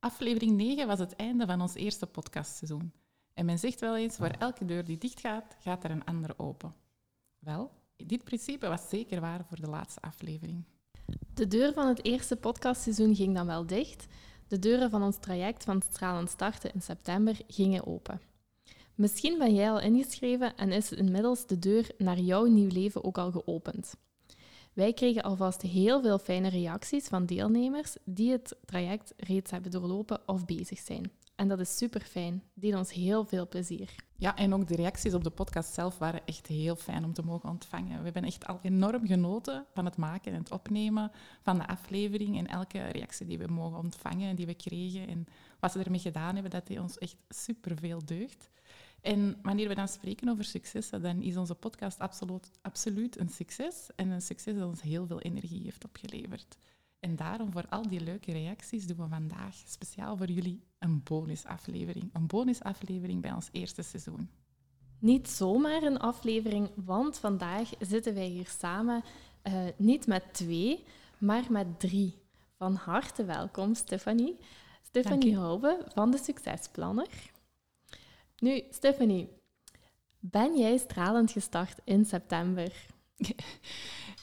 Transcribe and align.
Aflevering 0.00 0.56
9 0.56 0.86
was 0.86 0.98
het 0.98 1.16
einde 1.16 1.46
van 1.46 1.60
ons 1.60 1.74
eerste 1.74 2.06
podcastseizoen. 2.06 2.92
En 3.34 3.44
men 3.44 3.58
zegt 3.58 3.80
wel 3.80 3.96
eens, 3.96 4.16
voor 4.16 4.26
elke 4.26 4.64
deur 4.64 4.84
die 4.84 4.98
dicht 4.98 5.20
gaat, 5.20 5.56
gaat 5.60 5.84
er 5.84 5.90
een 5.90 6.04
andere 6.04 6.38
open. 6.38 6.74
Wel, 7.38 7.70
dit 7.96 8.24
principe 8.24 8.68
was 8.68 8.88
zeker 8.88 9.20
waar 9.20 9.44
voor 9.44 9.60
de 9.60 9.68
laatste 9.68 10.00
aflevering. 10.00 10.64
De 11.34 11.46
deur 11.46 11.72
van 11.72 11.86
het 11.86 12.04
eerste 12.04 12.36
podcastseizoen 12.36 13.14
ging 13.14 13.34
dan 13.34 13.46
wel 13.46 13.66
dicht. 13.66 14.06
De 14.48 14.58
deuren 14.58 14.90
van 14.90 15.02
ons 15.02 15.18
traject 15.18 15.64
van 15.64 15.82
Stralend 15.82 16.30
Starten 16.30 16.72
in 16.74 16.82
september 16.82 17.40
gingen 17.46 17.86
open. 17.86 18.20
Misschien 18.94 19.38
ben 19.38 19.54
jij 19.54 19.70
al 19.70 19.80
ingeschreven 19.80 20.56
en 20.56 20.72
is 20.72 20.92
inmiddels 20.92 21.46
de 21.46 21.58
deur 21.58 21.90
naar 21.96 22.18
jouw 22.18 22.44
nieuw 22.44 22.70
leven 22.70 23.04
ook 23.04 23.18
al 23.18 23.30
geopend. 23.30 23.94
Wij 24.78 24.92
kregen 24.92 25.22
alvast 25.22 25.62
heel 25.62 26.00
veel 26.02 26.18
fijne 26.18 26.48
reacties 26.48 27.08
van 27.08 27.26
deelnemers 27.26 27.96
die 28.04 28.30
het 28.30 28.56
traject 28.64 29.14
reeds 29.16 29.50
hebben 29.50 29.70
doorlopen 29.70 30.20
of 30.26 30.44
bezig 30.44 30.78
zijn. 30.78 31.10
En 31.36 31.48
dat 31.48 31.60
is 31.60 31.76
super 31.76 32.00
fijn. 32.00 32.42
Die 32.54 32.76
ons 32.76 32.92
heel 32.92 33.24
veel 33.24 33.48
plezier. 33.48 33.94
Ja, 34.16 34.36
en 34.36 34.54
ook 34.54 34.68
de 34.68 34.76
reacties 34.76 35.14
op 35.14 35.24
de 35.24 35.30
podcast 35.30 35.74
zelf 35.74 35.98
waren 35.98 36.20
echt 36.24 36.46
heel 36.46 36.76
fijn 36.76 37.04
om 37.04 37.12
te 37.12 37.22
mogen 37.22 37.48
ontvangen. 37.48 37.98
We 37.98 38.04
hebben 38.04 38.24
echt 38.24 38.46
al 38.46 38.58
enorm 38.62 39.06
genoten 39.06 39.66
van 39.74 39.84
het 39.84 39.96
maken 39.96 40.32
en 40.32 40.38
het 40.38 40.50
opnemen 40.50 41.10
van 41.42 41.58
de 41.58 41.66
aflevering 41.66 42.38
en 42.38 42.46
elke 42.46 42.84
reactie 42.86 43.26
die 43.26 43.38
we 43.38 43.52
mogen 43.52 43.78
ontvangen 43.78 44.28
en 44.28 44.36
die 44.36 44.46
we 44.46 44.54
kregen 44.54 45.08
en 45.08 45.26
wat 45.60 45.72
ze 45.72 45.82
ermee 45.82 46.00
gedaan 46.00 46.34
hebben, 46.34 46.50
dat 46.50 46.66
deed 46.66 46.80
ons 46.80 46.98
echt 46.98 47.16
super 47.28 47.78
veel 47.78 48.04
deugd. 48.04 48.50
En 49.00 49.38
wanneer 49.42 49.68
we 49.68 49.74
dan 49.74 49.88
spreken 49.88 50.28
over 50.28 50.44
successen, 50.44 51.02
dan 51.02 51.22
is 51.22 51.36
onze 51.36 51.54
podcast 51.54 51.98
absoluut, 51.98 52.50
absoluut 52.62 53.18
een 53.18 53.28
succes. 53.28 53.88
En 53.96 54.10
een 54.10 54.22
succes 54.22 54.54
dat 54.54 54.68
ons 54.68 54.82
heel 54.82 55.06
veel 55.06 55.20
energie 55.20 55.62
heeft 55.62 55.84
opgeleverd. 55.84 56.56
En 57.00 57.16
daarom, 57.16 57.52
voor 57.52 57.66
al 57.68 57.88
die 57.88 58.00
leuke 58.00 58.32
reacties, 58.32 58.86
doen 58.86 58.96
we 58.96 59.08
vandaag 59.08 59.54
speciaal 59.66 60.16
voor 60.16 60.30
jullie 60.30 60.62
een 60.78 61.02
bonusaflevering. 61.02 62.10
Een 62.12 62.26
bonusaflevering 62.26 63.22
bij 63.22 63.32
ons 63.32 63.48
eerste 63.52 63.82
seizoen. 63.82 64.30
Niet 64.98 65.28
zomaar 65.28 65.82
een 65.82 65.98
aflevering, 65.98 66.70
want 66.74 67.18
vandaag 67.18 67.70
zitten 67.78 68.14
wij 68.14 68.26
hier 68.26 68.48
samen 68.58 69.02
uh, 69.42 69.64
niet 69.76 70.06
met 70.06 70.22
twee, 70.32 70.84
maar 71.18 71.44
met 71.50 71.80
drie. 71.80 72.14
Van 72.56 72.74
harte 72.74 73.24
welkom, 73.24 73.74
Stefanie. 73.74 74.36
Stefanie 74.82 75.36
Hoube 75.36 75.84
van 75.94 76.10
de 76.10 76.18
Succesplanner. 76.18 77.30
Nu, 78.38 78.62
Stephanie, 78.70 79.28
ben 80.18 80.58
jij 80.58 80.76
stralend 80.76 81.30
gestart 81.30 81.78
in 81.84 82.04
september? 82.04 82.72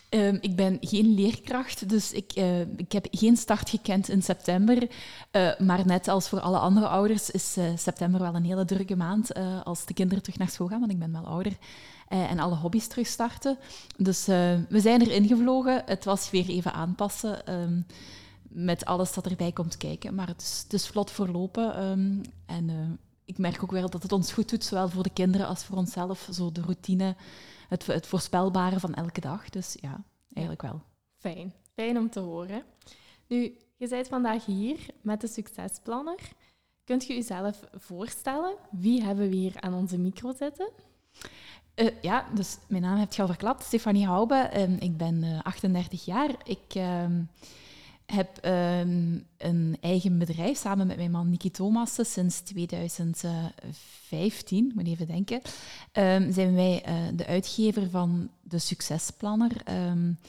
Um, 0.09 0.38
ik 0.49 0.55
ben 0.55 0.77
geen 0.81 1.13
leerkracht, 1.13 1.89
dus 1.89 2.11
ik, 2.11 2.35
uh, 2.35 2.61
ik 2.61 2.91
heb 2.91 3.07
geen 3.12 3.38
start 3.38 3.69
gekend 3.69 4.09
in 4.09 4.22
september. 4.23 4.90
Uh, 5.31 5.59
maar 5.59 5.85
net 5.85 6.07
als 6.07 6.29
voor 6.29 6.40
alle 6.40 6.57
andere 6.57 6.88
ouders 6.88 7.29
is 7.29 7.57
uh, 7.57 7.78
september 7.78 8.19
wel 8.19 8.35
een 8.35 8.44
hele 8.44 8.66
drukke 8.66 8.95
maand 8.95 9.34
als 9.63 9.85
de 9.85 9.94
kinderen 9.94 10.23
terug 10.23 10.40
naar 10.40 10.50
school 10.50 10.67
gaan, 10.67 10.79
want 10.79 10.91
ik 10.91 11.00
ben 11.00 11.11
wel 11.11 11.28
ouder. 11.28 11.57
en 12.07 12.40
alle 12.40 12.56
hobby's 12.56 12.88
terugstarten. 12.88 13.57
Dus 13.97 14.25
we 14.25 14.79
zijn 14.79 15.01
erin 15.01 15.28
gevlogen. 15.28 15.84
Het 15.85 16.06
was 16.06 16.29
weer 16.29 16.50
even 16.50 16.73
aanpassen 16.73 17.53
um, 17.53 17.85
met 18.41 18.85
alles 18.85 19.13
dat 19.13 19.25
erbij 19.25 19.51
komt 19.51 19.78
kijken. 19.78 20.16
Maar 20.16 20.28
het 20.28 20.41
is, 20.41 20.61
het 20.63 20.73
is 20.73 20.88
vlot 20.88 21.11
verlopen. 21.11 21.84
Um, 21.84 22.22
en 22.45 23.00
ik 23.25 23.38
merk 23.38 23.63
ook 23.63 23.72
wel 23.72 23.90
dat 23.90 24.03
het 24.03 24.12
ons 24.12 24.34
goed 24.34 24.50
doet, 24.50 24.63
zowel 24.63 24.90
voor 24.90 25.03
de 25.03 25.13
kinderen 25.13 25.47
als 25.47 25.63
voor 25.63 25.78
onszelf. 25.78 26.28
Zo 26.31 26.52
de 26.52 26.62
routine, 26.62 27.16
het, 27.68 27.86
het 27.86 28.08
voorspelbare 28.08 28.80
van 28.80 28.94
elke 28.94 29.22
dag. 29.22 29.50
Dus 29.50 29.78
ja, 29.81 30.03
eigenlijk 30.34 30.62
wel. 30.62 30.81
Fijn. 31.18 31.53
Fijn 31.74 31.97
om 31.97 32.09
te 32.09 32.19
horen. 32.19 32.64
Nu, 33.28 33.58
je 33.78 33.88
bent 33.88 34.08
vandaag 34.08 34.46
hier 34.46 34.85
met 35.02 35.22
de 35.22 35.28
Succesplanner. 35.28 36.19
Kunt 36.84 37.06
je 37.06 37.14
jezelf 37.14 37.59
voorstellen? 37.72 38.56
Wie 38.72 39.03
hebben 39.03 39.30
we 39.30 39.35
hier 39.35 39.62
aan 39.62 39.74
onze 39.74 39.97
micro 39.97 40.34
zitten? 40.38 40.69
Uh, 41.75 41.91
ja, 42.02 42.25
dus 42.34 42.58
mijn 42.68 42.81
naam 42.81 42.97
heb 42.97 43.14
je 43.14 43.22
al 43.22 43.28
verklapt. 43.28 43.64
Stefanie 43.64 44.08
Hoube. 44.08 44.50
Uh, 44.53 44.80
ik 44.80 44.97
ben 44.97 45.24
uh, 45.24 45.40
38 45.44 46.06
jaar. 46.06 46.30
Ik 46.44 46.75
ehm, 46.75 47.22
heb 48.05 48.45
um, 48.45 49.25
een 49.38 49.77
eigen 49.81 50.17
bedrijf 50.17 50.57
samen 50.57 50.88
met 50.88 50.97
mijn 50.97 51.11
man 51.11 51.29
Niki 51.29 51.51
Thomassen 51.51 52.05
sinds 52.05 52.39
2015, 52.39 54.71
moet 54.75 54.88
even 54.88 55.07
denken. 55.07 55.41
Um, 55.93 56.33
zijn 56.33 56.55
wij 56.55 56.85
uh, 56.88 56.95
de 57.16 57.25
uitgever 57.25 57.89
van 57.89 58.29
de 58.41 58.59
Succesplanner. 58.59 59.51
Um, 59.89 60.19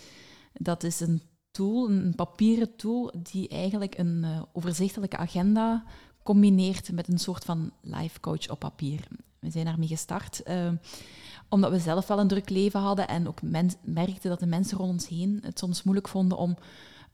dat 0.52 0.82
is 0.82 1.00
een 1.00 1.22
tool, 1.50 1.90
een 1.90 2.14
papieren 2.14 2.76
tool, 2.76 3.12
die 3.22 3.48
eigenlijk 3.48 3.98
een 3.98 4.22
uh, 4.24 4.42
overzichtelijke 4.52 5.16
agenda 5.16 5.84
combineert 6.22 6.92
met 6.92 7.08
een 7.08 7.18
soort 7.18 7.44
van 7.44 7.72
life 7.80 8.20
coach 8.20 8.50
op 8.50 8.58
papier. 8.58 9.00
We 9.38 9.50
zijn 9.50 9.64
daarmee 9.64 9.88
gestart 9.88 10.42
omdat 11.48 11.70
we 11.70 11.78
zelf 11.78 12.06
wel 12.06 12.18
een 12.18 12.28
druk 12.28 12.48
leven 12.48 12.80
hadden 12.80 13.08
en 13.08 13.28
ook 13.28 13.42
merkten 13.82 14.30
dat 14.30 14.40
de 14.40 14.46
mensen 14.46 14.78
rond 14.78 14.90
ons 14.90 15.08
heen 15.08 15.38
het 15.42 15.58
soms 15.58 15.82
moeilijk 15.82 16.08
vonden 16.08 16.38
om 16.38 16.56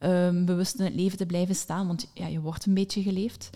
um, 0.04 0.44
bewust 0.44 0.78
in 0.78 0.84
het 0.84 0.94
leven 0.94 1.18
te 1.18 1.26
blijven 1.26 1.54
staan, 1.54 1.86
want 1.86 2.10
ja, 2.14 2.26
je 2.26 2.40
wordt 2.40 2.66
een 2.66 2.74
beetje 2.74 3.02
geleefd. 3.02 3.50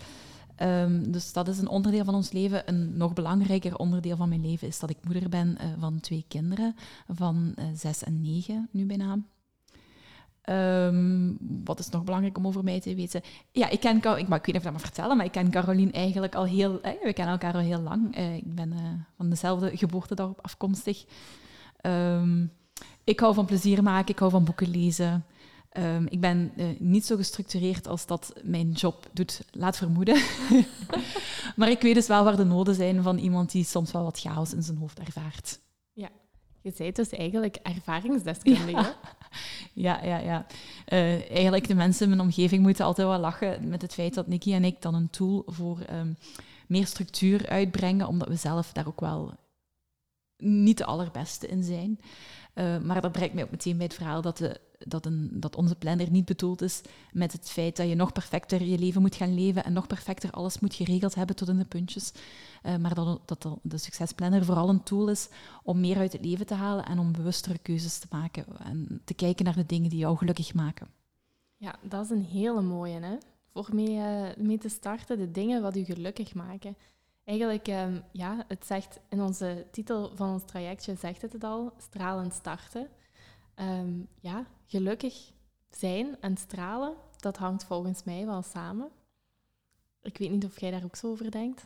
Um, 0.61 1.11
dus 1.11 1.33
dat 1.33 1.47
is 1.47 1.57
een 1.57 1.67
onderdeel 1.67 2.03
van 2.03 2.15
ons 2.15 2.31
leven. 2.31 2.63
Een 2.65 2.97
nog 2.97 3.13
belangrijker 3.13 3.77
onderdeel 3.77 4.15
van 4.15 4.29
mijn 4.29 4.41
leven 4.41 4.67
is 4.67 4.79
dat 4.79 4.89
ik 4.89 4.97
moeder 5.03 5.29
ben 5.29 5.57
uh, 5.61 5.67
van 5.79 5.99
twee 5.99 6.25
kinderen, 6.27 6.75
van 7.07 7.53
uh, 7.59 7.65
zes 7.73 8.03
en 8.03 8.21
negen 8.21 8.69
nu 8.71 8.85
bijna. 8.85 9.19
Um, 10.49 11.37
wat 11.63 11.79
is 11.79 11.89
nog 11.89 12.03
belangrijk 12.03 12.37
om 12.37 12.47
over 12.47 12.63
mij 12.63 12.79
te 12.79 12.95
weten? 12.95 13.21
Ja, 13.51 13.69
ik 13.69 13.79
ken, 13.79 13.97
ik, 13.97 14.05
ik 14.05 14.27
weet 14.27 14.29
niet 14.29 14.39
of 14.39 14.55
ik 14.55 14.63
dat 14.63 14.71
mag 14.71 14.81
vertellen, 14.81 15.17
maar 15.17 15.25
ik 15.25 15.31
ken 15.31 15.51
Caroline 15.51 15.91
eigenlijk 15.91 16.35
al 16.35 16.45
heel... 16.45 16.81
Eh, 16.81 16.91
we 17.03 17.13
kennen 17.13 17.33
elkaar 17.33 17.53
al 17.53 17.59
heel 17.59 17.81
lang. 17.81 18.17
Uh, 18.17 18.35
ik 18.35 18.55
ben 18.55 18.73
van 19.17 19.29
dezelfde 19.29 19.77
geboortedorp 19.77 20.39
afkomstig. 20.41 21.05
Ik 23.03 23.19
hou 23.19 23.33
van 23.33 23.45
plezier 23.45 23.83
maken, 23.83 24.13
ik 24.13 24.19
hou 24.19 24.31
van 24.31 24.43
boeken 24.43 24.69
lezen. 24.69 25.25
Um, 25.79 26.05
ik 26.09 26.19
ben 26.19 26.51
uh, 26.55 26.65
niet 26.79 27.05
zo 27.05 27.15
gestructureerd 27.15 27.87
als 27.87 28.05
dat 28.05 28.33
mijn 28.43 28.71
job 28.71 29.09
doet 29.11 29.41
laat 29.51 29.77
vermoeden. 29.77 30.15
maar 31.55 31.69
ik 31.69 31.81
weet 31.81 31.95
dus 31.95 32.07
wel 32.07 32.23
waar 32.23 32.35
de 32.35 32.43
noden 32.43 32.75
zijn 32.75 33.03
van 33.03 33.17
iemand 33.17 33.51
die 33.51 33.63
soms 33.63 33.91
wel 33.91 34.03
wat 34.03 34.19
chaos 34.19 34.53
in 34.53 34.63
zijn 34.63 34.77
hoofd 34.77 34.99
ervaart. 34.99 35.59
Ja, 35.93 36.09
je 36.61 36.73
bent 36.77 36.95
dus 36.95 37.09
eigenlijk 37.09 37.55
ervaringsdeskundige. 37.55 38.71
Ja, 38.71 38.95
ja, 40.03 40.03
ja. 40.03 40.17
ja. 40.17 40.45
Uh, 40.93 41.31
eigenlijk 41.31 41.67
de 41.67 41.75
mensen 41.75 42.03
in 42.03 42.09
mijn 42.09 42.27
omgeving 42.27 42.61
moeten 42.61 42.85
altijd 42.85 43.07
wel 43.07 43.19
lachen 43.19 43.67
met 43.67 43.81
het 43.81 43.93
feit 43.93 44.13
dat 44.13 44.27
Nicky 44.27 44.53
en 44.53 44.63
ik 44.63 44.81
dan 44.81 44.95
een 44.95 45.09
tool 45.09 45.43
voor 45.45 45.79
um, 45.91 46.17
meer 46.67 46.85
structuur 46.85 47.49
uitbrengen, 47.49 48.07
omdat 48.07 48.27
we 48.27 48.35
zelf 48.35 48.71
daar 48.71 48.87
ook 48.87 48.99
wel 48.99 49.33
niet 50.37 50.77
de 50.77 50.85
allerbeste 50.85 51.47
in 51.47 51.63
zijn. 51.63 51.99
Uh, 52.53 52.77
maar 52.77 53.01
dat 53.01 53.11
brengt 53.11 53.33
mij 53.33 53.43
ook 53.43 53.51
meteen 53.51 53.77
bij 53.77 53.85
het 53.85 53.95
verhaal 53.95 54.21
dat, 54.21 54.37
de, 54.37 54.59
dat, 54.77 55.05
een, 55.05 55.29
dat 55.33 55.55
onze 55.55 55.75
planner 55.75 56.11
niet 56.11 56.25
bedoeld 56.25 56.61
is 56.61 56.81
met 57.11 57.31
het 57.31 57.49
feit 57.49 57.75
dat 57.75 57.89
je 57.89 57.95
nog 57.95 58.11
perfecter 58.11 58.63
je 58.63 58.77
leven 58.77 59.01
moet 59.01 59.15
gaan 59.15 59.33
leven 59.33 59.63
en 59.63 59.73
nog 59.73 59.87
perfecter 59.87 60.31
alles 60.31 60.59
moet 60.59 60.73
geregeld 60.73 61.15
hebben 61.15 61.35
tot 61.35 61.47
in 61.47 61.57
de 61.57 61.65
puntjes. 61.65 62.11
Uh, 62.63 62.75
maar 62.75 62.93
dat, 62.93 63.21
dat 63.25 63.47
de 63.61 63.77
succesplanner 63.77 64.45
vooral 64.45 64.69
een 64.69 64.83
tool 64.83 65.09
is 65.09 65.29
om 65.63 65.79
meer 65.79 65.97
uit 65.97 66.13
het 66.13 66.25
leven 66.25 66.45
te 66.45 66.53
halen 66.53 66.85
en 66.85 66.99
om 66.99 67.11
bewustere 67.11 67.57
keuzes 67.57 67.99
te 67.99 68.07
maken 68.09 68.45
en 68.59 69.01
te 69.03 69.13
kijken 69.13 69.45
naar 69.45 69.55
de 69.55 69.65
dingen 69.65 69.89
die 69.89 69.99
jou 69.99 70.17
gelukkig 70.17 70.53
maken. 70.53 70.87
Ja, 71.57 71.75
dat 71.81 72.03
is 72.03 72.09
een 72.09 72.25
hele 72.25 72.61
mooie, 72.61 72.99
hè? 72.99 73.17
Voor 73.53 73.69
mee, 73.73 73.95
uh, 73.95 74.35
mee 74.37 74.57
te 74.57 74.69
starten, 74.69 75.17
de 75.17 75.31
dingen 75.31 75.61
wat 75.61 75.75
u 75.75 75.83
gelukkig 75.83 76.33
maken. 76.33 76.75
Eigenlijk, 77.23 77.67
um, 77.67 78.03
ja, 78.11 78.45
het 78.47 78.65
zegt 78.65 78.99
in 79.09 79.21
onze 79.21 79.65
titel 79.71 80.11
van 80.15 80.33
ons 80.33 80.43
trajectje, 80.45 80.95
zegt 80.95 81.21
het 81.21 81.33
het 81.33 81.43
al, 81.43 81.73
stralend 81.77 82.33
starten. 82.33 82.87
Um, 83.55 84.07
ja, 84.19 84.45
gelukkig 84.67 85.31
zijn 85.71 86.17
en 86.21 86.37
stralen, 86.37 86.93
dat 87.19 87.37
hangt 87.37 87.63
volgens 87.63 88.03
mij 88.03 88.25
wel 88.25 88.41
samen. 88.41 88.89
Ik 90.01 90.17
weet 90.17 90.31
niet 90.31 90.45
of 90.45 90.59
jij 90.59 90.71
daar 90.71 90.83
ook 90.83 90.95
zo 90.95 91.09
over 91.09 91.31
denkt. 91.31 91.65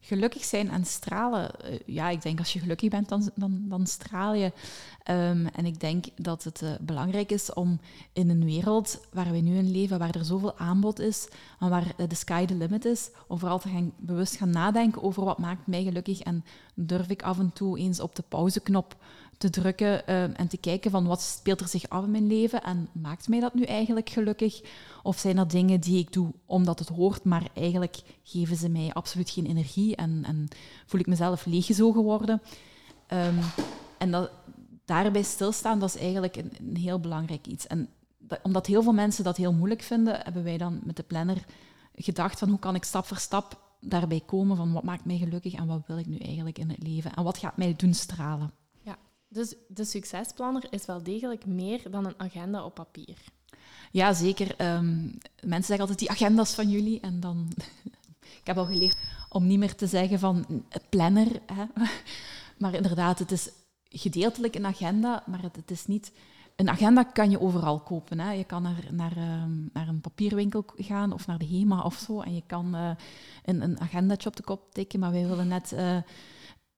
gelukkig 0.00 0.44
zijn 0.44 0.70
en 0.70 0.84
stralen. 0.84 1.60
Eh, 1.60 1.78
ja, 1.86 2.08
ik 2.08 2.22
denk 2.22 2.38
als 2.38 2.52
je 2.52 2.58
gelukkig 2.58 2.90
bent, 2.90 3.08
dan, 3.08 3.30
dan, 3.34 3.64
dan 3.68 3.86
straal 3.86 4.34
je. 4.34 4.52
Ehm, 5.02 5.46
en 5.46 5.66
ik 5.66 5.80
denk 5.80 6.04
dat 6.16 6.44
het 6.44 6.62
uh, 6.62 6.70
belangrijk 6.80 7.30
is 7.30 7.52
om 7.52 7.80
in 8.12 8.30
een 8.30 8.44
wereld 8.44 9.00
waar 9.12 9.30
we 9.30 9.38
nu 9.38 9.56
in 9.56 9.70
leven, 9.70 9.98
waar 9.98 10.14
er 10.14 10.24
zoveel 10.24 10.58
aanbod 10.58 10.98
is 10.98 11.28
en 11.60 11.68
waar 11.70 11.94
de 12.08 12.14
sky 12.14 12.44
the 12.44 12.54
limit 12.54 12.84
is, 12.84 13.10
om 13.26 13.38
vooral 13.38 13.58
te 13.58 13.68
gaan 13.68 13.92
bewust 13.96 14.36
gaan 14.36 14.50
nadenken 14.50 15.02
over 15.02 15.24
wat 15.24 15.38
maakt 15.38 15.66
mij 15.66 15.82
gelukkig 15.82 16.20
en 16.20 16.44
durf 16.74 17.08
ik 17.08 17.22
af 17.22 17.38
en 17.38 17.52
toe 17.52 17.78
eens 17.78 18.00
op 18.00 18.14
de 18.14 18.24
pauzeknop 18.28 18.96
te 19.38 19.50
drukken 19.50 20.06
ehm, 20.06 20.30
en 20.32 20.48
te 20.48 20.56
kijken 20.56 20.90
van 20.90 21.06
wat 21.06 21.20
speelt 21.20 21.60
er 21.60 21.68
zich 21.68 21.88
af 21.88 22.04
in 22.04 22.10
mijn 22.10 22.26
leven 22.26 22.62
en 22.62 22.88
maakt 22.92 23.28
mij 23.28 23.40
dat 23.40 23.54
nu 23.54 23.62
eigenlijk 23.62 24.08
gelukkig? 24.08 24.60
Of 25.02 25.18
zijn 25.18 25.38
er 25.38 25.48
dingen 25.48 25.80
die 25.80 25.98
ik 25.98 26.12
doe 26.12 26.32
omdat 26.46 26.78
het 26.78 26.88
hoort, 26.88 27.24
maar 27.24 27.48
eigenlijk 27.54 27.96
geven 28.22 28.56
ze 28.56 28.68
mij 28.68 28.92
absoluut 28.92 29.30
geen 29.30 29.46
energie 29.46 29.96
en, 29.96 30.24
en 30.26 30.48
voel 30.86 31.00
ik 31.00 31.06
mezelf 31.06 31.46
leeggezogen 31.46 32.02
worden? 32.02 32.42
Um, 33.12 33.38
en 33.98 34.10
dat, 34.10 34.30
daarbij 34.84 35.22
stilstaan, 35.22 35.78
dat 35.78 35.94
is 35.94 36.00
eigenlijk 36.00 36.36
een, 36.36 36.52
een 36.58 36.76
heel 36.76 37.00
belangrijk 37.00 37.46
iets. 37.46 37.66
En 37.66 37.88
omdat 38.42 38.66
heel 38.66 38.82
veel 38.82 38.92
mensen 38.92 39.24
dat 39.24 39.36
heel 39.36 39.52
moeilijk 39.52 39.82
vinden, 39.82 40.20
hebben 40.22 40.44
wij 40.44 40.58
dan 40.58 40.80
met 40.84 40.96
de 40.96 41.02
planner 41.02 41.44
gedacht 41.94 42.38
van 42.38 42.48
hoe 42.48 42.58
kan 42.58 42.74
ik 42.74 42.84
stap 42.84 43.06
voor 43.06 43.16
stap 43.16 43.66
daarbij 43.80 44.22
komen 44.26 44.56
van 44.56 44.72
wat 44.72 44.82
maakt 44.82 45.04
mij 45.04 45.16
gelukkig 45.16 45.54
en 45.54 45.66
wat 45.66 45.86
wil 45.86 45.98
ik 45.98 46.06
nu 46.06 46.16
eigenlijk 46.16 46.58
in 46.58 46.68
het 46.68 46.82
leven 46.82 47.14
en 47.14 47.24
wat 47.24 47.38
gaat 47.38 47.56
mij 47.56 47.74
doen 47.76 47.94
stralen. 47.94 48.52
Dus 49.28 49.54
de 49.68 49.84
succesplanner 49.84 50.66
is 50.70 50.86
wel 50.86 51.02
degelijk 51.02 51.46
meer 51.46 51.90
dan 51.90 52.06
een 52.06 52.20
agenda 52.20 52.64
op 52.64 52.74
papier. 52.74 53.16
Ja, 53.90 54.12
zeker. 54.12 54.74
Um, 54.74 55.18
mensen 55.40 55.64
zeggen 55.64 55.80
altijd 55.80 55.98
die 55.98 56.10
agenda's 56.10 56.54
van 56.54 56.70
jullie. 56.70 57.00
En 57.00 57.20
dan... 57.20 57.52
ik 58.40 58.46
heb 58.46 58.58
al 58.58 58.66
geleerd 58.66 58.96
om 59.28 59.46
niet 59.46 59.58
meer 59.58 59.74
te 59.74 59.86
zeggen 59.86 60.18
van 60.18 60.64
planner. 60.88 61.28
Hè. 61.46 61.64
Maar 62.58 62.74
inderdaad, 62.74 63.18
het 63.18 63.32
is 63.32 63.50
gedeeltelijk 63.88 64.54
een 64.54 64.66
agenda, 64.66 65.22
maar 65.26 65.42
het, 65.42 65.70
is 65.70 65.86
niet... 65.86 66.12
Een 66.56 66.68
agenda 66.68 67.02
kan 67.02 67.30
je 67.30 67.40
overal 67.40 67.80
kopen. 67.80 68.20
Hè. 68.20 68.32
Je 68.32 68.44
kan 68.44 68.62
naar, 68.62 68.84
naar, 68.90 69.16
ehm, 69.16 69.52
naar 69.72 69.88
een 69.88 70.00
papierwinkel 70.00 70.64
gaan 70.76 71.12
of 71.12 71.26
naar 71.26 71.38
de 71.38 71.46
HEMA 71.46 71.82
of 71.82 71.94
zo. 71.94 72.20
En 72.20 72.34
je 72.34 72.42
kan 72.46 72.76
uh, 72.76 72.90
een, 73.44 73.62
een 73.62 73.80
agendatje 73.80 74.28
op 74.28 74.36
de 74.36 74.42
kop 74.42 74.74
tikken, 74.74 75.00
maar 75.00 75.12
wij 75.12 75.26
willen 75.26 75.48
net 75.48 75.72
uh, 75.72 75.96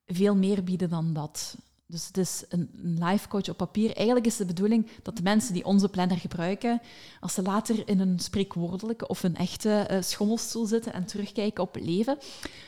veel 0.06 0.37
meer 0.37 0.64
bieden 0.64 0.88
dan 0.88 1.12
dat. 1.12 1.56
Dus 1.91 2.07
het 2.07 2.17
is 2.17 2.45
een, 2.49 2.71
life 2.83 3.29
coach 3.29 3.49
op 3.49 3.57
papier. 3.57 3.97
Eigenlijk 3.97 4.27
is 4.27 4.37
de 4.37 4.45
bedoeling 4.45 4.87
dat 5.03 5.17
de 5.17 5.23
mensen 5.23 5.55
die 5.55 5.65
onze 5.65 5.89
planner 5.89 6.17
gebruiken, 6.17 6.81
als 7.21 7.35
ze 7.35 7.43
later 7.43 7.89
in 7.89 8.01
een 8.01 8.19
spreekwoordelijke 8.19 9.07
of 9.07 9.23
een 9.23 9.37
echte 9.37 9.89
uh, 9.91 10.03
schommelstoel 10.03 10.67
zitten 10.67 10.93
en 10.93 11.05
terugkijken 11.05 11.63
op 11.63 11.77
leven, 11.81 12.19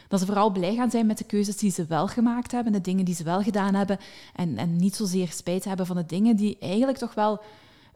dat 0.08 0.20
ze 0.20 0.26
vooral 0.26 0.50
blij 0.50 0.74
gaan 0.74 0.90
zijn 0.90 1.06
met 1.06 1.18
de 1.18 1.24
keuzes 1.24 1.56
die 1.56 1.70
ze 1.70 1.86
wel 1.86 2.08
gemaakt 2.08 2.52
hebben, 2.52 2.72
de 2.72 2.80
dingen 2.80 3.04
die 3.04 3.14
ze 3.14 3.24
wel 3.24 3.42
gedaan 3.42 3.74
hebben, 3.74 3.98
en, 4.34 4.56
en 4.56 4.76
niet 4.76 4.96
zozeer 4.96 5.28
spijt 5.28 5.64
hebben 5.64 5.86
van 5.86 5.96
de 5.96 6.06
dingen 6.06 6.36
die 6.36 6.58
eigenlijk 6.58 6.98
toch 6.98 7.14
wel, 7.14 7.40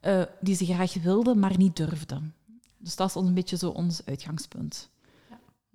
uh, 0.02 0.22
die 0.40 0.56
ze 0.56 0.64
graag 0.64 0.94
wilden, 0.94 1.38
maar 1.38 1.56
niet 1.56 1.76
durfden. 1.76 2.34
Dus 2.78 2.96
dat 2.96 3.08
is 3.08 3.14
een 3.14 3.34
beetje 3.34 3.56
zo 3.56 3.70
ons 3.70 4.04
uitgangspunt. 4.04 4.88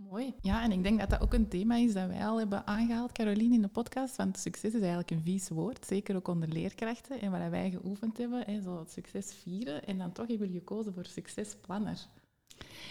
Mooi. 0.10 0.34
Ja, 0.42 0.64
en 0.64 0.72
ik 0.72 0.84
denk 0.84 1.00
dat 1.00 1.10
dat 1.10 1.22
ook 1.22 1.34
een 1.34 1.48
thema 1.48 1.76
is 1.76 1.94
dat 1.94 2.08
wij 2.08 2.26
al 2.26 2.38
hebben 2.40 2.68
aangehaald, 2.68 3.12
Caroline, 3.12 3.54
in 3.54 3.62
de 3.62 3.68
podcast. 3.68 4.16
Want 4.16 4.38
succes 4.38 4.74
is 4.74 4.80
eigenlijk 4.80 5.12
een 5.12 5.22
vies 5.22 5.50
woord, 5.50 5.86
zeker 5.86 6.16
ook 6.16 6.28
onder 6.28 6.50
leerkrachten. 6.50 7.22
En 7.22 7.32
wat 7.32 7.50
wij 7.50 7.72
geoefend 7.72 8.18
hebben, 8.18 8.44
hè, 8.46 8.62
zo 8.62 8.80
het 8.80 8.92
succes 8.92 9.34
vieren. 9.34 9.86
En 9.86 9.98
dan 9.98 10.12
toch 10.12 10.28
hebben 10.28 10.48
we 10.48 10.54
gekozen 10.54 10.94
voor 10.94 11.06
succesplanner. 11.06 12.08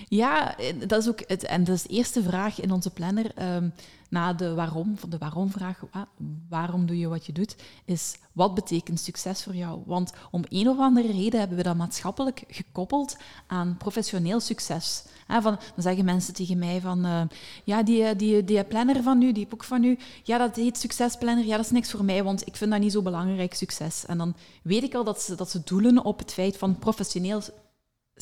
Ja, 0.09 0.57
dat 0.87 1.03
is 1.03 1.09
ook 1.09 1.23
het, 1.27 1.45
en 1.45 1.65
dat 1.65 1.75
is 1.75 1.83
de 1.83 1.89
eerste 1.89 2.23
vraag 2.23 2.61
in 2.61 2.73
onze 2.73 2.91
planner. 2.91 3.55
Um, 3.57 3.73
na 4.11 4.33
de 4.33 4.55
waarom, 4.55 4.97
de 5.09 5.19
waarom-vraag, 5.19 5.83
waarom 6.49 6.87
doe 6.87 6.99
je 6.99 7.09
wat 7.09 7.27
je 7.27 7.33
doet, 7.33 7.57
is 7.85 8.19
wat 8.33 8.55
betekent 8.55 9.01
succes 9.01 9.43
voor 9.43 9.55
jou? 9.55 9.83
Want 9.87 10.13
om 10.31 10.45
een 10.49 10.69
of 10.69 10.79
andere 10.79 11.13
reden 11.13 11.39
hebben 11.39 11.57
we 11.57 11.63
dat 11.63 11.77
maatschappelijk 11.77 12.45
gekoppeld 12.49 13.17
aan 13.47 13.77
professioneel 13.79 14.41
succes. 14.41 15.05
van, 15.27 15.43
dan 15.43 15.61
zeggen 15.77 16.05
mensen 16.05 16.35
tegen 16.35 16.59
mij 16.59 16.81
van, 16.81 17.07
uh, 17.07 17.23
ja, 17.65 17.83
die, 17.83 18.17
die, 18.17 18.45
die 18.45 18.65
planner 18.65 19.03
van 19.03 19.23
u, 19.23 19.33
die 19.33 19.47
boek 19.47 19.65
van 19.65 19.85
u, 19.85 19.99
ja, 20.23 20.39
dat 20.39 20.57
heet 20.57 20.79
succesplanner, 20.79 21.45
ja, 21.45 21.57
dat 21.57 21.65
is 21.65 21.71
niks 21.71 21.91
voor 21.91 22.05
mij, 22.05 22.23
want 22.25 22.47
ik 22.47 22.57
vind 22.57 22.71
dat 22.71 22.81
niet 22.81 22.93
zo 22.93 23.03
belangrijk, 23.03 23.55
succes. 23.55 24.07
En 24.07 24.19
dan 24.19 24.35
weet 24.63 24.83
ik 24.83 24.95
al 24.95 25.05
dat 25.05 25.23
ze, 25.23 25.35
dat 25.35 25.51
ze 25.51 25.61
doelen 25.65 26.05
op 26.05 26.19
het 26.19 26.33
feit 26.33 26.57
van 26.57 26.79
professioneel 26.79 27.43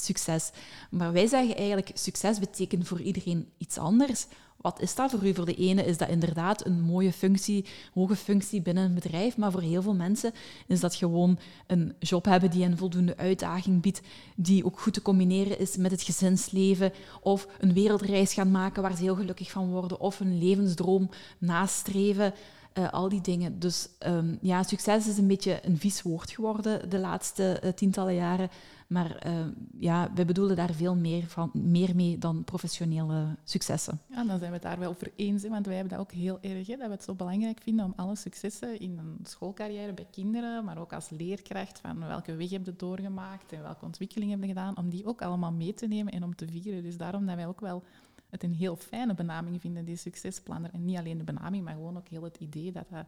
succes. 0.00 0.50
Maar 0.90 1.12
wij 1.12 1.26
zeggen 1.26 1.56
eigenlijk, 1.56 1.90
succes 1.94 2.38
betekent 2.38 2.88
voor 2.88 3.00
iedereen 3.00 3.48
iets 3.58 3.78
anders. 3.78 4.26
Wat 4.60 4.80
is 4.80 4.94
dat 4.94 5.10
voor 5.10 5.26
u? 5.26 5.34
Voor 5.34 5.44
de 5.44 5.54
ene 5.54 5.84
is 5.84 5.96
dat 5.96 6.08
inderdaad 6.08 6.66
een 6.66 6.80
mooie 6.80 7.12
functie, 7.12 7.64
hoge 7.94 8.16
functie 8.16 8.62
binnen 8.62 8.84
een 8.84 8.94
bedrijf, 8.94 9.36
maar 9.36 9.52
voor 9.52 9.60
heel 9.60 9.82
veel 9.82 9.94
mensen 9.94 10.32
is 10.66 10.80
dat 10.80 10.94
gewoon 10.94 11.38
een 11.66 11.94
job 11.98 12.24
hebben 12.24 12.50
die 12.50 12.64
een 12.64 12.76
voldoende 12.76 13.16
uitdaging 13.16 13.82
biedt, 13.82 14.00
die 14.36 14.64
ook 14.64 14.80
goed 14.80 14.92
te 14.92 15.02
combineren 15.02 15.58
is 15.58 15.76
met 15.76 15.90
het 15.90 16.02
gezinsleven, 16.02 16.92
of 17.20 17.48
een 17.58 17.72
wereldreis 17.72 18.32
gaan 18.32 18.50
maken 18.50 18.82
waar 18.82 18.96
ze 18.96 19.02
heel 19.02 19.16
gelukkig 19.16 19.50
van 19.50 19.70
worden, 19.70 20.00
of 20.00 20.20
een 20.20 20.38
levensdroom 20.38 21.10
nastreven. 21.38 22.34
Uh, 22.78 22.92
al 22.92 23.08
die 23.08 23.20
dingen. 23.20 23.58
Dus 23.58 23.88
um, 24.06 24.38
ja, 24.40 24.62
succes 24.62 25.08
is 25.08 25.18
een 25.18 25.26
beetje 25.26 25.60
een 25.62 25.78
vies 25.78 26.02
woord 26.02 26.30
geworden 26.30 26.90
de 26.90 26.98
laatste 26.98 27.60
uh, 27.64 27.70
tientallen 27.70 28.14
jaren. 28.14 28.50
Maar 28.88 29.26
uh, 29.26 29.46
ja, 29.79 30.11
we 30.14 30.25
bedoelen 30.25 30.56
daar 30.56 30.73
veel 30.73 30.96
meer, 30.96 31.26
van, 31.26 31.50
meer 31.52 31.94
mee 31.96 32.19
dan 32.19 32.44
professionele 32.44 33.37
successen. 33.44 34.00
Ja, 34.06 34.25
dan 34.25 34.38
zijn 34.38 34.50
we 34.50 34.56
het 34.56 34.62
daar 34.62 34.79
wel 34.79 34.94
voor 34.94 35.11
eens. 35.17 35.49
want 35.49 35.67
wij 35.67 35.75
hebben 35.75 35.93
dat 35.93 36.06
ook 36.06 36.12
heel 36.12 36.38
erg, 36.40 36.67
hè, 36.67 36.76
dat 36.76 36.87
we 36.87 36.93
het 36.93 37.05
zo 37.05 37.14
belangrijk 37.14 37.61
vinden 37.62 37.85
om 37.85 37.93
alle 37.96 38.17
successen 38.17 38.81
in 38.81 38.99
een 38.99 39.19
schoolcarrière 39.23 39.93
bij 39.93 40.06
kinderen, 40.11 40.64
maar 40.64 40.79
ook 40.79 40.93
als 40.93 41.11
leerkracht, 41.11 41.79
van 41.79 41.99
welke 41.99 42.37
weg 42.37 42.50
heb 42.50 42.64
je 42.64 42.76
doorgemaakt 42.76 43.52
en 43.52 43.62
welke 43.62 43.85
ontwikkeling 43.85 44.31
heb 44.31 44.40
je 44.40 44.46
gedaan, 44.46 44.76
om 44.76 44.91
die 44.91 45.06
ook 45.06 45.23
allemaal 45.23 45.52
mee 45.52 45.75
te 45.75 45.87
nemen 45.87 46.12
en 46.12 46.25
om 46.25 46.34
te 46.34 46.46
vieren. 46.49 46.82
Dus 46.82 46.96
daarom 46.96 47.26
dat 47.26 47.37
wij 47.37 47.46
ook 47.46 47.61
wel 47.61 47.82
het 48.31 48.43
een 48.43 48.55
heel 48.55 48.76
fijne 48.76 49.14
benaming 49.14 49.61
vinden, 49.61 49.84
die 49.84 49.96
succesplanner. 49.96 50.70
En 50.73 50.84
niet 50.84 50.99
alleen 50.99 51.19
de 51.19 51.25
benaming, 51.25 51.64
maar 51.64 51.75
gewoon 51.75 51.96
ook 51.96 52.08
heel 52.08 52.23
het 52.23 52.37
idee 52.37 52.73
dat, 52.73 52.84
dat, 52.91 53.06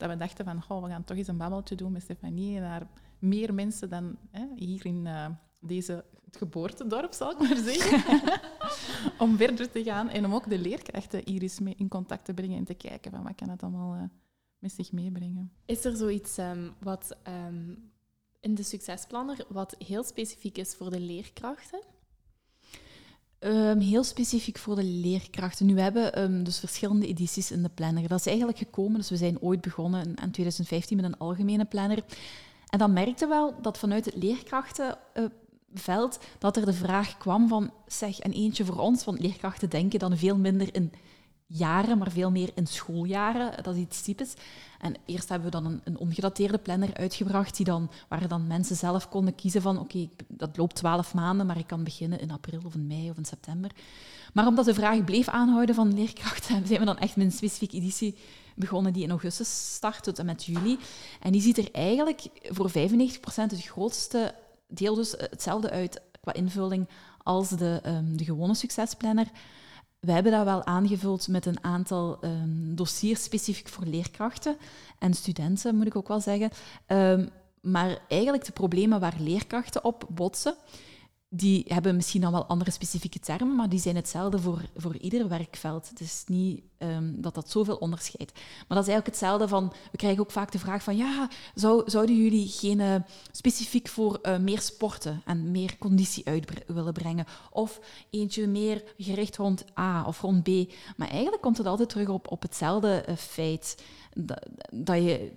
dat 0.00 0.10
we 0.10 0.16
dachten 0.16 0.44
van, 0.44 0.62
goh, 0.62 0.82
we 0.82 0.88
gaan 0.88 1.04
toch 1.04 1.16
eens 1.16 1.28
een 1.28 1.36
babbeltje 1.36 1.74
doen 1.74 1.92
met 1.92 2.02
Stefanie 2.02 2.60
en 2.60 2.88
meer 3.18 3.54
mensen 3.54 3.88
dan 3.88 4.16
hè, 4.30 4.46
hier 4.56 4.86
in 4.86 5.06
uh, 5.06 5.26
deze, 5.60 6.04
het 6.24 6.36
geboortedorp, 6.36 7.12
zal 7.12 7.30
ik 7.30 7.38
maar 7.38 7.56
zeggen, 7.56 8.22
om 9.24 9.36
verder 9.36 9.70
te 9.70 9.82
gaan 9.82 10.08
en 10.08 10.24
om 10.24 10.34
ook 10.34 10.48
de 10.48 10.58
leerkrachten 10.58 11.22
hier 11.24 11.42
eens 11.42 11.60
mee 11.60 11.74
in 11.76 11.88
contact 11.88 12.24
te 12.24 12.34
brengen 12.34 12.58
en 12.58 12.64
te 12.64 12.74
kijken 12.74 13.10
van 13.10 13.22
wat 13.22 13.34
kan 13.34 13.48
het 13.48 13.62
allemaal 13.62 13.94
uh, 13.94 14.02
met 14.58 14.72
zich 14.72 14.92
meebrengen. 14.92 15.52
Is 15.64 15.84
er 15.84 15.96
zoiets 15.96 16.38
um, 16.38 16.74
wat 16.78 17.16
um, 17.46 17.90
in 18.40 18.54
de 18.54 18.62
succesplanner 18.62 19.44
wat 19.48 19.74
heel 19.78 20.04
specifiek 20.04 20.58
is 20.58 20.74
voor 20.74 20.90
de 20.90 21.00
leerkrachten? 21.00 21.80
Um, 23.44 23.78
heel 23.78 24.04
specifiek 24.04 24.58
voor 24.58 24.74
de 24.74 24.84
leerkrachten. 24.84 25.66
Nu, 25.66 25.74
we 25.74 25.80
hebben 25.80 26.22
um, 26.22 26.44
dus 26.44 26.58
verschillende 26.58 27.06
edities 27.06 27.50
in 27.50 27.62
de 27.62 27.70
planner. 27.74 28.08
Dat 28.08 28.18
is 28.18 28.26
eigenlijk 28.26 28.58
gekomen, 28.58 28.98
dus 28.98 29.10
we 29.10 29.16
zijn 29.16 29.40
ooit 29.40 29.60
begonnen 29.60 30.00
in, 30.00 30.08
in 30.08 30.30
2015 30.30 30.96
met 30.96 31.04
een 31.04 31.18
algemene 31.18 31.64
planner. 31.64 32.02
En 32.68 32.78
dan 32.78 32.92
merkte 32.92 33.26
wel 33.26 33.54
dat 33.62 33.78
vanuit 33.78 34.04
het 34.04 34.16
leerkrachtenveld 34.16 36.18
dat 36.38 36.56
er 36.56 36.64
de 36.64 36.72
vraag 36.72 37.18
kwam 37.18 37.48
van, 37.48 37.70
zeg, 37.86 38.18
en 38.18 38.32
eentje 38.32 38.64
voor 38.64 38.78
ons, 38.78 39.04
want 39.04 39.20
leerkrachten 39.20 39.70
denken 39.70 39.98
dan 39.98 40.16
veel 40.16 40.36
minder 40.36 40.74
in 40.74 40.92
jaren, 41.52 41.98
maar 41.98 42.10
veel 42.10 42.30
meer 42.30 42.50
in 42.54 42.66
schooljaren. 42.66 43.62
Dat 43.62 43.74
is 43.74 43.80
iets 43.80 44.02
typisch. 44.02 44.34
En 44.78 44.94
eerst 45.06 45.28
hebben 45.28 45.50
we 45.50 45.56
dan 45.56 45.66
een, 45.66 45.80
een 45.84 45.98
ongedateerde 45.98 46.58
planner 46.58 46.94
uitgebracht, 46.94 47.56
die 47.56 47.64
dan, 47.64 47.90
waar 48.08 48.28
dan 48.28 48.46
mensen 48.46 48.76
zelf 48.76 49.08
konden 49.08 49.34
kiezen 49.34 49.62
van 49.62 49.78
oké, 49.78 50.08
dat 50.28 50.56
loopt 50.56 50.74
twaalf 50.74 51.14
maanden, 51.14 51.46
maar 51.46 51.58
ik 51.58 51.66
kan 51.66 51.84
beginnen 51.84 52.20
in 52.20 52.30
april 52.30 52.60
of 52.64 52.74
in 52.74 52.86
mei 52.86 53.10
of 53.10 53.16
in 53.16 53.24
september. 53.24 53.70
Maar 54.32 54.46
omdat 54.46 54.64
de 54.64 54.74
vraag 54.74 55.04
bleef 55.04 55.28
aanhouden 55.28 55.74
van 55.74 55.94
leerkrachten, 55.94 56.62
zijn 56.66 56.78
we 56.78 56.84
dan 56.84 56.98
echt 56.98 57.16
met 57.16 57.26
een 57.26 57.32
specifieke 57.32 57.76
editie 57.76 58.16
begonnen 58.54 58.92
die 58.92 59.02
in 59.02 59.10
augustus 59.10 59.74
start 59.74 60.18
en 60.18 60.26
met 60.26 60.44
juli. 60.44 60.78
En 61.20 61.32
die 61.32 61.42
ziet 61.42 61.58
er 61.58 61.68
eigenlijk 61.72 62.28
voor 62.42 62.70
95% 62.70 62.72
het 63.34 63.64
grootste 63.64 64.34
deel 64.68 64.94
dus 64.94 65.14
hetzelfde 65.16 65.70
uit 65.70 66.00
qua 66.20 66.32
invulling 66.32 66.88
als 67.22 67.48
de, 67.48 67.80
um, 67.86 68.16
de 68.16 68.24
gewone 68.24 68.54
succesplanner. 68.54 69.26
We 70.00 70.12
hebben 70.12 70.32
dat 70.32 70.44
wel 70.44 70.64
aangevuld 70.64 71.28
met 71.28 71.46
een 71.46 71.64
aantal 71.64 72.18
um, 72.24 72.74
dossiers 72.74 73.22
specifiek 73.22 73.68
voor 73.68 73.84
leerkrachten 73.84 74.56
en 74.98 75.14
studenten, 75.14 75.76
moet 75.76 75.86
ik 75.86 75.96
ook 75.96 76.08
wel 76.08 76.20
zeggen. 76.20 76.50
Um, 76.86 77.30
maar 77.60 77.98
eigenlijk 78.08 78.44
de 78.44 78.52
problemen 78.52 79.00
waar 79.00 79.16
leerkrachten 79.18 79.84
op 79.84 80.06
botsen, 80.08 80.54
die 81.32 81.64
hebben 81.68 81.96
misschien 81.96 82.20
dan 82.20 82.32
wel 82.32 82.46
andere 82.46 82.70
specifieke 82.70 83.18
termen, 83.18 83.56
maar 83.56 83.68
die 83.68 83.78
zijn 83.78 83.96
hetzelfde 83.96 84.38
voor, 84.38 84.60
voor 84.76 84.96
ieder 84.96 85.28
werkveld. 85.28 85.88
Het 85.88 86.00
is 86.00 86.24
niet 86.26 86.62
um, 86.78 87.20
dat 87.20 87.34
dat 87.34 87.50
zoveel 87.50 87.76
onderscheidt. 87.76 88.32
Maar 88.32 88.76
dat 88.78 88.86
is 88.86 88.92
eigenlijk 88.92 89.06
hetzelfde 89.06 89.48
van... 89.48 89.72
We 89.90 89.96
krijgen 89.96 90.20
ook 90.20 90.30
vaak 90.30 90.52
de 90.52 90.58
vraag 90.58 90.82
van... 90.82 90.96
Ja, 90.96 91.28
zou, 91.54 91.90
zouden 91.90 92.16
jullie 92.16 92.48
geen 92.48 92.78
uh, 92.78 92.94
specifiek 93.30 93.88
voor 93.88 94.18
uh, 94.22 94.38
meer 94.38 94.60
sporten 94.60 95.22
en 95.24 95.50
meer 95.50 95.78
conditie 95.78 96.26
uit 96.26 96.64
willen 96.66 96.92
brengen? 96.92 97.26
Of 97.50 97.80
eentje 98.10 98.46
meer 98.46 98.82
gericht 98.96 99.36
rond 99.36 99.64
A 99.78 100.04
of 100.04 100.20
rond 100.20 100.42
B? 100.42 100.72
Maar 100.96 101.08
eigenlijk 101.08 101.42
komt 101.42 101.58
het 101.58 101.66
altijd 101.66 101.88
terug 101.88 102.08
op, 102.08 102.30
op 102.30 102.42
hetzelfde 102.42 103.04
uh, 103.08 103.16
feit. 103.16 103.82
Dat, 104.14 104.46
dat 104.70 104.96
je 104.96 105.32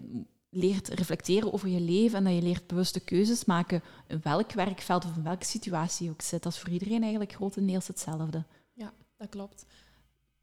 leert 0.53 0.88
reflecteren 0.88 1.53
over 1.53 1.67
je 1.67 1.79
leven 1.79 2.17
en 2.17 2.24
dat 2.24 2.33
je 2.33 2.41
leert 2.41 2.67
bewuste 2.67 3.00
keuzes 3.00 3.45
maken 3.45 3.83
in 4.07 4.19
welk 4.24 4.51
werkveld 4.51 5.05
of 5.05 5.15
in 5.15 5.24
welke 5.24 5.45
situatie 5.45 6.05
je 6.05 6.12
ook 6.12 6.22
zit. 6.22 6.43
Dat 6.43 6.53
is 6.53 6.60
voor 6.60 6.69
iedereen 6.69 7.01
eigenlijk 7.01 7.33
grotendeels 7.33 7.88
hetzelfde. 7.88 8.45
Ja, 8.74 8.93
dat 9.17 9.29
klopt. 9.29 9.65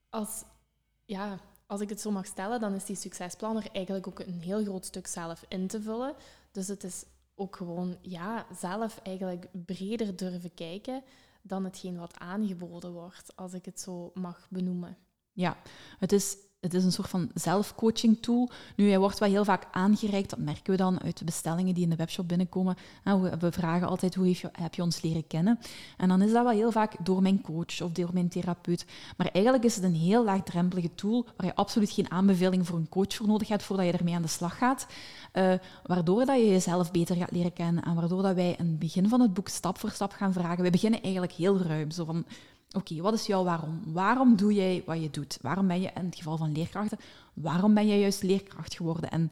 Als, 0.09 0.45
ja, 1.05 1.39
als 1.67 1.81
ik 1.81 1.89
het 1.89 2.01
zo 2.01 2.11
mag 2.11 2.27
stellen, 2.27 2.61
dan 2.61 2.75
is 2.75 2.85
die 2.85 2.97
succesplanner 2.97 3.69
eigenlijk 3.73 4.07
ook 4.07 4.19
een 4.19 4.41
heel 4.41 4.63
groot 4.63 4.85
stuk 4.85 5.07
zelf 5.07 5.45
in 5.49 5.67
te 5.67 5.83
vullen. 5.83 6.15
Dus 6.53 6.69
het 6.69 6.85
is 6.85 7.05
ook 7.35 7.57
gewoon 7.57 7.97
ja, 8.01 8.47
zelf 8.59 8.99
eigenlijk 9.03 9.47
breder 9.53 10.17
durven 10.17 10.55
kijken 10.55 11.03
dan 11.43 11.65
hetgeen 11.65 11.99
wat 11.99 12.19
aangeboden 12.19 12.93
wordt, 12.93 13.37
als 13.37 13.53
ik 13.53 13.65
het 13.65 13.81
zo 13.81 14.11
mag 14.15 14.47
benoemen. 14.51 14.97
Ja, 15.33 15.57
het 15.99 16.13
is 16.13 16.37
het 16.61 16.75
is 16.75 16.85
een 16.85 16.93
soort 16.93 17.09
van 17.09 17.31
zelfcoaching 17.35 18.23
tool. 18.23 18.51
Nu, 18.77 18.89
hij 18.89 18.99
wordt 18.99 19.19
wel 19.19 19.29
heel 19.29 19.45
vaak 19.45 19.67
aangereikt, 19.71 20.31
dat 20.31 20.39
merken 20.39 20.71
we 20.71 20.77
dan 20.77 21.03
uit 21.03 21.19
de 21.19 21.25
bestellingen 21.25 21.75
die 21.75 21.83
in 21.83 21.91
de 21.91 21.97
webshop 21.97 22.29
binnenkomen. 22.29 22.77
We 23.39 23.53
vragen 23.53 23.89
altijd, 23.89 24.15
hoe 24.15 24.37
heb 24.53 24.75
je 24.75 24.83
ons 24.83 25.03
leren 25.03 25.27
kennen? 25.27 25.59
En 25.97 26.09
dan 26.09 26.23
is 26.23 26.33
dat 26.33 26.43
wel 26.43 26.53
heel 26.53 26.73
vaak 26.73 26.95
door 27.05 27.23
mijn 27.23 27.41
coach 27.41 27.83
of 27.83 27.91
door 27.93 28.11
mijn 28.13 28.29
therapeut. 28.29 28.87
Maar 29.17 29.27
eigenlijk 29.33 29.65
is 29.65 29.75
het 29.75 29.85
een 29.85 29.95
heel 29.95 30.25
laagdrempelige 30.25 30.95
tool, 30.95 31.27
waar 31.37 31.47
je 31.47 31.55
absoluut 31.55 31.91
geen 31.91 32.11
aanbeveling 32.11 32.67
voor 32.67 32.79
een 32.79 32.89
coach 32.89 33.15
voor 33.15 33.27
nodig 33.27 33.49
hebt 33.49 33.63
voordat 33.63 33.87
je 33.87 33.93
ermee 33.93 34.15
aan 34.15 34.23
de 34.23 34.29
slag 34.29 34.59
gaat. 34.59 34.87
Uh, 35.33 35.55
waardoor 35.87 36.25
dat 36.25 36.37
je 36.37 36.49
jezelf 36.49 36.91
beter 36.91 37.17
gaat 37.17 37.31
leren 37.31 37.53
kennen 37.53 37.85
en 37.85 37.95
waardoor 37.95 38.23
dat 38.23 38.35
wij 38.35 38.55
in 38.59 38.67
het 38.67 38.79
begin 38.79 39.09
van 39.09 39.21
het 39.21 39.35
boek 39.35 39.49
stap 39.49 39.79
voor 39.79 39.91
stap 39.91 40.13
gaan 40.13 40.33
vragen. 40.33 40.65
We 40.65 40.71
beginnen 40.71 41.03
eigenlijk 41.03 41.33
heel 41.33 41.59
ruim, 41.59 41.91
zo 41.91 42.05
van 42.05 42.25
Oké, 42.73 43.01
wat 43.01 43.15
is 43.15 43.27
jouw 43.27 43.45
waarom? 43.45 43.81
Waarom 43.87 44.37
doe 44.37 44.55
jij 44.55 44.83
wat 44.87 45.03
je 45.03 45.11
doet? 45.11 45.39
Waarom 45.41 45.67
ben 45.67 45.81
je, 45.81 45.91
in 45.95 46.05
het 46.05 46.17
geval 46.17 46.37
van 46.37 46.53
leerkrachten, 46.53 46.99
waarom 47.35 47.75
ben 47.75 47.87
jij 47.89 48.01
juist 48.01 48.23
leerkracht 48.23 48.75
geworden? 48.75 49.11
En 49.11 49.31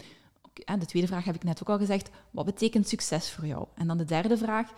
de 0.79 0.87
tweede 0.87 1.09
vraag 1.09 1.25
heb 1.25 1.35
ik 1.35 1.45
net 1.45 1.61
ook 1.63 1.69
al 1.69 1.79
gezegd, 1.79 2.11
wat 2.31 2.45
betekent 2.45 2.89
succes 2.89 3.31
voor 3.31 3.47
jou? 3.47 3.67
En 3.75 3.87
dan 3.87 3.99
de 3.99 4.05
derde 4.05 4.37
vraag 4.37 4.71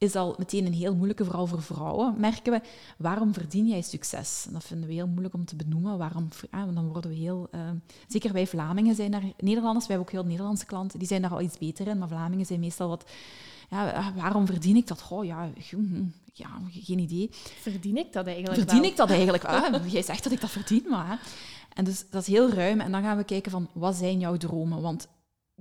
is 0.00 0.16
al 0.16 0.34
meteen 0.38 0.66
een 0.66 0.72
heel 0.72 0.94
moeilijke, 0.94 1.24
vooral 1.24 1.46
voor 1.46 1.62
vrouwen, 1.62 2.14
merken 2.18 2.52
we. 2.52 2.60
Waarom 2.98 3.34
verdien 3.34 3.68
jij 3.68 3.82
succes? 3.82 4.46
dat 4.50 4.64
vinden 4.64 4.88
we 4.88 4.94
heel 4.94 5.06
moeilijk 5.06 5.34
om 5.34 5.44
te 5.44 5.56
benoemen. 5.56 5.98
Waarom, 5.98 6.28
want 6.50 6.74
dan 6.74 6.88
worden 6.88 7.10
we 7.10 7.16
heel... 7.16 7.48
Uh, 7.54 7.60
zeker 8.08 8.32
wij 8.32 8.46
Vlamingen 8.46 8.94
zijn 8.94 9.10
daar... 9.10 9.22
Nederlanders, 9.38 9.86
wij 9.86 9.96
hebben 9.96 10.14
ook 10.14 10.20
heel 10.20 10.30
Nederlandse 10.30 10.66
klanten, 10.66 10.98
die 10.98 11.08
zijn 11.08 11.22
daar 11.22 11.30
al 11.30 11.40
iets 11.40 11.58
beter 11.58 11.86
in, 11.86 11.98
maar 11.98 12.08
Vlamingen 12.08 12.46
zijn 12.46 12.60
meestal 12.60 12.88
wat 12.88 13.04
ja, 13.70 13.92
eh, 13.92 14.06
waarom 14.16 14.46
verdien 14.46 14.76
ik 14.76 14.86
dat? 14.86 15.00
Goh, 15.00 15.24
ja, 15.24 15.50
hm, 15.70 16.04
ja, 16.32 16.48
geen 16.70 16.98
idee. 16.98 17.28
Verdien 17.60 17.96
ik 17.96 18.12
dat 18.12 18.26
eigenlijk 18.26 18.58
Verdien 18.58 18.84
ik 18.84 18.96
dat 18.96 19.10
eigenlijk 19.10 19.42
wel? 19.42 19.80
Jij 19.86 20.02
zegt 20.02 20.22
dat 20.22 20.32
ik 20.32 20.40
dat 20.40 20.50
verdien, 20.50 20.84
maar... 20.88 21.20
En 21.74 21.84
dus 21.84 22.04
dat 22.10 22.22
is 22.22 22.28
heel 22.28 22.50
ruim. 22.50 22.80
En 22.80 22.92
dan 22.92 23.02
gaan 23.02 23.16
we 23.16 23.24
kijken 23.24 23.50
van, 23.50 23.68
wat 23.72 23.94
zijn 23.94 24.18
jouw 24.18 24.36
dromen? 24.36 24.80
Want 24.80 25.08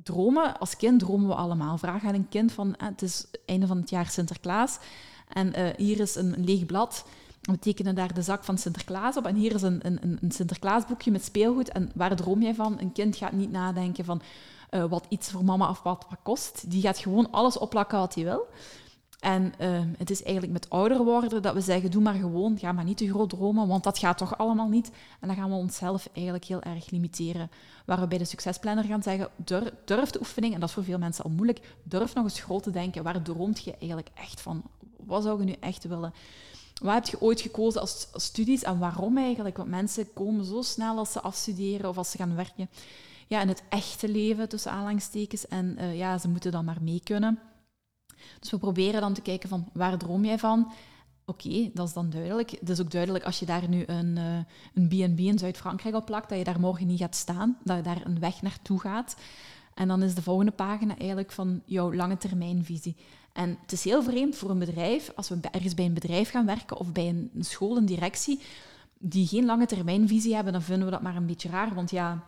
dromen, 0.04 0.60
als 0.60 0.76
kind 0.76 1.00
dromen 1.00 1.28
we 1.28 1.36
allemaal. 1.36 1.78
Vraag 1.78 2.04
aan 2.04 2.14
een 2.14 2.30
kind 2.30 2.52
van, 2.52 2.76
eh, 2.76 2.88
het 2.88 3.02
is 3.02 3.26
einde 3.46 3.68
van 3.68 3.78
het 3.78 3.90
jaar 3.90 4.10
Sinterklaas. 4.10 4.80
En 5.28 5.60
uh, 5.60 5.68
hier 5.78 6.00
is 6.00 6.16
een, 6.16 6.44
leeg 6.44 6.66
blad. 6.66 7.06
We 7.42 7.60
tekenen 7.60 7.96
daar 7.96 8.14
de 8.14 8.22
zak 8.22 8.44
van 8.44 8.58
Sinterklaas 8.58 9.18
op. 9.18 9.26
En 9.26 9.36
hier 9.36 9.54
is 9.54 9.62
een, 9.62 9.80
een, 9.86 10.18
een 10.22 10.32
Sinterklaasboekje 10.32 11.12
met 11.12 11.24
speelgoed. 11.24 11.70
En 11.70 11.92
waar 11.96 12.16
droom 12.16 12.42
jij 12.42 12.56
van? 12.56 12.80
Een 12.80 12.92
kind 12.92 13.16
gaat 13.16 13.32
niet 13.32 13.52
nadenken 13.52 14.06
van 14.06 14.22
uh, 14.72 14.86
wat 14.86 15.06
iets 15.10 15.32
voor 15.32 15.46
mama 15.46 15.70
of 15.70 15.82
wat 15.84 16.08
kost. 16.24 16.72
Die 16.72 16.82
gaat 16.82 16.98
gewoon 16.98 17.32
alles 17.32 17.58
opplakken 17.58 18.00
wat 18.00 18.16
hij 18.16 18.24
wil. 18.24 18.48
En 19.20 19.54
uh, 19.62 19.80
het 19.98 20.10
is 20.10 20.24
eigenlijk 20.24 20.54
met 20.54 20.70
ouder 20.70 21.04
worden 21.04 21.42
dat 21.42 21.54
we 21.54 21.62
zeggen, 21.62 21.92
doe 21.92 22.02
maar 22.02 22.14
gewoon, 22.14 22.58
ga 22.58 22.72
maar 22.72 22.84
niet 22.84 22.98
te 22.98 23.10
groot 23.10 23.30
dromen, 23.30 23.68
want 23.68 23.84
dat 23.84 23.98
gaat 23.98 24.18
toch 24.18 24.38
allemaal 24.38 24.68
niet. 24.68 24.92
En 25.20 25.28
dan 25.28 25.38
gaan 25.38 25.50
we 25.50 25.56
onszelf 25.56 26.10
eigenlijk 26.14 26.46
heel 26.46 26.62
erg 26.62 26.90
limiteren. 26.90 27.50
Waar 27.86 28.00
we 28.00 28.08
bij 28.08 28.18
de 28.18 28.26
succesplanner 28.26 28.84
gaan 28.84 29.04
zeggen, 29.04 29.30
durf, 29.36 29.72
durf 29.86 30.10
de 30.10 30.20
oefening, 30.20 30.54
en 30.54 30.60
dat 30.60 30.70
is 30.70 30.76
voor 30.76 30.84
veel 30.84 30.98
mensen 30.98 31.24
al 31.24 31.30
moeilijk, 31.30 31.76
durf 31.84 32.14
nog 32.14 32.24
eens 32.24 32.42
groot 32.42 32.64
te 32.64 32.72
denken. 32.72 33.04
Waar 33.04 33.22
droomt 33.22 33.64
je 33.64 33.76
eigenlijk 33.78 34.10
echt 34.14 34.42
van? 34.42 34.64
Wat 35.06 35.24
zou 35.24 35.40
je 35.40 35.46
nu 35.46 35.56
echt 35.60 35.88
willen? 35.88 36.14
Wat 36.82 36.94
heb 36.94 37.06
je 37.06 37.22
ooit 37.22 37.42
gekozen 37.42 37.82
als, 37.82 38.08
studies 38.14 38.64
en 38.64 38.80
waarom 38.80 39.18
eigenlijk? 39.18 39.58
Want 39.58 39.70
mensen 39.70 40.14
komen 40.14 40.46
zo 40.46 40.62
snel 40.62 40.98
als 40.98 41.12
ze 41.12 41.22
afstuderen 41.22 41.90
of 41.90 41.98
als 41.98 42.12
ze 42.12 42.18
gaan 42.18 42.36
werken 42.36 42.70
ja, 43.28 43.42
in 43.42 43.48
het 43.48 43.64
echte 43.70 44.10
leven, 44.10 44.50
tussen 44.50 44.72
aanhalingstekens. 44.72 45.48
En 45.48 45.76
uh, 45.80 45.98
ja, 45.98 46.18
ze 46.18 46.28
moeten 46.28 46.52
dan 46.52 46.66
maar 46.66 46.82
mee 46.82 47.02
kunnen. 47.04 47.40
Dus 48.40 48.52
we 48.52 48.58
proberen 48.58 49.02
dan 49.02 49.14
te 49.14 49.22
kijken 49.22 49.50
van, 49.50 49.70
waar 49.74 49.98
droom 49.98 50.26
jij 50.26 50.40
van? 50.40 50.72
Oké, 51.26 51.70
dat 51.74 51.88
is 51.88 51.94
dan 51.94 52.10
duidelijk. 52.10 52.52
Het 52.52 52.70
is 52.70 52.82
ook 52.82 52.92
duidelijk 52.92 53.26
als 53.26 53.40
je 53.40 53.46
daar 53.46 53.70
nu 53.70 53.84
een 53.86 54.16
uh, 54.18 54.38
een 54.74 54.88
B&B 54.88 55.20
in 55.20 55.40
Zuid-Frankrijk 55.40 55.96
op 55.96 56.06
plakt, 56.06 56.30
dat 56.30 56.38
je 56.38 56.44
daar 56.44 56.60
morgen 56.60 56.88
niet 56.88 57.00
gaat 57.00 57.16
staan, 57.16 57.58
dat 57.64 57.78
je 57.78 57.84
daar 57.84 58.06
een 58.06 58.20
weg 58.20 58.42
naartoe 58.42 58.80
gaat. 58.80 59.16
En 59.74 59.88
dan 59.88 60.04
is 60.04 60.16
de 60.16 60.22
volgende 60.22 60.52
pagina 60.52 60.98
eigenlijk 60.98 61.32
van 61.32 61.62
jouw 61.66 61.94
lange 61.94 62.18
termijnvisie. 62.18 62.96
En 63.34 63.58
het 63.62 63.72
is 63.72 63.84
heel 63.84 64.04
vreemd 64.04 64.36
voor 64.36 64.50
een 64.50 64.60
bedrijf, 64.60 65.12
als 65.16 65.30
we 65.30 65.38
ergens 65.52 65.74
bij 65.74 65.86
een 65.86 65.94
bedrijf 65.94 66.30
gaan 66.30 66.46
werken 66.46 66.78
of 66.78 66.92
bij 66.92 67.10
een 67.10 67.32
school, 67.40 67.78
een 67.78 67.86
directie, 67.86 68.40
die 68.98 69.28
geen 69.28 69.46
lange 69.46 69.66
termijnvisie 69.66 70.36
hebben, 70.36 70.54
dan 70.54 70.62
vinden 70.62 70.86
we 70.86 70.92
dat 70.92 71.02
maar 71.02 71.16
een 71.16 71.26
beetje 71.26 71.50
raar. 71.50 71.74
Want 71.74 71.92
ja, 71.92 72.24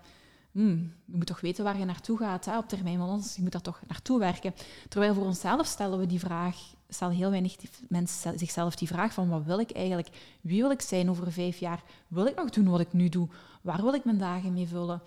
hmm, 0.52 0.94
je 1.06 1.18
moet 1.18 1.26
toch 1.26 1.42
weten 1.42 1.64
waar 1.64 1.78
je 1.78 1.86
naartoe 1.86 2.18
gaat 2.18 2.46
hè, 2.46 2.58
op 2.58 2.68
termijn, 2.68 2.98
want 2.98 3.34
je 3.36 3.42
moet 3.42 3.52
daar 3.52 3.62
toch 3.62 3.82
naartoe 3.88 4.20
werken. 4.20 4.54
Terwijl 4.90 5.14
voor 5.14 5.26
onszelf 5.26 5.66
stellen 5.66 6.00
we 6.00 6.06
die 6.06 6.20
vraag, 6.20 6.56
stellen 6.90 7.16
heel 7.16 7.30
weinig 7.30 7.56
mensen 7.88 8.40
zichzelf 8.40 8.76
die 8.76 8.88
vraag 8.88 9.14
van 9.14 9.30
wat 9.30 9.44
wil 9.44 9.60
ik 9.60 9.72
eigenlijk? 9.72 10.10
Wie 10.42 10.62
wil 10.62 10.72
ik 10.72 10.82
zijn 10.82 11.10
over 11.10 11.32
vijf 11.32 11.58
jaar? 11.58 11.84
Wil 12.08 12.26
ik 12.26 12.36
nog 12.36 12.50
doen 12.50 12.70
wat 12.70 12.80
ik 12.80 12.94
nu 12.94 13.10
doe? 13.10 13.28
Waar 13.62 13.82
wil 13.82 13.94
ik 13.94 14.04
mijn 14.04 14.18
dagen 14.18 14.54
mee 14.54 14.68
vullen? 14.68 15.02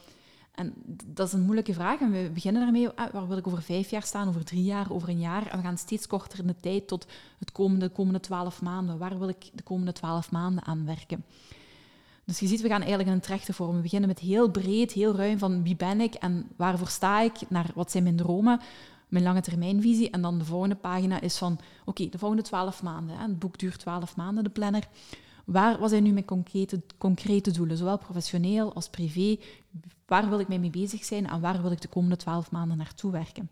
En 0.54 0.74
dat 1.04 1.26
is 1.26 1.32
een 1.32 1.44
moeilijke 1.44 1.74
vraag. 1.74 2.00
En 2.00 2.10
we 2.10 2.30
beginnen 2.34 2.62
daarmee, 2.62 2.88
ah, 2.88 3.12
waar 3.12 3.28
wil 3.28 3.36
ik 3.36 3.46
over 3.46 3.62
vijf 3.62 3.90
jaar 3.90 4.02
staan, 4.02 4.28
over 4.28 4.44
drie 4.44 4.64
jaar, 4.64 4.92
over 4.92 5.08
een 5.08 5.20
jaar? 5.20 5.46
En 5.46 5.56
we 5.56 5.64
gaan 5.64 5.78
steeds 5.78 6.06
korter 6.06 6.38
in 6.38 6.46
de 6.46 6.56
tijd 6.60 6.88
tot 6.88 7.06
het 7.38 7.52
komende, 7.52 7.86
de 7.86 7.92
komende 7.92 8.20
twaalf 8.20 8.62
maanden. 8.62 8.98
Waar 8.98 9.18
wil 9.18 9.28
ik 9.28 9.50
de 9.52 9.62
komende 9.62 9.92
twaalf 9.92 10.30
maanden 10.30 10.64
aan 10.64 10.86
werken? 10.86 11.24
Dus 12.24 12.38
je 12.38 12.46
ziet, 12.46 12.60
we 12.60 12.68
gaan 12.68 12.80
eigenlijk 12.80 13.10
een 13.10 13.20
trechte 13.20 13.52
vorm. 13.52 13.76
We 13.76 13.82
beginnen 13.82 14.08
met 14.08 14.18
heel 14.18 14.50
breed, 14.50 14.92
heel 14.92 15.16
ruim 15.16 15.38
van 15.38 15.62
wie 15.62 15.76
ben 15.76 16.00
ik 16.00 16.14
en 16.14 16.48
waarvoor 16.56 16.88
sta 16.88 17.20
ik, 17.20 17.34
naar 17.48 17.70
wat 17.74 17.90
zijn 17.90 18.02
mijn 18.02 18.16
dromen, 18.16 18.60
mijn 19.08 19.24
lange 19.24 19.40
termijnvisie. 19.40 20.10
En 20.10 20.22
dan 20.22 20.38
de 20.38 20.44
volgende 20.44 20.74
pagina 20.74 21.20
is 21.20 21.36
van, 21.36 21.58
oké, 21.84 22.08
de 22.08 22.18
volgende 22.18 22.42
twaalf 22.42 22.82
maanden. 22.82 23.16
Hè, 23.16 23.22
het 23.22 23.38
boek 23.38 23.58
duurt 23.58 23.78
twaalf 23.78 24.16
maanden, 24.16 24.44
de 24.44 24.50
planner. 24.50 24.88
Waar, 25.44 25.78
wat 25.78 25.90
zijn 25.90 26.02
nu 26.02 26.12
mijn 26.12 26.24
concrete, 26.24 26.82
concrete 26.98 27.50
doelen, 27.50 27.76
zowel 27.76 27.98
professioneel 27.98 28.74
als 28.74 28.88
privé? 28.88 29.36
Waar 30.06 30.28
wil 30.28 30.38
ik 30.38 30.48
mee 30.48 30.70
bezig 30.70 31.04
zijn 31.04 31.26
en 31.28 31.40
waar 31.40 31.62
wil 31.62 31.70
ik 31.70 31.80
de 31.80 31.88
komende 31.88 32.16
twaalf 32.16 32.50
maanden 32.50 32.76
naartoe 32.76 33.10
werken? 33.10 33.50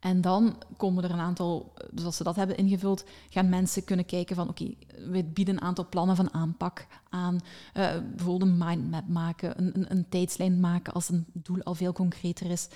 En 0.00 0.20
dan 0.20 0.56
komen 0.76 1.04
er 1.04 1.10
een 1.10 1.20
aantal, 1.20 1.72
dus 1.90 2.04
als 2.04 2.16
ze 2.16 2.24
dat 2.24 2.36
hebben 2.36 2.56
ingevuld, 2.56 3.04
gaan 3.30 3.48
mensen 3.48 3.84
kunnen 3.84 4.06
kijken 4.06 4.36
van 4.36 4.48
oké, 4.48 4.74
we 5.10 5.24
bieden 5.24 5.54
een 5.54 5.62
aantal 5.62 5.88
plannen 5.88 6.16
van 6.16 6.34
aanpak 6.34 6.86
aan. 7.08 7.34
Uh, 7.34 7.90
bijvoorbeeld 8.16 8.50
een 8.50 8.58
mindmap 8.58 9.08
maken, 9.08 9.58
een, 9.58 9.70
een, 9.74 9.90
een, 9.90 10.08
tijdslijn 10.08 10.60
maken 10.60 10.92
als 10.92 11.08
een 11.08 11.26
doel 11.32 11.62
al 11.62 11.74
veel 11.74 11.92
concreter 11.92 12.50
is. 12.50 12.68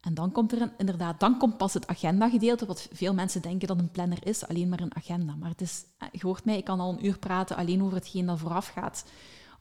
En 0.00 0.14
dan 0.14 0.32
komt 0.32 0.52
er 0.52 0.72
inderdaad, 0.78 1.20
dan 1.20 1.38
komt 1.38 1.56
pas 1.56 1.74
het 1.74 1.86
agenda-gedeelte, 1.86 2.66
wat 2.66 2.88
veel 2.92 3.14
mensen 3.14 3.42
denken 3.42 3.68
dat 3.68 3.78
een 3.78 3.90
planner 3.90 4.26
is, 4.26 4.46
alleen 4.46 4.68
maar 4.68 4.80
een 4.80 4.96
agenda. 4.96 5.34
Maar 5.34 5.50
het 5.50 5.60
is, 5.60 5.84
eh, 5.98 6.08
je 6.12 6.26
hoort 6.26 6.44
mij, 6.44 6.56
ik 6.56 6.64
kan 6.64 6.80
al 6.80 6.92
een 6.92 7.06
uur 7.06 7.18
praten 7.18 7.56
alleen 7.56 7.82
over 7.82 7.96
hetgeen 7.96 8.26
dat 8.26 8.38
vooraf 8.38 8.66
gaat 8.66 9.04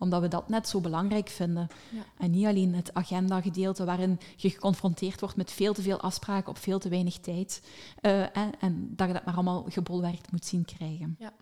omdat 0.01 0.21
we 0.21 0.27
dat 0.27 0.49
net 0.49 0.67
zo 0.67 0.81
belangrijk 0.81 1.29
vinden. 1.29 1.67
Ja. 1.89 2.03
En 2.17 2.31
niet 2.31 2.45
alleen 2.45 2.73
het 2.73 2.93
agenda-gedeelte 2.93 3.85
waarin 3.85 4.19
je 4.35 4.49
geconfronteerd 4.49 5.19
wordt 5.19 5.35
met 5.35 5.51
veel 5.51 5.73
te 5.73 5.81
veel 5.81 5.99
afspraken 5.99 6.49
op 6.49 6.57
veel 6.57 6.79
te 6.79 6.89
weinig 6.89 7.17
tijd. 7.17 7.63
Uh, 8.01 8.37
en, 8.37 8.51
en, 8.59 8.93
dat 8.95 9.07
je 9.07 9.13
dat 9.13 9.25
maar 9.25 9.33
allemaal 9.33 9.65
gebolwerkt 9.67 10.31
moet 10.31 10.45
zien 10.45 10.65
krijgen. 10.65 11.15
Ja. 11.19 11.33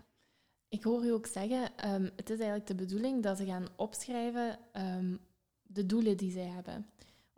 Ik 0.68 0.82
hoor 0.82 1.04
u 1.04 1.12
ook 1.12 1.26
zeggen, 1.26 1.62
um, 1.94 2.10
het 2.16 2.30
is 2.30 2.38
eigenlijk 2.38 2.66
de 2.66 2.74
bedoeling 2.74 3.22
dat 3.22 3.36
ze 3.36 3.44
gaan 3.44 3.66
opschrijven 3.76 4.58
um, 4.72 5.18
de 5.62 5.86
doelen 5.86 6.16
die 6.16 6.30
zij 6.30 6.46
hebben. 6.46 6.86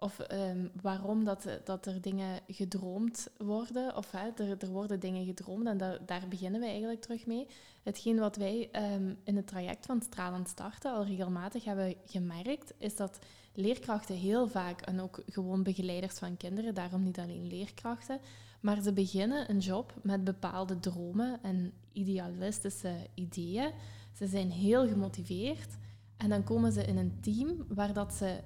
Of 0.02 0.18
um, 0.32 0.70
waarom 0.80 1.24
dat, 1.24 1.46
dat 1.64 1.86
er 1.86 2.00
dingen 2.00 2.40
gedroomd 2.46 3.30
worden. 3.38 3.96
Of 3.96 4.10
hè, 4.10 4.28
er, 4.36 4.56
er 4.58 4.70
worden 4.70 5.00
dingen 5.00 5.24
gedroomd 5.24 5.66
en 5.66 5.78
daar, 5.78 5.98
daar 6.06 6.28
beginnen 6.28 6.60
we 6.60 6.66
eigenlijk 6.66 7.00
terug 7.00 7.26
mee. 7.26 7.46
Hetgeen 7.82 8.18
wat 8.18 8.36
wij 8.36 8.68
um, 8.94 9.16
in 9.24 9.36
het 9.36 9.46
traject 9.46 9.86
van 9.86 10.02
Stralend 10.02 10.48
Starten 10.48 10.92
al 10.92 11.04
regelmatig 11.04 11.64
hebben 11.64 11.94
gemerkt, 12.06 12.72
is 12.78 12.96
dat 12.96 13.18
leerkrachten 13.54 14.16
heel 14.16 14.48
vaak, 14.48 14.80
en 14.80 15.00
ook 15.00 15.22
gewoon 15.26 15.62
begeleiders 15.62 16.18
van 16.18 16.36
kinderen, 16.36 16.74
daarom 16.74 17.02
niet 17.02 17.18
alleen 17.18 17.46
leerkrachten, 17.46 18.20
Maar 18.62 18.82
ze 18.82 18.92
beginnen 18.92 19.50
een 19.50 19.58
job 19.58 19.94
met 20.02 20.24
bepaalde 20.24 20.80
dromen 20.80 21.38
en 21.42 21.72
idealistische 21.92 22.94
ideeën. 23.14 23.70
Ze 24.12 24.26
zijn 24.26 24.50
heel 24.50 24.88
gemotiveerd 24.88 25.76
en 26.16 26.28
dan 26.28 26.44
komen 26.44 26.72
ze 26.72 26.84
in 26.84 26.96
een 26.96 27.18
team 27.20 27.64
waar 27.68 27.92
dat 27.92 28.12
ze 28.12 28.40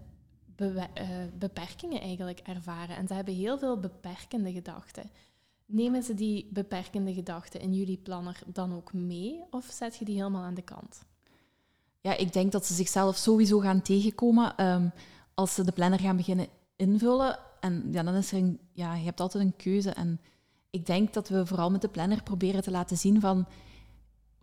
eh, 0.56 1.08
beperkingen 1.38 2.00
eigenlijk 2.00 2.38
ervaren. 2.38 2.96
En 2.96 3.06
ze 3.06 3.14
hebben 3.14 3.34
heel 3.34 3.58
veel 3.58 3.80
beperkende 3.80 4.52
gedachten. 4.52 5.10
Nemen 5.66 6.02
ze 6.02 6.14
die 6.14 6.48
beperkende 6.52 7.14
gedachten 7.14 7.60
in 7.60 7.74
jullie 7.74 7.96
planner 7.96 8.38
dan 8.46 8.74
ook 8.74 8.92
mee 8.92 9.42
of 9.50 9.68
zet 9.72 9.96
je 9.96 10.04
die 10.04 10.16
helemaal 10.16 10.42
aan 10.42 10.54
de 10.54 10.62
kant? 10.62 11.04
Ja, 12.00 12.16
ik 12.16 12.32
denk 12.32 12.52
dat 12.52 12.66
ze 12.66 12.74
zichzelf 12.74 13.16
sowieso 13.16 13.58
gaan 13.58 13.82
tegenkomen 13.82 14.56
ehm, 14.56 14.88
als 15.34 15.54
ze 15.54 15.64
de 15.64 15.72
planner 15.72 16.00
gaan 16.00 16.16
beginnen 16.16 16.46
invullen. 16.76 17.38
En 17.60 17.88
ja, 17.90 18.02
dan 18.02 18.14
is 18.14 18.32
er 18.32 18.38
een, 18.38 18.60
ja, 18.72 18.94
je 18.94 19.04
hebt 19.04 19.20
altijd 19.20 19.44
een 19.44 19.56
keuze. 19.56 19.90
En 19.90 20.20
ik 20.70 20.86
denk 20.86 21.12
dat 21.12 21.28
we 21.28 21.46
vooral 21.46 21.70
met 21.70 21.80
de 21.80 21.88
planner 21.88 22.22
proberen 22.22 22.62
te 22.62 22.70
laten 22.70 22.96
zien 22.96 23.20
van 23.20 23.46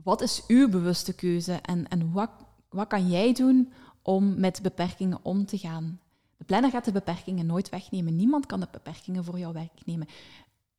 wat 0.04 0.22
is 0.22 0.44
uw 0.48 0.70
bewuste 0.70 1.14
keuze 1.14 1.54
en, 1.54 1.88
en 1.88 2.12
wat, 2.12 2.30
wat 2.70 2.88
kan 2.88 3.10
jij 3.10 3.34
doen 3.34 3.74
om 4.02 4.40
met 4.40 4.62
beperkingen 4.62 5.20
om 5.22 5.46
te 5.46 5.58
gaan. 5.58 6.00
Planner 6.46 6.72
gaat 6.72 6.86
de 6.86 6.92
beperkingen 6.92 7.46
nooit 7.46 7.70
wegnemen. 7.70 8.16
Niemand 8.16 8.46
kan 8.46 8.60
de 8.60 8.68
beperkingen 8.72 9.24
voor 9.24 9.40
jou 9.40 9.54
wegnemen 9.54 10.08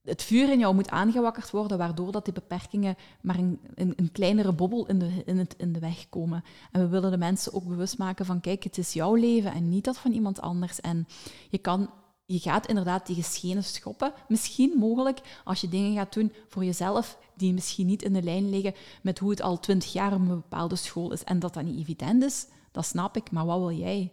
het 0.04 0.22
vuur 0.22 0.50
in 0.50 0.58
jou 0.58 0.74
moet 0.74 0.90
aangewakkerd 0.90 1.50
worden, 1.50 1.78
waardoor 1.78 2.12
dat 2.12 2.24
die 2.24 2.34
beperkingen 2.34 2.96
maar 3.20 3.38
een, 3.38 3.60
een, 3.74 3.92
een 3.96 4.12
kleinere 4.12 4.52
bobbel 4.52 4.86
in 4.86 4.98
de, 4.98 5.22
in, 5.26 5.38
het, 5.38 5.54
in 5.58 5.72
de 5.72 5.78
weg 5.78 6.08
komen. 6.08 6.44
En 6.72 6.80
we 6.80 6.88
willen 6.88 7.10
de 7.10 7.16
mensen 7.16 7.54
ook 7.54 7.64
bewust 7.64 7.98
maken 7.98 8.26
van, 8.26 8.40
kijk, 8.40 8.64
het 8.64 8.78
is 8.78 8.92
jouw 8.92 9.14
leven 9.14 9.52
en 9.52 9.68
niet 9.68 9.84
dat 9.84 9.98
van 9.98 10.12
iemand 10.12 10.40
anders. 10.40 10.80
En 10.80 11.06
je, 11.50 11.58
kan, 11.58 11.90
je 12.26 12.38
gaat 12.38 12.66
inderdaad 12.66 13.06
tegen 13.06 13.24
schenen 13.24 13.64
schoppen, 13.64 14.12
misschien 14.28 14.78
mogelijk, 14.78 15.20
als 15.44 15.60
je 15.60 15.68
dingen 15.68 15.94
gaat 15.94 16.14
doen 16.14 16.32
voor 16.48 16.64
jezelf 16.64 17.18
die 17.36 17.52
misschien 17.52 17.86
niet 17.86 18.02
in 18.02 18.12
de 18.12 18.22
lijn 18.22 18.50
liggen 18.50 18.74
met 19.02 19.18
hoe 19.18 19.30
het 19.30 19.42
al 19.42 19.60
twintig 19.60 19.92
jaar 19.92 20.12
op 20.12 20.20
een 20.20 20.26
bepaalde 20.26 20.76
school 20.76 21.12
is. 21.12 21.24
En 21.24 21.38
dat 21.38 21.54
dat 21.54 21.64
niet 21.64 21.78
evident 21.78 22.22
is, 22.22 22.46
dat 22.72 22.86
snap 22.86 23.16
ik, 23.16 23.30
maar 23.30 23.46
wat 23.46 23.58
wil 23.58 23.72
jij? 23.72 24.12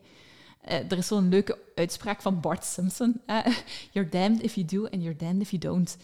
Uh, 0.70 0.92
er 0.92 0.98
is 0.98 1.08
zo'n 1.08 1.30
leuke 1.30 1.58
uitspraak 1.76 2.22
van 2.22 2.40
Bart 2.40 2.66
Simpson. 2.66 3.22
You're 3.92 4.10
damned 4.10 4.44
if 4.44 4.56
you 4.56 4.66
do 4.66 4.84
and 4.84 5.02
you're 5.02 5.18
damned 5.18 5.42
if 5.42 5.50
you 5.52 5.62
don't. 5.62 5.98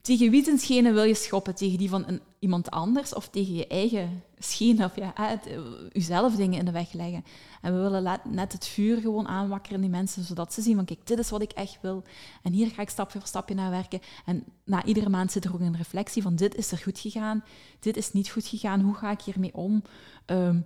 Tegen 0.00 0.30
wie 0.30 0.44
zijn 0.44 0.58
schenen 0.58 0.94
wil 0.94 1.02
je 1.02 1.14
schoppen? 1.14 1.54
Tegen 1.54 1.78
die 1.78 1.88
van 1.88 2.04
een, 2.06 2.20
iemand 2.38 2.70
anders 2.70 3.14
of 3.14 3.28
tegen 3.28 3.54
je 3.54 3.66
eigen 3.66 4.22
schenen? 4.38 4.84
Of 4.84 4.96
ja, 4.96 5.14
uh, 5.18 5.62
jezelf 5.92 6.34
dingen 6.34 6.58
in 6.58 6.64
de 6.64 6.70
weg 6.70 6.92
leggen. 6.92 7.24
En 7.60 7.74
we 7.74 7.80
willen 7.80 8.20
net 8.24 8.52
het 8.52 8.66
vuur 8.66 9.00
gewoon 9.00 9.28
aanwakkeren 9.28 9.76
in 9.76 9.82
die 9.82 9.90
mensen, 9.90 10.24
zodat 10.24 10.52
ze 10.52 10.62
zien 10.62 10.76
van 10.76 10.84
kijk, 10.84 11.06
dit 11.06 11.18
is 11.18 11.30
wat 11.30 11.42
ik 11.42 11.52
echt 11.52 11.78
wil. 11.80 12.02
En 12.42 12.52
hier 12.52 12.70
ga 12.70 12.82
ik 12.82 12.88
stapje 12.88 13.18
voor 13.18 13.28
stapje 13.28 13.54
naar 13.54 13.70
werken. 13.70 14.00
En 14.24 14.44
na 14.64 14.84
iedere 14.84 15.08
maand 15.08 15.32
zit 15.32 15.44
er 15.44 15.54
ook 15.54 15.60
een 15.60 15.76
reflectie 15.76 16.22
van 16.22 16.36
dit 16.36 16.54
is 16.54 16.70
er 16.70 16.78
goed 16.78 16.98
gegaan, 16.98 17.44
dit 17.78 17.96
is 17.96 18.12
niet 18.12 18.30
goed 18.30 18.46
gegaan, 18.46 18.80
hoe 18.80 18.94
ga 18.94 19.10
ik 19.10 19.20
hiermee 19.20 19.54
om? 19.54 19.82
Um, 20.26 20.64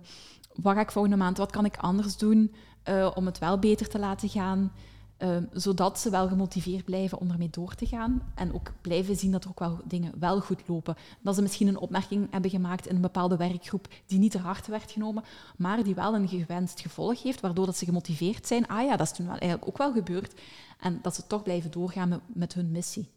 wat 0.55 0.73
ga 0.73 0.81
ik 0.81 0.91
volgende 0.91 1.17
maand, 1.17 1.37
wat 1.37 1.51
kan 1.51 1.65
ik 1.65 1.77
anders 1.77 2.17
doen? 2.17 2.53
Uh, 2.89 3.11
om 3.15 3.25
het 3.25 3.39
wel 3.39 3.59
beter 3.59 3.87
te 3.87 3.99
laten 3.99 4.29
gaan, 4.29 4.71
uh, 5.19 5.37
zodat 5.51 5.99
ze 5.99 6.09
wel 6.09 6.27
gemotiveerd 6.27 6.85
blijven 6.85 7.19
om 7.19 7.31
ermee 7.31 7.49
door 7.49 7.75
te 7.75 7.85
gaan 7.85 8.31
en 8.35 8.53
ook 8.53 8.71
blijven 8.81 9.15
zien 9.15 9.31
dat 9.31 9.43
er 9.43 9.49
ook 9.49 9.59
wel 9.59 9.79
dingen 9.85 10.13
wel 10.19 10.39
goed 10.39 10.67
lopen. 10.67 10.95
Dat 11.21 11.35
ze 11.35 11.41
misschien 11.41 11.67
een 11.67 11.77
opmerking 11.77 12.27
hebben 12.31 12.51
gemaakt 12.51 12.87
in 12.87 12.95
een 12.95 13.01
bepaalde 13.01 13.37
werkgroep 13.37 13.87
die 14.05 14.19
niet 14.19 14.31
ter 14.31 14.41
harte 14.41 14.71
werd 14.71 14.91
genomen, 14.91 15.23
maar 15.57 15.83
die 15.83 15.95
wel 15.95 16.15
een 16.15 16.27
gewenst 16.27 16.79
gevolg 16.79 17.23
heeft, 17.23 17.39
waardoor 17.39 17.65
dat 17.65 17.77
ze 17.77 17.85
gemotiveerd 17.85 18.47
zijn. 18.47 18.67
Ah 18.67 18.85
ja, 18.85 18.97
dat 18.97 19.07
is 19.07 19.13
toen 19.13 19.25
wel 19.25 19.37
eigenlijk 19.37 19.67
ook 19.67 19.77
wel 19.77 19.93
gebeurd. 19.93 20.41
En 20.79 20.99
dat 21.01 21.15
ze 21.15 21.27
toch 21.27 21.43
blijven 21.43 21.71
doorgaan 21.71 22.21
met 22.33 22.53
hun 22.53 22.71
missie. 22.71 23.09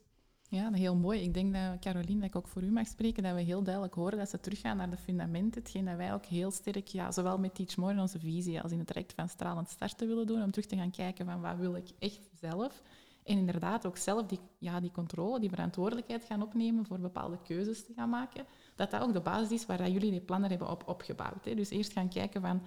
Ja, 0.52 0.72
heel 0.72 0.96
mooi. 0.96 1.20
Ik 1.20 1.34
denk 1.34 1.54
dat, 1.54 1.78
Caroline, 1.78 2.20
dat 2.20 2.28
ik 2.28 2.36
ook 2.36 2.48
voor 2.48 2.62
u 2.62 2.70
mag 2.70 2.86
spreken, 2.86 3.22
dat 3.22 3.34
we 3.34 3.40
heel 3.40 3.62
duidelijk 3.62 3.94
horen 3.94 4.18
dat 4.18 4.28
ze 4.28 4.40
teruggaan 4.40 4.76
naar 4.76 4.90
de 4.90 4.96
fundamenten. 4.96 5.62
Hetgeen 5.62 5.84
dat 5.84 5.96
wij 5.96 6.12
ook 6.12 6.24
heel 6.24 6.50
sterk, 6.50 6.86
ja, 6.86 7.12
zowel 7.12 7.38
met 7.38 7.54
Teach 7.54 7.76
More 7.76 7.92
in 7.92 8.00
onze 8.00 8.18
visie 8.18 8.60
als 8.60 8.72
in 8.72 8.78
het 8.78 8.86
traject 8.86 9.12
van 9.12 9.28
stralend 9.28 9.68
starten 9.68 10.08
willen 10.08 10.26
doen, 10.26 10.42
om 10.42 10.50
terug 10.50 10.68
te 10.68 10.76
gaan 10.76 10.90
kijken 10.90 11.26
van 11.26 11.40
wat 11.40 11.56
wil 11.56 11.74
ik 11.76 11.88
echt 11.98 12.28
zelf. 12.40 12.82
En 13.24 13.38
inderdaad 13.38 13.86
ook 13.86 13.96
zelf 13.96 14.26
die, 14.26 14.38
ja, 14.58 14.80
die 14.80 14.90
controle, 14.90 15.40
die 15.40 15.50
verantwoordelijkheid 15.50 16.24
gaan 16.24 16.42
opnemen 16.42 16.86
voor 16.86 16.98
bepaalde 16.98 17.38
keuzes 17.42 17.84
te 17.84 17.92
gaan 17.92 18.10
maken. 18.10 18.44
Dat 18.74 18.90
dat 18.90 19.02
ook 19.02 19.12
de 19.12 19.20
basis 19.20 19.50
is 19.50 19.66
waar 19.66 19.90
jullie 19.90 20.10
die 20.10 20.20
plannen 20.20 20.50
hebben 20.50 20.70
op, 20.70 20.88
opgebouwd. 20.88 21.44
Hè. 21.44 21.54
Dus 21.54 21.70
eerst 21.70 21.92
gaan 21.92 22.08
kijken 22.08 22.40
van, 22.40 22.62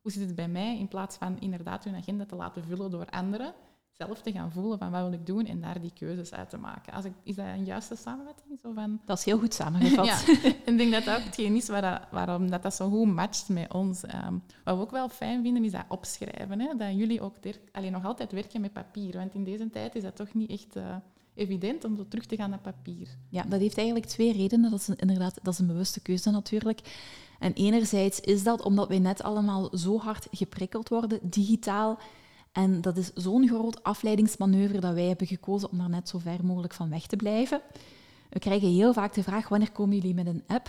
hoe 0.00 0.12
zit 0.12 0.26
het 0.26 0.34
bij 0.34 0.48
mij, 0.48 0.78
in 0.78 0.88
plaats 0.88 1.16
van 1.16 1.40
inderdaad 1.40 1.84
hun 1.84 1.94
agenda 1.94 2.24
te 2.24 2.36
laten 2.36 2.64
vullen 2.64 2.90
door 2.90 3.06
anderen 3.06 3.54
zelf 3.98 4.20
te 4.20 4.32
gaan 4.32 4.52
voelen 4.52 4.78
van 4.78 4.90
wat 4.90 5.02
wil 5.02 5.12
ik 5.12 5.26
doen 5.26 5.46
en 5.46 5.60
daar 5.60 5.80
die 5.80 5.92
keuzes 5.94 6.32
uit 6.32 6.50
te 6.50 6.56
maken. 6.56 6.92
Als 6.92 7.04
ik, 7.04 7.12
is 7.22 7.34
dat 7.34 7.46
een 7.46 7.64
juiste 7.64 7.96
samenvatting? 7.96 8.58
Zo 8.62 8.72
van... 8.72 9.00
Dat 9.04 9.18
is 9.18 9.24
heel 9.24 9.38
goed 9.38 9.54
samengevat. 9.62 10.06
ja, 10.06 10.20
ik 10.64 10.78
denk 10.78 10.92
dat 10.92 11.04
dat 11.04 11.18
ook 11.18 11.24
hetgeen 11.24 11.54
is 11.56 11.68
waar 11.68 11.82
dat, 11.82 12.00
waarom 12.10 12.50
dat, 12.50 12.62
dat 12.62 12.74
zo 12.74 12.90
goed 12.90 13.06
matcht 13.06 13.48
met 13.48 13.72
ons. 13.72 14.02
Um, 14.02 14.42
wat 14.64 14.76
we 14.76 14.82
ook 14.82 14.90
wel 14.90 15.08
fijn 15.08 15.42
vinden, 15.42 15.64
is 15.64 15.72
dat 15.72 15.84
opschrijven. 15.88 16.60
Hè? 16.60 16.76
Dat 16.76 16.96
jullie 16.96 17.20
ook 17.20 17.34
alleen 17.72 17.92
nog 17.92 18.04
altijd 18.04 18.32
werken 18.32 18.60
met 18.60 18.72
papier. 18.72 19.16
Want 19.16 19.34
in 19.34 19.44
deze 19.44 19.70
tijd 19.70 19.94
is 19.94 20.02
dat 20.02 20.16
toch 20.16 20.34
niet 20.34 20.50
echt... 20.50 20.76
Uh, 20.76 20.96
evident 21.34 21.84
om 21.84 21.96
zo 21.96 22.08
terug 22.08 22.26
te 22.26 22.36
gaan 22.36 22.50
naar 22.50 22.58
papier. 22.58 23.08
Ja, 23.28 23.42
dat 23.42 23.60
heeft 23.60 23.76
eigenlijk 23.76 24.06
twee 24.06 24.32
redenen. 24.32 24.70
Dat 24.70 24.80
is 24.80 24.88
een, 24.88 24.96
inderdaad 24.96 25.38
dat 25.42 25.52
is 25.52 25.58
een 25.58 25.66
bewuste 25.66 26.00
keuze 26.00 26.30
natuurlijk. 26.30 26.80
En 27.38 27.52
enerzijds 27.52 28.20
is 28.20 28.42
dat 28.42 28.62
omdat 28.62 28.88
wij 28.88 28.98
net 28.98 29.22
allemaal 29.22 29.70
zo 29.76 29.98
hard 29.98 30.26
geprikkeld 30.30 30.88
worden, 30.88 31.18
digitaal, 31.22 31.98
en 32.58 32.80
dat 32.80 32.96
is 32.96 33.10
zo'n 33.14 33.48
groot 33.48 33.82
afleidingsmanoeuvre 33.82 34.80
dat 34.80 34.94
wij 34.94 35.04
hebben 35.04 35.26
gekozen 35.26 35.70
om 35.70 35.78
daar 35.78 35.88
net 35.88 36.08
zo 36.08 36.18
ver 36.18 36.44
mogelijk 36.44 36.74
van 36.74 36.90
weg 36.90 37.06
te 37.06 37.16
blijven. 37.16 37.60
We 38.30 38.38
krijgen 38.38 38.68
heel 38.68 38.92
vaak 38.92 39.14
de 39.14 39.22
vraag, 39.22 39.48
wanneer 39.48 39.72
komen 39.72 39.96
jullie 39.96 40.14
met 40.14 40.26
een 40.26 40.42
app? 40.46 40.68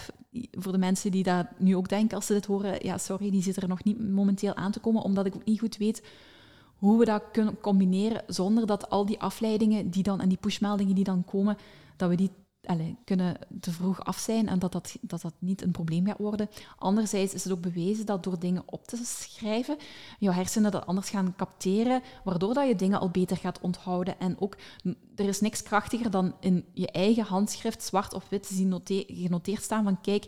Voor 0.52 0.72
de 0.72 0.78
mensen 0.78 1.12
die 1.12 1.24
dat 1.24 1.46
nu 1.58 1.76
ook 1.76 1.90
denken 1.90 2.16
als 2.16 2.26
ze 2.26 2.34
dit 2.34 2.46
horen, 2.46 2.86
ja, 2.86 2.98
sorry, 2.98 3.32
die 3.32 3.42
zit 3.42 3.56
er 3.56 3.68
nog 3.68 3.84
niet 3.84 4.10
momenteel 4.10 4.56
aan 4.56 4.72
te 4.72 4.80
komen, 4.80 5.02
omdat 5.02 5.26
ik 5.26 5.36
ook 5.36 5.46
niet 5.46 5.60
goed 5.60 5.78
weet 5.78 6.04
hoe 6.76 7.00
we 7.00 7.06
dat 7.06 7.24
kunnen 7.32 7.60
combineren 7.60 8.24
zonder 8.28 8.66
dat 8.66 8.90
al 8.90 9.06
die 9.06 9.20
afleidingen 9.20 9.90
die 9.90 10.04
dan, 10.04 10.22
en 10.22 10.30
die 10.30 10.38
pushmeldingen 10.38 10.96
die 10.96 11.04
dan 11.04 11.26
komen, 11.26 11.58
dat 11.96 12.10
we 12.10 12.16
die 12.16 12.32
kunnen 13.04 13.38
te 13.60 13.72
vroeg 13.72 14.04
af 14.04 14.18
zijn 14.18 14.48
en 14.48 14.60
dat 14.60 14.72
dat, 14.72 14.96
dat 15.02 15.22
dat 15.22 15.34
niet 15.40 15.62
een 15.62 15.72
probleem 15.72 16.06
gaat 16.06 16.18
worden. 16.18 16.50
Anderzijds 16.78 17.34
is 17.34 17.44
het 17.44 17.54
ook 17.54 17.62
bewezen 17.62 18.06
dat 18.06 18.24
door 18.24 18.40
dingen 18.40 18.64
op 18.66 18.88
te 18.88 18.98
schrijven, 19.04 19.78
jouw 20.20 20.34
hersenen 20.34 20.72
dat 20.72 20.86
anders 20.86 21.10
gaan 21.10 21.36
capteren, 21.36 22.02
waardoor 22.24 22.54
dat 22.54 22.68
je 22.68 22.76
dingen 22.76 23.00
al 23.00 23.10
beter 23.10 23.38
gaat 23.38 23.60
onthouden. 23.62 24.20
En 24.20 24.40
ook, 24.40 24.58
er 25.16 25.28
is 25.28 25.42
niks 25.42 25.64
krachtiger 25.64 26.12
dan 26.12 26.36
in 26.40 26.66
je 26.74 26.92
eigen 26.92 27.24
handschrift, 27.24 27.84
zwart 27.84 28.14
op 28.14 28.24
wit, 28.30 28.48
te 28.48 28.54
zien 28.54 28.82
genoteerd 29.08 29.64
staan 29.64 29.84
van 29.84 30.02
kijk, 30.02 30.26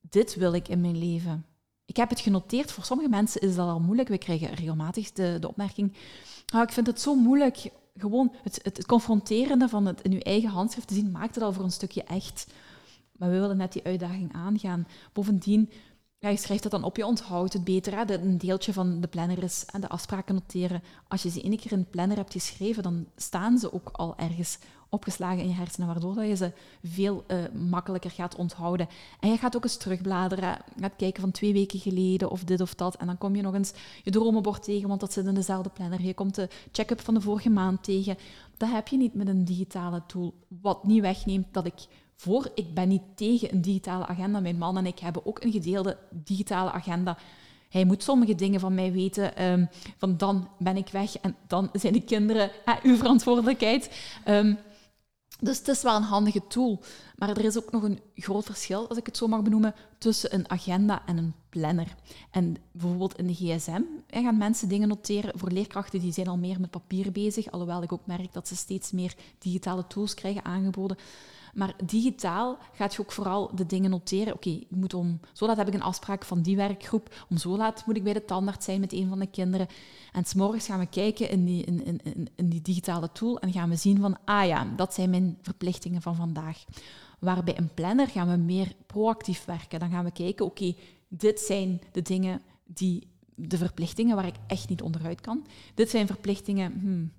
dit 0.00 0.34
wil 0.34 0.52
ik 0.52 0.68
in 0.68 0.80
mijn 0.80 0.98
leven. 0.98 1.46
Ik 1.84 1.96
heb 1.96 2.08
het 2.08 2.20
genoteerd. 2.20 2.72
Voor 2.72 2.84
sommige 2.84 3.08
mensen 3.08 3.40
is 3.40 3.54
dat 3.54 3.68
al 3.68 3.80
moeilijk. 3.80 4.08
We 4.08 4.18
krijgen 4.18 4.54
regelmatig 4.54 5.12
de, 5.12 5.36
de 5.40 5.48
opmerking, 5.48 5.96
oh, 6.54 6.62
ik 6.62 6.72
vind 6.72 6.86
het 6.86 7.00
zo 7.00 7.14
moeilijk 7.14 7.70
gewoon 7.96 8.34
het, 8.42 8.60
het, 8.62 8.86
confronterende 8.86 9.68
van 9.68 9.86
het 9.86 10.00
in 10.00 10.12
uw 10.12 10.18
eigen 10.18 10.50
handschrift 10.50 10.88
te 10.88 10.94
zien, 10.94 11.10
maakt 11.10 11.34
het 11.34 11.44
al 11.44 11.52
voor 11.52 11.64
een 11.64 11.70
stukje 11.70 12.02
echt. 12.02 12.46
Maar 13.12 13.30
we 13.30 13.38
willen 13.38 13.56
net 13.56 13.72
die 13.72 13.84
uitdaging 13.84 14.32
aangaan. 14.32 14.86
Bovendien, 15.12 15.70
ja, 16.22 16.28
je 16.28 16.36
schrijft 16.36 16.62
dat 16.62 16.72
dan 16.72 16.84
op, 16.84 16.96
je 16.96 17.06
onthoudt 17.06 17.52
het 17.52 17.64
beter. 17.64 17.96
Hè? 17.96 18.14
een 18.14 18.38
deeltje 18.38 18.72
van 18.72 19.00
de 19.00 19.06
planner 19.06 19.42
is 19.42 19.64
en 19.66 19.80
de 19.80 19.88
afspraken 19.88 20.34
noteren. 20.34 20.82
Als 21.08 21.22
je 21.22 21.30
ze 21.30 21.42
één 21.42 21.56
keer 21.56 21.72
in 21.72 21.78
de 21.78 21.90
planner 21.90 22.16
hebt 22.16 22.32
geschreven, 22.32 22.82
dan 22.82 23.06
staan 23.16 23.58
ze 23.58 23.72
ook 23.72 23.88
al 23.92 24.16
ergens 24.16 24.58
opgeslagen 24.88 25.42
in 25.42 25.48
je 25.48 25.54
hersenen, 25.54 25.88
waardoor 25.88 26.14
dat 26.14 26.26
je 26.26 26.36
ze 26.36 26.52
veel 26.82 27.24
uh, 27.26 27.38
makkelijker 27.70 28.10
gaat 28.10 28.34
onthouden. 28.34 28.88
En 29.20 29.30
je 29.30 29.36
gaat 29.36 29.56
ook 29.56 29.62
eens 29.62 29.76
terugbladeren, 29.76 30.58
gaat 30.80 30.96
kijken 30.96 31.20
van 31.20 31.30
twee 31.30 31.52
weken 31.52 31.78
geleden 31.78 32.30
of 32.30 32.44
dit 32.44 32.60
of 32.60 32.74
dat. 32.74 32.96
En 32.96 33.06
dan 33.06 33.18
kom 33.18 33.36
je 33.36 33.42
nog 33.42 33.54
eens 33.54 33.72
je 34.02 34.10
dromenbord 34.10 34.62
tegen, 34.62 34.88
want 34.88 35.00
dat 35.00 35.12
zit 35.12 35.26
in 35.26 35.34
dezelfde 35.34 35.70
planner. 35.70 36.02
Je 36.02 36.14
komt 36.14 36.34
de 36.34 36.48
check-up 36.72 37.00
van 37.00 37.14
de 37.14 37.20
vorige 37.20 37.50
maand 37.50 37.84
tegen. 37.84 38.16
Dat 38.56 38.70
heb 38.70 38.88
je 38.88 38.96
niet 38.96 39.14
met 39.14 39.28
een 39.28 39.44
digitale 39.44 40.02
tool. 40.06 40.34
Wat 40.48 40.84
niet 40.84 41.00
wegneemt 41.00 41.46
dat 41.52 41.66
ik 41.66 41.86
voor, 42.22 42.50
ik 42.54 42.74
ben 42.74 42.88
niet 42.88 43.02
tegen 43.14 43.52
een 43.52 43.60
digitale 43.60 44.06
agenda. 44.06 44.40
Mijn 44.40 44.58
man 44.58 44.76
en 44.76 44.86
ik 44.86 44.98
hebben 44.98 45.26
ook 45.26 45.42
een 45.42 45.52
gedeelde 45.52 45.98
digitale 46.10 46.70
agenda. 46.70 47.18
Hij 47.68 47.84
moet 47.84 48.02
sommige 48.02 48.34
dingen 48.34 48.60
van 48.60 48.74
mij 48.74 48.92
weten. 48.92 49.44
Um, 49.44 49.68
van 49.96 50.16
dan 50.16 50.48
ben 50.58 50.76
ik 50.76 50.88
weg 50.88 51.16
en 51.16 51.36
dan 51.46 51.70
zijn 51.72 51.92
de 51.92 52.04
kinderen 52.04 52.50
uh, 52.66 52.74
uw 52.82 52.96
verantwoordelijkheid. 52.96 53.90
Um, 54.28 54.58
dus 55.40 55.58
het 55.58 55.68
is 55.68 55.82
wel 55.82 55.96
een 55.96 56.02
handige 56.02 56.46
tool. 56.46 56.80
Maar 57.16 57.28
er 57.28 57.44
is 57.44 57.56
ook 57.56 57.70
nog 57.70 57.82
een 57.82 58.00
groot 58.14 58.44
verschil, 58.44 58.88
als 58.88 58.98
ik 58.98 59.06
het 59.06 59.16
zo 59.16 59.26
mag 59.26 59.42
benoemen, 59.42 59.74
tussen 59.98 60.34
een 60.34 60.50
agenda 60.50 61.02
en 61.06 61.16
een 61.16 61.34
planner. 61.48 61.94
En 62.30 62.56
bijvoorbeeld 62.72 63.18
in 63.18 63.26
de 63.26 63.34
gsm 63.34 63.82
gaan 64.08 64.38
mensen 64.38 64.68
dingen 64.68 64.88
noteren. 64.88 65.38
Voor 65.38 65.50
leerkrachten 65.50 66.00
die 66.00 66.12
zijn 66.12 66.28
al 66.28 66.38
meer 66.38 66.60
met 66.60 66.70
papier 66.70 67.12
bezig, 67.12 67.50
alhoewel 67.50 67.82
ik 67.82 67.92
ook 67.92 68.06
merk 68.06 68.32
dat 68.32 68.48
ze 68.48 68.56
steeds 68.56 68.90
meer 68.90 69.14
digitale 69.38 69.86
tools 69.86 70.14
krijgen 70.14 70.44
aangeboden. 70.44 70.96
Maar 71.52 71.74
digitaal 71.84 72.58
gaat 72.72 72.94
je 72.94 73.00
ook 73.00 73.12
vooral 73.12 73.50
de 73.54 73.66
dingen 73.66 73.90
noteren. 73.90 74.34
Oké, 74.34 74.48
ik 74.48 74.70
moet 74.70 74.94
om 74.94 75.20
zo 75.32 75.46
laat 75.46 75.56
heb 75.56 75.68
ik 75.68 75.74
een 75.74 75.82
afspraak 75.82 76.24
van 76.24 76.42
die 76.42 76.56
werkgroep. 76.56 77.24
Om 77.28 77.36
zo 77.36 77.56
laat 77.56 77.86
moet 77.86 77.96
ik 77.96 78.04
bij 78.04 78.12
de 78.12 78.24
tandarts 78.24 78.64
zijn 78.64 78.80
met 78.80 78.92
een 78.92 79.08
van 79.08 79.18
de 79.18 79.26
kinderen. 79.26 79.66
En 80.12 80.24
s'morgens 80.24 80.66
gaan 80.66 80.78
we 80.78 80.86
kijken 80.86 81.30
in 81.30 81.44
die, 81.44 81.64
in, 81.64 82.04
in, 82.04 82.28
in 82.34 82.48
die 82.48 82.62
digitale 82.62 83.12
tool 83.12 83.40
en 83.40 83.52
gaan 83.52 83.68
we 83.68 83.76
zien 83.76 84.00
van, 84.00 84.16
ah 84.24 84.46
ja, 84.46 84.66
dat 84.76 84.94
zijn 84.94 85.10
mijn 85.10 85.38
verplichtingen 85.42 86.02
van 86.02 86.14
vandaag. 86.14 86.64
Waar 87.18 87.44
bij 87.44 87.58
een 87.58 87.74
planner 87.74 88.08
gaan 88.08 88.30
we 88.30 88.36
meer 88.36 88.72
proactief 88.86 89.44
werken. 89.44 89.80
Dan 89.80 89.90
gaan 89.90 90.04
we 90.04 90.10
kijken, 90.10 90.44
oké, 90.46 90.74
dit 91.08 91.40
zijn 91.40 91.80
de 91.92 92.02
dingen 92.02 92.42
die 92.64 93.06
de 93.34 93.58
verplichtingen 93.58 94.16
waar 94.16 94.26
ik 94.26 94.36
echt 94.46 94.68
niet 94.68 94.82
onderuit 94.82 95.20
kan. 95.20 95.46
Dit 95.74 95.90
zijn 95.90 96.06
verplichtingen, 96.06 96.72
hmm, 96.80 97.12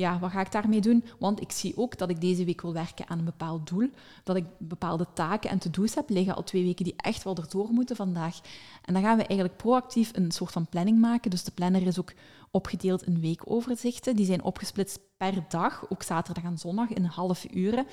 ja, 0.00 0.18
wat 0.18 0.30
ga 0.30 0.40
ik 0.40 0.52
daarmee 0.52 0.80
doen? 0.80 1.04
Want 1.18 1.40
ik 1.40 1.52
zie 1.52 1.76
ook 1.76 1.98
dat 1.98 2.10
ik 2.10 2.20
deze 2.20 2.44
week 2.44 2.60
wil 2.60 2.72
werken 2.72 3.08
aan 3.08 3.18
een 3.18 3.24
bepaald 3.24 3.68
doel, 3.68 3.88
dat 4.24 4.36
ik 4.36 4.44
bepaalde 4.58 5.06
taken 5.14 5.50
en 5.50 5.58
to-do's 5.58 5.94
heb 5.94 6.08
liggen 6.08 6.34
al 6.34 6.42
twee 6.42 6.64
weken 6.64 6.84
die 6.84 6.94
echt 6.96 7.22
wel 7.22 7.36
erdoor 7.36 7.68
moeten 7.70 7.96
vandaag. 7.96 8.40
En 8.84 8.94
dan 8.94 9.02
gaan 9.02 9.16
we 9.16 9.26
eigenlijk 9.26 9.56
proactief 9.56 10.10
een 10.14 10.30
soort 10.30 10.52
van 10.52 10.66
planning 10.68 10.98
maken. 11.00 11.30
Dus 11.30 11.44
de 11.44 11.50
planner 11.50 11.86
is 11.86 11.98
ook 11.98 12.12
opgedeeld 12.50 13.02
in 13.02 13.20
weekoverzichten. 13.20 14.16
Die 14.16 14.26
zijn 14.26 14.42
opgesplitst 14.42 14.98
per 15.16 15.44
dag, 15.48 15.90
ook 15.90 16.02
zaterdag 16.02 16.44
en 16.44 16.58
zondag, 16.58 16.88
in 16.88 17.04
half 17.04 17.46
uren. 17.54 17.86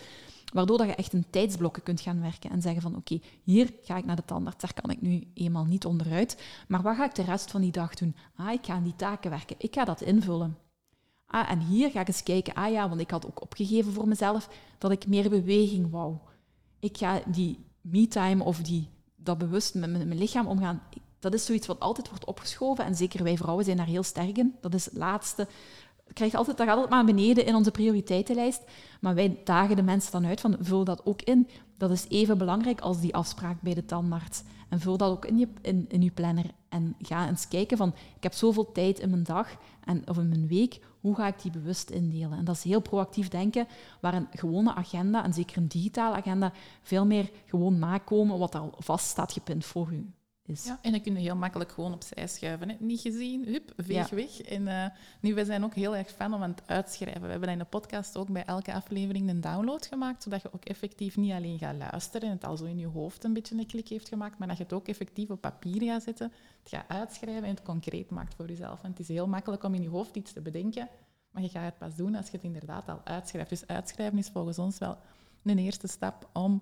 Waardoor 0.53 0.77
dat 0.77 0.87
je 0.87 0.95
echt 0.95 1.13
in 1.13 1.25
tijdsblokken 1.29 1.83
kunt 1.83 2.01
gaan 2.01 2.21
werken 2.21 2.49
en 2.49 2.61
zeggen 2.61 2.81
van 2.81 2.95
oké, 2.95 3.19
hier 3.43 3.73
ga 3.81 3.97
ik 3.97 4.05
naar 4.05 4.15
de 4.15 4.25
tandarts, 4.25 4.61
daar 4.61 4.81
kan 4.81 4.89
ik 4.89 5.01
nu 5.01 5.27
eenmaal 5.33 5.65
niet 5.65 5.85
onderuit. 5.85 6.43
Maar 6.67 6.81
wat 6.81 6.95
ga 6.95 7.05
ik 7.05 7.15
de 7.15 7.23
rest 7.23 7.51
van 7.51 7.61
die 7.61 7.71
dag 7.71 7.93
doen? 7.93 8.15
Ah, 8.35 8.51
ik 8.51 8.65
ga 8.65 8.73
aan 8.73 8.83
die 8.83 8.95
taken 8.95 9.29
werken. 9.29 9.55
Ik 9.59 9.73
ga 9.73 9.85
dat 9.85 10.01
invullen. 10.01 10.66
Ah, 11.27 11.51
en 11.51 11.59
hier 11.59 11.91
ga 11.91 11.99
ik 11.99 12.07
eens 12.07 12.23
kijken. 12.23 12.53
Ah 12.53 12.71
ja, 12.71 12.89
want 12.89 13.01
ik 13.01 13.11
had 13.11 13.25
ook 13.25 13.41
opgegeven 13.41 13.93
voor 13.93 14.07
mezelf 14.07 14.49
dat 14.77 14.91
ik 14.91 15.07
meer 15.07 15.29
beweging 15.29 15.91
wou. 15.91 16.15
Ik 16.79 16.97
ga 16.97 17.21
die 17.25 17.65
me-time 17.81 18.43
of 18.43 18.61
die, 18.61 18.89
dat 19.15 19.37
bewust 19.37 19.75
met 19.75 19.89
mijn, 19.89 20.17
lichaam 20.17 20.47
omgaan, 20.47 20.81
dat 21.19 21.33
is 21.33 21.45
zoiets 21.45 21.67
wat 21.67 21.79
altijd 21.79 22.09
wordt 22.09 22.25
opgeschoven. 22.25 22.85
En 22.85 22.95
zeker 22.95 23.23
wij 23.23 23.37
vrouwen 23.37 23.65
zijn 23.65 23.77
daar 23.77 23.85
heel 23.85 24.03
sterk 24.03 24.37
in. 24.37 24.55
Dat 24.61 24.73
is 24.73 24.85
het 24.85 24.97
laatste. 24.97 25.47
Krijgt 26.13 26.35
altijd, 26.35 26.57
dat 26.57 26.67
gaat 26.67 26.75
altijd 26.75 26.93
maar 26.93 27.05
beneden 27.05 27.45
in 27.45 27.55
onze 27.55 27.71
prioriteitenlijst. 27.71 28.61
Maar 29.01 29.15
wij 29.15 29.41
dagen 29.43 29.75
de 29.75 29.83
mensen 29.83 30.11
dan 30.11 30.25
uit 30.25 30.41
van 30.41 30.55
vul 30.59 30.83
dat 30.83 31.05
ook 31.05 31.21
in. 31.21 31.49
Dat 31.77 31.91
is 31.91 32.05
even 32.09 32.37
belangrijk 32.37 32.81
als 32.81 32.99
die 32.99 33.15
afspraak 33.15 33.61
bij 33.61 33.73
de 33.73 33.85
tandarts. 33.85 34.43
En 34.69 34.79
vul 34.79 34.97
dat 34.97 35.11
ook 35.11 35.25
in 35.25 35.37
je, 35.37 35.47
in, 35.61 35.85
in 35.89 36.01
je 36.01 36.11
planner. 36.11 36.45
En 36.69 36.95
ga 37.01 37.27
eens 37.27 37.47
kijken 37.47 37.77
van, 37.77 37.93
ik 38.15 38.23
heb 38.23 38.33
zoveel 38.33 38.71
tijd 38.71 38.99
in 38.99 39.09
mijn 39.09 39.23
dag 39.23 39.57
en, 39.85 40.09
of 40.09 40.17
in 40.17 40.29
mijn 40.29 40.47
week, 40.47 40.79
hoe 41.01 41.15
ga 41.15 41.27
ik 41.27 41.41
die 41.41 41.51
bewust 41.51 41.89
indelen? 41.89 42.37
En 42.37 42.45
dat 42.45 42.55
is 42.55 42.63
heel 42.63 42.81
proactief 42.81 43.27
denken, 43.27 43.67
waar 44.01 44.13
een 44.13 44.27
gewone 44.31 44.73
agenda, 44.73 45.23
en 45.23 45.33
zeker 45.33 45.57
een 45.57 45.67
digitale 45.67 46.15
agenda, 46.15 46.51
veel 46.81 47.05
meer 47.05 47.31
gewoon 47.45 47.79
nakomen 47.79 48.37
wat 48.37 48.55
al 48.55 48.73
vast 48.77 49.07
staat 49.07 49.31
gepind 49.31 49.65
voor 49.65 49.91
u. 49.91 50.11
Ja, 50.47 50.79
en 50.81 50.91
dan 50.91 51.01
kun 51.01 51.13
je 51.13 51.19
heel 51.19 51.35
makkelijk 51.35 51.71
gewoon 51.71 51.93
opzij 51.93 52.27
schuiven. 52.27 52.69
Hè. 52.69 52.75
Niet 52.79 53.01
gezien, 53.01 53.45
hup, 53.45 53.73
veeg 53.77 54.09
weg. 54.09 54.41
En 54.41 54.61
uh, 54.61 54.85
nu, 55.21 55.33
wij 55.33 55.43
zijn 55.43 55.63
ook 55.63 55.73
heel 55.73 55.95
erg 55.95 56.09
fan 56.09 56.33
om 56.33 56.43
aan 56.43 56.49
het 56.49 56.61
uitschrijven. 56.65 57.21
We 57.21 57.27
hebben 57.27 57.49
in 57.49 57.57
de 57.57 57.65
podcast 57.65 58.17
ook 58.17 58.31
bij 58.31 58.45
elke 58.45 58.73
aflevering 58.73 59.29
een 59.29 59.41
download 59.41 59.85
gemaakt, 59.85 60.23
zodat 60.23 60.41
je 60.41 60.53
ook 60.53 60.65
effectief 60.65 61.17
niet 61.17 61.31
alleen 61.31 61.57
gaat 61.57 61.75
luisteren 61.75 62.29
en 62.29 62.35
het 62.35 62.45
al 62.45 62.57
zo 62.57 62.65
in 62.65 62.77
je 62.77 62.87
hoofd 62.87 63.23
een 63.23 63.33
beetje 63.33 63.57
een 63.57 63.65
klik 63.65 63.87
heeft 63.87 64.07
gemaakt, 64.07 64.37
maar 64.37 64.47
dat 64.47 64.57
je 64.57 64.63
het 64.63 64.73
ook 64.73 64.87
effectief 64.87 65.29
op 65.29 65.41
papier 65.41 65.81
gaat 65.81 66.03
zetten, 66.03 66.31
het 66.59 66.69
gaat 66.69 66.87
uitschrijven 66.87 67.43
en 67.43 67.49
het 67.49 67.63
concreet 67.63 68.09
maakt 68.09 68.35
voor 68.35 68.47
jezelf. 68.47 68.83
En 68.83 68.89
het 68.89 68.99
is 68.99 69.07
heel 69.07 69.27
makkelijk 69.27 69.63
om 69.63 69.73
in 69.73 69.81
je 69.81 69.89
hoofd 69.89 70.15
iets 70.15 70.33
te 70.33 70.41
bedenken, 70.41 70.89
maar 71.31 71.43
je 71.43 71.49
gaat 71.49 71.65
het 71.65 71.77
pas 71.77 71.95
doen 71.95 72.15
als 72.15 72.25
je 72.25 72.31
het 72.31 72.45
inderdaad 72.45 72.89
al 72.89 73.01
uitschrijft. 73.03 73.49
Dus 73.49 73.67
uitschrijven 73.67 74.17
is 74.17 74.29
volgens 74.29 74.59
ons 74.59 74.77
wel 74.77 74.97
een 75.43 75.57
eerste 75.57 75.87
stap 75.87 76.29
om 76.33 76.61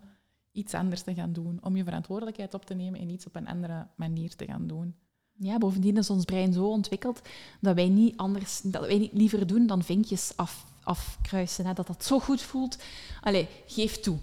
iets 0.56 0.74
anders 0.74 1.02
te 1.02 1.13
gaan 1.13 1.34
doen, 1.34 1.60
om 1.62 1.76
je 1.76 1.84
verantwoordelijkheid 1.84 2.54
op 2.54 2.65
te 2.65 2.74
nemen 2.74 3.00
en 3.00 3.10
iets 3.10 3.26
op 3.26 3.36
een 3.36 3.48
andere 3.48 3.88
manier 3.96 4.36
te 4.36 4.46
gaan 4.46 4.68
doen. 4.68 4.96
Ja, 5.38 5.58
bovendien 5.58 5.98
is 5.98 6.10
ons 6.10 6.26
brein 6.26 6.54
zo 6.54 6.65
ontwikkeld 6.65 7.22
dat 7.62 7.76
wij 7.76 7.89
niet 7.89 8.18
anders, 8.18 8.62
dat 8.62 8.86
wij 8.86 8.98
niet 8.98 9.13
liever 9.13 9.48
doen 9.48 9.68
dan 9.68 9.84
vinkjes 9.84 10.32
af, 10.36 10.65
afkruisen. 10.84 11.65
Hè? 11.65 11.74
Dat 11.74 11.88
dat 11.88 12.06
zo 12.06 12.20
goed 12.20 12.41
voelt. 12.41 12.78
Allee, 13.22 13.48
geef 13.68 14.00
toe. 14.00 14.18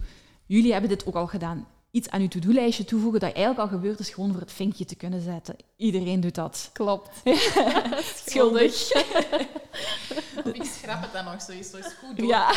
Jullie 0.47 0.73
hebben 0.73 0.90
dit 0.90 1.07
ook 1.07 1.14
al 1.14 1.27
gedaan. 1.27 1.66
Iets 1.90 2.09
aan 2.09 2.21
uw 2.21 2.29
to-do-lijstje 2.29 2.85
toevoegen 2.85 3.21
dat 3.21 3.33
eigenlijk 3.33 3.64
al 3.71 3.79
gebeurd 3.79 3.99
is, 3.99 4.11
gewoon 4.11 4.33
voor 4.33 4.40
het 4.40 4.53
vinkje 4.53 4.85
te 4.85 4.95
kunnen 4.95 5.21
zetten. 5.21 5.57
Iedereen 5.77 6.21
doet 6.21 6.35
dat. 6.35 6.71
Klopt. 6.73 7.23
Schuldig. 8.27 8.90
ik 10.53 10.64
schrap 10.64 11.03
het 11.03 11.12
dan 11.12 11.25
nog 11.25 11.42
zo, 11.42 11.53
is 11.53 11.71
goed 12.01 12.16
door. 12.16 12.27
Ja. 12.27 12.55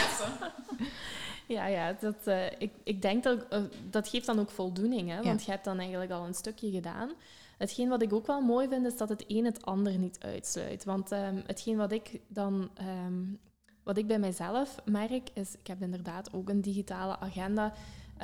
Ja, 1.48 1.66
ja 1.66 1.94
dat, 2.00 2.16
uh, 2.28 2.46
ik, 2.58 2.72
ik 2.84 3.02
denk 3.02 3.24
dat 3.24 3.46
uh, 3.54 3.60
dat 3.90 4.08
geeft 4.08 4.26
dan 4.26 4.40
ook 4.40 4.50
voldoening, 4.50 5.10
hè? 5.10 5.22
want 5.22 5.44
je 5.44 5.52
hebt 5.52 5.66
dan 5.66 5.80
eigenlijk 5.80 6.12
al 6.12 6.26
een 6.26 6.34
stukje 6.34 6.72
gedaan. 6.72 7.12
Hetgeen 7.58 7.90
wat 7.90 8.02
ik 8.02 8.14
ook 8.14 8.28
wel 8.28 8.42
mooi 8.42 8.68
vind, 8.68 8.86
is 8.86 8.98
dat 8.98 9.10
het 9.10 9.24
een 9.28 9.46
het 9.46 9.66
ander 9.66 9.98
niet 9.98 10.18
uitsluit. 10.20 10.84
Want 10.84 11.12
um, 11.12 11.44
hetgeen 11.46 11.78
wat 11.78 11.92
ik 11.92 12.20
dan, 12.28 12.70
um, 13.06 13.40
wat 13.84 13.98
ik 13.98 14.08
bij 14.08 14.20
mijzelf 14.20 14.76
merk, 14.86 15.30
is, 15.34 15.58
ik 15.58 15.68
heb 15.68 15.82
inderdaad 15.82 16.34
ook 16.34 16.50
een 16.50 16.62
digitale 16.62 17.20
agenda, 17.20 17.74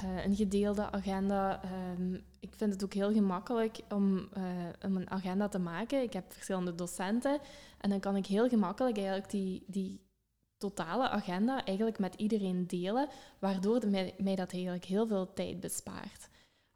uh, 0.03 0.25
een 0.25 0.35
gedeelde 0.35 0.91
agenda. 0.91 1.61
Um, 1.97 2.23
ik 2.39 2.53
vind 2.55 2.73
het 2.73 2.83
ook 2.83 2.93
heel 2.93 3.13
gemakkelijk 3.13 3.79
om, 3.89 4.29
om 4.85 4.95
een 4.95 5.09
agenda 5.09 5.47
te 5.47 5.59
maken. 5.59 6.01
Ik 6.01 6.13
heb 6.13 6.33
verschillende 6.33 6.75
docenten 6.75 7.39
en 7.77 7.89
dan 7.89 7.99
kan 7.99 8.15
ik 8.15 8.25
heel 8.25 8.49
gemakkelijk 8.49 8.97
eigenlijk 8.97 9.29
die, 9.29 9.63
die 9.67 9.99
totale 10.61 11.09
agenda 11.09 11.65
eigenlijk 11.65 11.99
met 11.99 12.15
iedereen 12.15 12.67
delen, 12.67 13.07
waardoor 13.39 13.87
mij, 14.17 14.35
dat 14.35 14.51
eigenlijk 14.51 14.85
heel 14.85 15.07
veel 15.07 15.33
tijd 15.33 15.59
bespaart. 15.59 16.29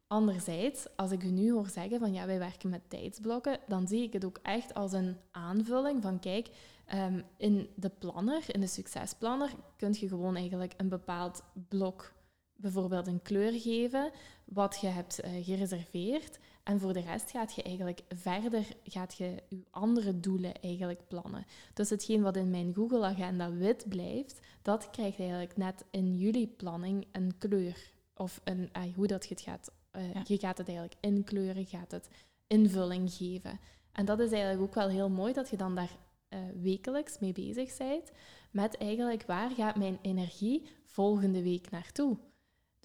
Anderzijds, 0.06 0.86
als 0.96 1.10
ik 1.10 1.22
u 1.22 1.30
nu 1.30 1.52
hoor 1.52 1.68
zeggen 1.68 1.98
van 1.98 2.12
ja, 2.12 2.26
wij 2.26 2.38
werken 2.38 2.70
met 2.70 2.90
tijdsblokken, 2.90 3.58
dan 3.66 3.88
zie 3.88 4.02
ik 4.02 4.12
het 4.12 4.24
ook 4.24 4.38
echt 4.42 4.74
als 4.74 4.92
een 4.92 5.16
aanvulling 5.30 6.02
van 6.02 6.18
kijk, 6.18 6.48
um, 6.94 7.24
in 7.36 7.68
de 7.74 7.90
planner, 7.98 8.42
in 8.46 8.60
de 8.60 8.66
succesplanner, 8.66 9.50
kun 9.76 9.96
je 9.98 10.08
gewoon 10.08 10.36
eigenlijk 10.36 10.74
een 10.76 10.88
bepaald 10.88 11.42
blok, 11.68 12.12
bijvoorbeeld 12.56 13.06
een 13.06 13.22
kleur 13.22 13.52
geven, 13.52 14.10
wat 14.44 14.78
je 14.80 14.86
hebt 14.86 15.24
uh, 15.24 15.44
gereserveerd. 15.44 16.38
En 16.66 16.80
voor 16.80 16.92
de 16.92 17.00
rest 17.00 17.30
gaat 17.30 17.54
je 17.54 17.62
eigenlijk 17.62 18.02
verder, 18.08 18.66
gaat 18.84 19.14
je 19.14 19.42
je 19.48 19.64
andere 19.70 20.20
doelen 20.20 20.60
eigenlijk 20.60 21.08
plannen. 21.08 21.46
Dus 21.74 21.90
hetgeen 21.90 22.22
wat 22.22 22.36
in 22.36 22.50
mijn 22.50 22.74
Google-agenda 22.74 23.52
wit 23.52 23.84
blijft, 23.88 24.40
dat 24.62 24.90
krijgt 24.90 25.18
eigenlijk 25.18 25.56
net 25.56 25.84
in 25.90 26.16
jullie 26.16 26.46
planning 26.46 27.06
een 27.12 27.38
kleur. 27.38 27.92
Of 28.14 28.40
een, 28.44 28.70
hoe 28.94 29.06
dat 29.06 29.24
je 29.26 29.34
het 29.34 29.42
gaat. 29.42 29.72
Uh, 29.96 30.24
Je 30.24 30.38
gaat 30.38 30.58
het 30.58 30.68
eigenlijk 30.68 30.98
inkleuren, 31.00 31.66
gaat 31.66 31.90
het 31.90 32.08
invulling 32.46 33.12
geven. 33.12 33.60
En 33.92 34.04
dat 34.04 34.20
is 34.20 34.30
eigenlijk 34.30 34.62
ook 34.62 34.74
wel 34.74 34.88
heel 34.88 35.10
mooi 35.10 35.32
dat 35.32 35.50
je 35.50 35.56
dan 35.56 35.74
daar 35.74 35.96
uh, 36.30 36.38
wekelijks 36.62 37.18
mee 37.18 37.32
bezig 37.32 37.76
bent. 37.76 38.10
Met 38.50 38.76
eigenlijk 38.76 39.26
waar 39.26 39.50
gaat 39.50 39.76
mijn 39.76 39.98
energie 40.02 40.66
volgende 40.84 41.42
week 41.42 41.70
naartoe? 41.70 42.16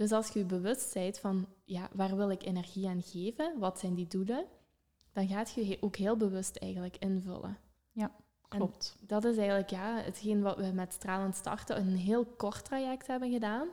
Dus 0.02 0.12
als 0.12 0.28
je 0.28 0.40
je 0.40 0.46
bewust 0.46 0.94
bent 0.94 1.20
van 1.20 1.48
ja, 1.66 1.90
waar 1.94 2.16
wil 2.16 2.30
ik 2.30 2.44
energie 2.44 2.88
aan 2.88 3.02
geven, 3.02 3.60
wat 3.60 3.80
zijn 3.80 3.94
die 3.94 4.08
doelen, 4.08 4.46
dan 5.14 5.28
gaat 5.28 5.52
je 5.52 5.78
ook 5.82 5.96
heel 5.96 6.18
bewust 6.18 6.56
eigenlijk 6.56 6.98
invullen. 6.98 7.58
Ja, 7.92 8.12
klopt. 8.48 8.96
dat 9.08 9.24
is 9.26 9.38
eigenlijk 9.38 9.70
ja, 9.70 10.02
hetgeen 10.02 10.42
wat 10.42 10.58
we 10.58 10.72
met 10.74 10.94
Stralend 10.94 11.36
starten, 11.36 11.78
een 11.78 11.96
heel 11.96 12.26
kort 12.26 12.66
traject 12.66 13.08
hebben 13.08 13.32
gedaan. 13.32 13.68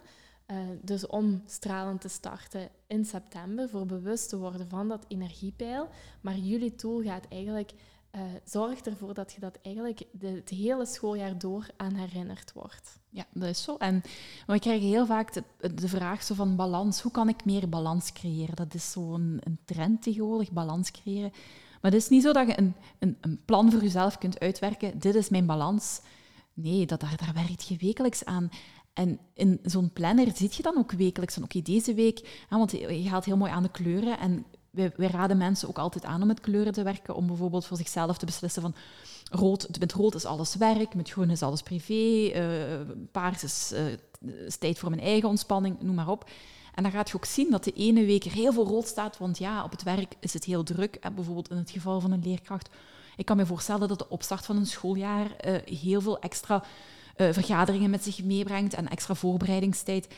Uh, 0.47 0.57
dus 0.83 1.07
om 1.07 1.43
stralend 1.47 2.01
te 2.01 2.09
starten 2.09 2.69
in 2.87 3.05
september, 3.05 3.69
voor 3.69 3.87
bewust 3.87 4.29
te 4.29 4.39
worden 4.39 4.69
van 4.69 4.89
dat 4.89 5.05
energiepeil. 5.09 5.89
Maar 6.21 6.37
jullie 6.37 6.75
tool 6.75 7.03
gaat 7.03 7.27
eigenlijk 7.29 7.73
uh, 8.15 8.23
zorg 8.45 8.81
ervoor 8.81 9.15
dat 9.15 9.33
je 9.33 9.41
dat 9.41 9.59
eigenlijk 9.63 10.03
het 10.19 10.49
hele 10.49 10.87
schooljaar 10.87 11.39
door 11.39 11.67
aan 11.77 11.95
herinnerd 11.95 12.53
wordt. 12.53 12.99
Ja, 13.09 13.27
dat 13.33 13.49
is 13.49 13.63
zo. 13.63 13.77
En 13.77 14.03
we 14.47 14.59
krijgen 14.59 14.89
heel 14.89 15.07
vaak 15.07 15.33
de, 15.75 15.89
vraag 15.89 16.23
zo 16.23 16.35
van 16.35 16.57
balans. 16.57 17.01
Hoe 17.01 17.13
kan 17.13 17.29
ik 17.29 17.45
meer 17.45 17.69
balans 17.69 18.13
creëren? 18.13 18.57
Dat 18.57 18.75
is 18.75 18.91
zo'n 18.91 19.41
een 19.45 19.59
trend 19.65 20.03
tegenwoordig, 20.03 20.53
balans 20.53 20.91
creëren. 20.91 21.31
Maar 21.81 21.91
het 21.91 22.03
is 22.03 22.09
niet 22.09 22.23
zo 22.23 22.33
dat 22.33 22.47
je 22.47 22.59
een, 22.59 22.75
een, 22.99 23.17
een 23.21 23.41
plan 23.45 23.71
voor 23.71 23.83
jezelf 23.83 24.19
kunt 24.19 24.41
uitwerken. 24.41 24.99
Dit 24.99 25.15
is 25.15 25.29
mijn 25.29 25.47
balans. 25.47 26.01
Nee, 26.55 26.87
dat, 26.87 27.01
daar, 27.01 27.17
daar 27.17 27.35
werkt 27.35 27.69
je 27.69 27.77
wekelijks 27.77 28.25
aan. 28.25 28.51
En 28.93 29.19
in 29.35 29.59
zo'n 29.63 29.93
planner 29.93 30.31
zit 30.35 30.55
je 30.55 30.63
dan 30.63 30.79
ook 30.79 30.93
wekelijks 30.93 31.39
oké, 31.39 31.63
deze 31.63 31.95
week, 31.95 32.47
want 32.49 32.71
je 32.71 33.09
gaat 33.09 33.25
heel 33.25 33.37
mooi 33.37 33.53
aan 33.53 33.63
de 33.63 33.71
kleuren 33.71 34.19
en 34.19 34.45
wij, 34.71 34.93
raden 34.97 35.37
mensen 35.37 35.69
ook 35.69 35.79
altijd 35.79 36.05
aan 36.05 36.21
om 36.21 36.27
met 36.27 36.41
kleuren 36.41 36.73
te 36.73 36.83
werken, 36.83 37.15
om 37.15 37.27
bijvoorbeeld 37.27 37.67
voor 37.67 37.77
zichzelf 37.77 38.19
te 38.19 38.27
beslissen 38.27 38.63
van 38.63 38.75
rood, 39.31 39.79
met 39.81 39.93
rood 39.93 40.15
is 40.15 40.25
alles 40.25 40.55
werk, 40.55 40.95
met 40.95 41.11
groen 41.11 41.31
is 41.31 41.43
alles 41.43 41.63
privé, 41.63 41.93
uh, 41.95 42.95
paars 43.13 43.43
is, 43.43 43.73
uh, 44.23 44.47
is, 44.47 44.57
tijd 44.57 44.79
voor 44.79 44.91
mijn 44.91 45.03
eigen 45.03 45.29
ontspanning, 45.29 45.81
noem 45.81 45.95
maar 45.95 46.09
op. 46.09 46.31
En 46.75 46.83
dan 46.83 46.93
gaat 46.93 47.09
je 47.09 47.17
ook 47.17 47.25
zien 47.25 47.51
dat 47.51 47.65
de 47.65 47.73
ene 47.73 48.05
week 48.05 48.25
er 48.25 48.33
heel 48.33 48.53
veel 48.53 48.67
rood 48.67 48.87
staat, 48.87 49.19
want 49.19 49.39
ja, 49.39 49.65
op 49.65 49.71
het 49.71 49.83
werk 49.83 50.15
is 50.21 50.33
het 50.33 50.45
heel 50.45 50.63
druk. 50.63 50.95
En 50.95 51.15
bijvoorbeeld 51.15 51.51
in 51.51 51.57
het 51.57 51.71
geval 51.71 52.01
van 52.01 52.13
een 52.13 52.23
leerkracht. 52.23 52.69
Ik 53.17 53.25
kan 53.25 53.37
me 53.37 53.47
voorstellen 53.47 53.89
dat 53.89 53.99
de 53.99 54.09
opstart 54.09 54.45
van 54.45 54.57
een 54.57 54.67
schooljaar 54.67 55.27
uh, 55.47 55.79
heel 55.79 56.01
veel 56.01 56.19
extra 56.19 56.65
vergaderingen 57.31 57.91
met 57.91 58.05
zich 58.05 58.25
meebrengt 58.25 58.75
en 58.75 58.89
extra 58.89 59.15
voorbereidingstijd. 59.15 60.15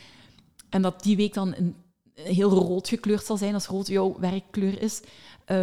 en 0.68 0.82
dat 0.82 1.02
die 1.02 1.16
week 1.16 1.34
dan 1.34 1.54
een, 1.54 1.76
heel 2.24 2.50
rood 2.50 2.88
gekleurd 2.88 3.24
zal 3.24 3.36
zijn, 3.36 3.54
als 3.54 3.66
rood 3.66 3.86
jouw 3.86 4.16
werkkleur 4.18 4.82
is. 4.82 5.00
Uh, 5.46 5.62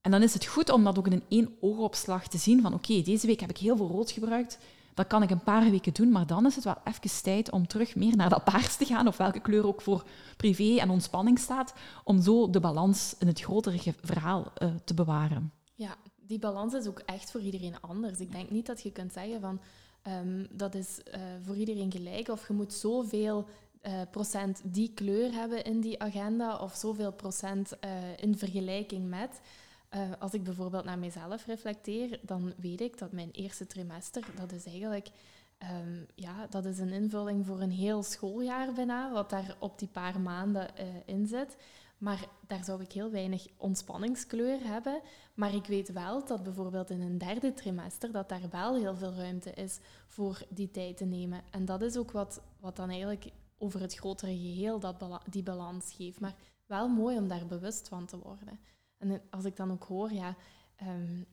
en 0.00 0.10
dan 0.10 0.22
is 0.22 0.34
het 0.34 0.46
goed 0.46 0.70
om 0.70 0.84
dat 0.84 0.98
ook 0.98 1.08
in 1.08 1.22
één 1.28 1.56
oogopslag 1.60 2.28
te 2.28 2.38
zien 2.38 2.62
van 2.62 2.74
oké, 2.74 3.02
deze 3.02 3.26
week 3.26 3.40
heb 3.40 3.50
ik 3.50 3.58
heel 3.58 3.76
veel 3.76 3.88
rood 3.88 4.10
gebruikt. 4.10 4.58
Dat 4.94 5.06
kan 5.06 5.22
ik 5.22 5.30
een 5.30 5.42
paar 5.42 5.70
weken 5.70 5.94
doen, 5.94 6.10
maar 6.10 6.26
dan 6.26 6.46
is 6.46 6.54
het 6.54 6.64
wel 6.64 6.76
even 6.84 7.22
tijd 7.22 7.50
om 7.50 7.66
terug 7.66 7.96
meer 7.96 8.16
naar 8.16 8.28
dat 8.28 8.44
paars 8.44 8.76
te 8.76 8.84
gaan, 8.84 9.06
of 9.06 9.16
welke 9.16 9.40
kleur 9.40 9.66
ook 9.66 9.80
voor 9.80 10.04
privé 10.36 10.80
en 10.80 10.90
ontspanning 10.90 11.38
staat, 11.38 11.74
om 12.04 12.22
zo 12.22 12.50
de 12.50 12.60
balans 12.60 13.14
in 13.18 13.26
het 13.26 13.40
grotere 13.40 13.94
verhaal 14.02 14.52
uh, 14.62 14.68
te 14.84 14.94
bewaren. 14.94 15.52
Ja, 15.74 15.96
die 16.16 16.38
balans 16.38 16.74
is 16.74 16.86
ook 16.86 16.98
echt 16.98 17.30
voor 17.30 17.40
iedereen 17.40 17.80
anders. 17.80 18.18
Ik 18.18 18.32
denk 18.32 18.50
niet 18.50 18.66
dat 18.66 18.82
je 18.82 18.92
kunt 18.92 19.12
zeggen 19.12 19.40
van 19.40 19.60
um, 20.12 20.46
dat 20.50 20.74
is 20.74 21.00
uh, 21.08 21.20
voor 21.42 21.56
iedereen 21.56 21.92
gelijk, 21.92 22.28
of 22.28 22.48
je 22.48 22.54
moet 22.54 22.72
zoveel 22.72 23.46
uh, 23.86 24.00
procent 24.10 24.60
die 24.64 24.92
kleur 24.94 25.32
hebben 25.32 25.64
in 25.64 25.80
die 25.80 26.02
agenda, 26.02 26.56
of 26.56 26.74
zoveel 26.74 27.12
procent 27.12 27.72
in 28.16 28.38
vergelijking 28.38 29.08
met. 29.08 29.40
Uh, 29.94 30.00
als 30.18 30.34
ik 30.34 30.42
bijvoorbeeld 30.42 30.84
naar 30.84 30.98
mezelf 30.98 31.46
reflecteer, 31.46 32.20
dan 32.22 32.52
weet 32.56 32.80
ik 32.80 32.98
dat 32.98 33.12
mijn 33.12 33.30
eerste 33.30 33.66
trimester, 33.66 34.24
dat 34.36 34.52
is 34.52 34.64
eigenlijk 34.66 35.08
um, 35.82 36.06
ja, 36.14 36.46
dat 36.50 36.64
is 36.64 36.78
een 36.78 36.92
invulling 36.92 37.46
voor 37.46 37.60
een 37.60 37.70
heel 37.70 38.02
schooljaar 38.02 38.72
bijna, 38.72 39.12
wat 39.12 39.30
daar 39.30 39.56
op 39.58 39.78
die 39.78 39.88
paar 39.88 40.20
maanden 40.20 40.68
in 41.04 41.26
zit. 41.26 41.56
Maar 41.98 42.28
daar 42.46 42.64
zou 42.64 42.82
ik 42.82 42.92
heel 42.92 43.10
weinig 43.10 43.46
ontspanningskleur 43.56 44.58
hebben. 44.62 45.00
Maar 45.34 45.54
ik 45.54 45.66
weet 45.66 45.92
wel 45.92 46.24
dat 46.24 46.42
bijvoorbeeld 46.42 46.90
in 46.90 47.00
een 47.00 47.18
derde 47.18 47.54
trimester, 47.54 48.12
dat 48.12 48.28
daar 48.28 48.48
wel 48.50 48.76
heel 48.76 48.96
veel 48.96 49.14
ruimte 49.14 49.50
is 49.50 49.78
voor 50.06 50.42
die 50.48 50.70
tijd 50.70 50.96
te 50.96 51.04
nemen. 51.04 51.40
En 51.50 51.64
dat 51.64 51.82
is 51.82 51.96
ook 51.96 52.10
wat, 52.10 52.40
wat 52.60 52.76
dan 52.76 52.90
eigenlijk 52.90 53.30
over 53.58 53.80
het 53.80 53.94
grotere 53.94 54.38
geheel 54.38 54.80
dat 54.80 55.22
die 55.30 55.42
balans 55.42 55.92
geeft. 55.92 56.20
Maar 56.20 56.34
wel 56.66 56.88
mooi 56.88 57.16
om 57.16 57.28
daar 57.28 57.46
bewust 57.46 57.88
van 57.88 58.06
te 58.06 58.18
worden. 58.18 58.60
En 58.98 59.22
als 59.30 59.44
ik 59.44 59.56
dan 59.56 59.72
ook 59.72 59.84
hoor, 59.84 60.12
ja, 60.12 60.36
um, 60.82 61.26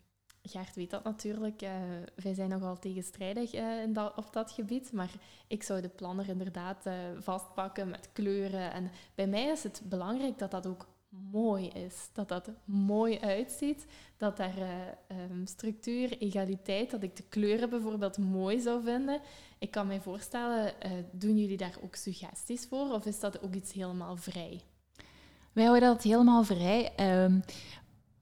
weet 0.74 0.90
dat 0.90 1.04
natuurlijk, 1.04 1.62
uh, 1.62 1.70
wij 2.16 2.34
zijn 2.34 2.50
nogal 2.50 2.80
tegenstrijdig 2.80 3.54
uh, 3.54 3.82
in 3.82 3.94
dat, 3.94 4.16
op 4.16 4.34
dat 4.34 4.52
gebied, 4.52 4.92
maar 4.92 5.12
ik 5.48 5.64
zou 5.64 5.82
de 5.82 5.90
planner 5.90 6.30
inderdaad 6.30 6.90
vastpakken 7.20 7.90
met 7.90 8.10
kleuren. 8.14 8.72
En 8.72 8.92
bij 9.16 9.28
mij 9.28 9.46
is 9.46 9.64
het 9.64 9.82
belangrijk 9.86 10.40
dat 10.40 10.52
dat 10.52 10.68
ook 10.68 10.88
mooi 11.32 11.68
is, 11.68 12.10
dat 12.14 12.28
dat 12.28 12.50
mooi 12.66 13.20
uitziet, 13.20 13.86
dat 14.18 14.38
daar 14.38 14.58
um, 15.32 15.46
structuur, 15.46 16.18
egaliteit, 16.18 16.92
dat 16.92 17.04
ik 17.04 17.16
de 17.16 17.24
kleuren 17.30 17.70
bijvoorbeeld 17.70 18.18
mooi 18.18 18.60
zou 18.60 18.84
vinden. 18.84 19.22
Ik 19.60 19.72
kan 19.72 19.88
mij 19.88 20.02
voorstellen, 20.02 20.74
doen 21.12 21.38
jullie 21.38 21.58
daar 21.58 21.78
ook 21.84 21.96
suggesties 21.96 22.68
voor 22.68 22.92
of 22.92 23.06
is 23.06 23.20
dat 23.20 23.42
ook 23.42 23.54
iets 23.54 23.74
helemaal 23.74 24.16
vrij? 24.16 24.62
Wij 25.52 25.66
houden 25.66 25.90
dat 25.90 26.04
helemaal 26.04 26.44
vrij. 26.44 26.92
Um, 27.24 27.44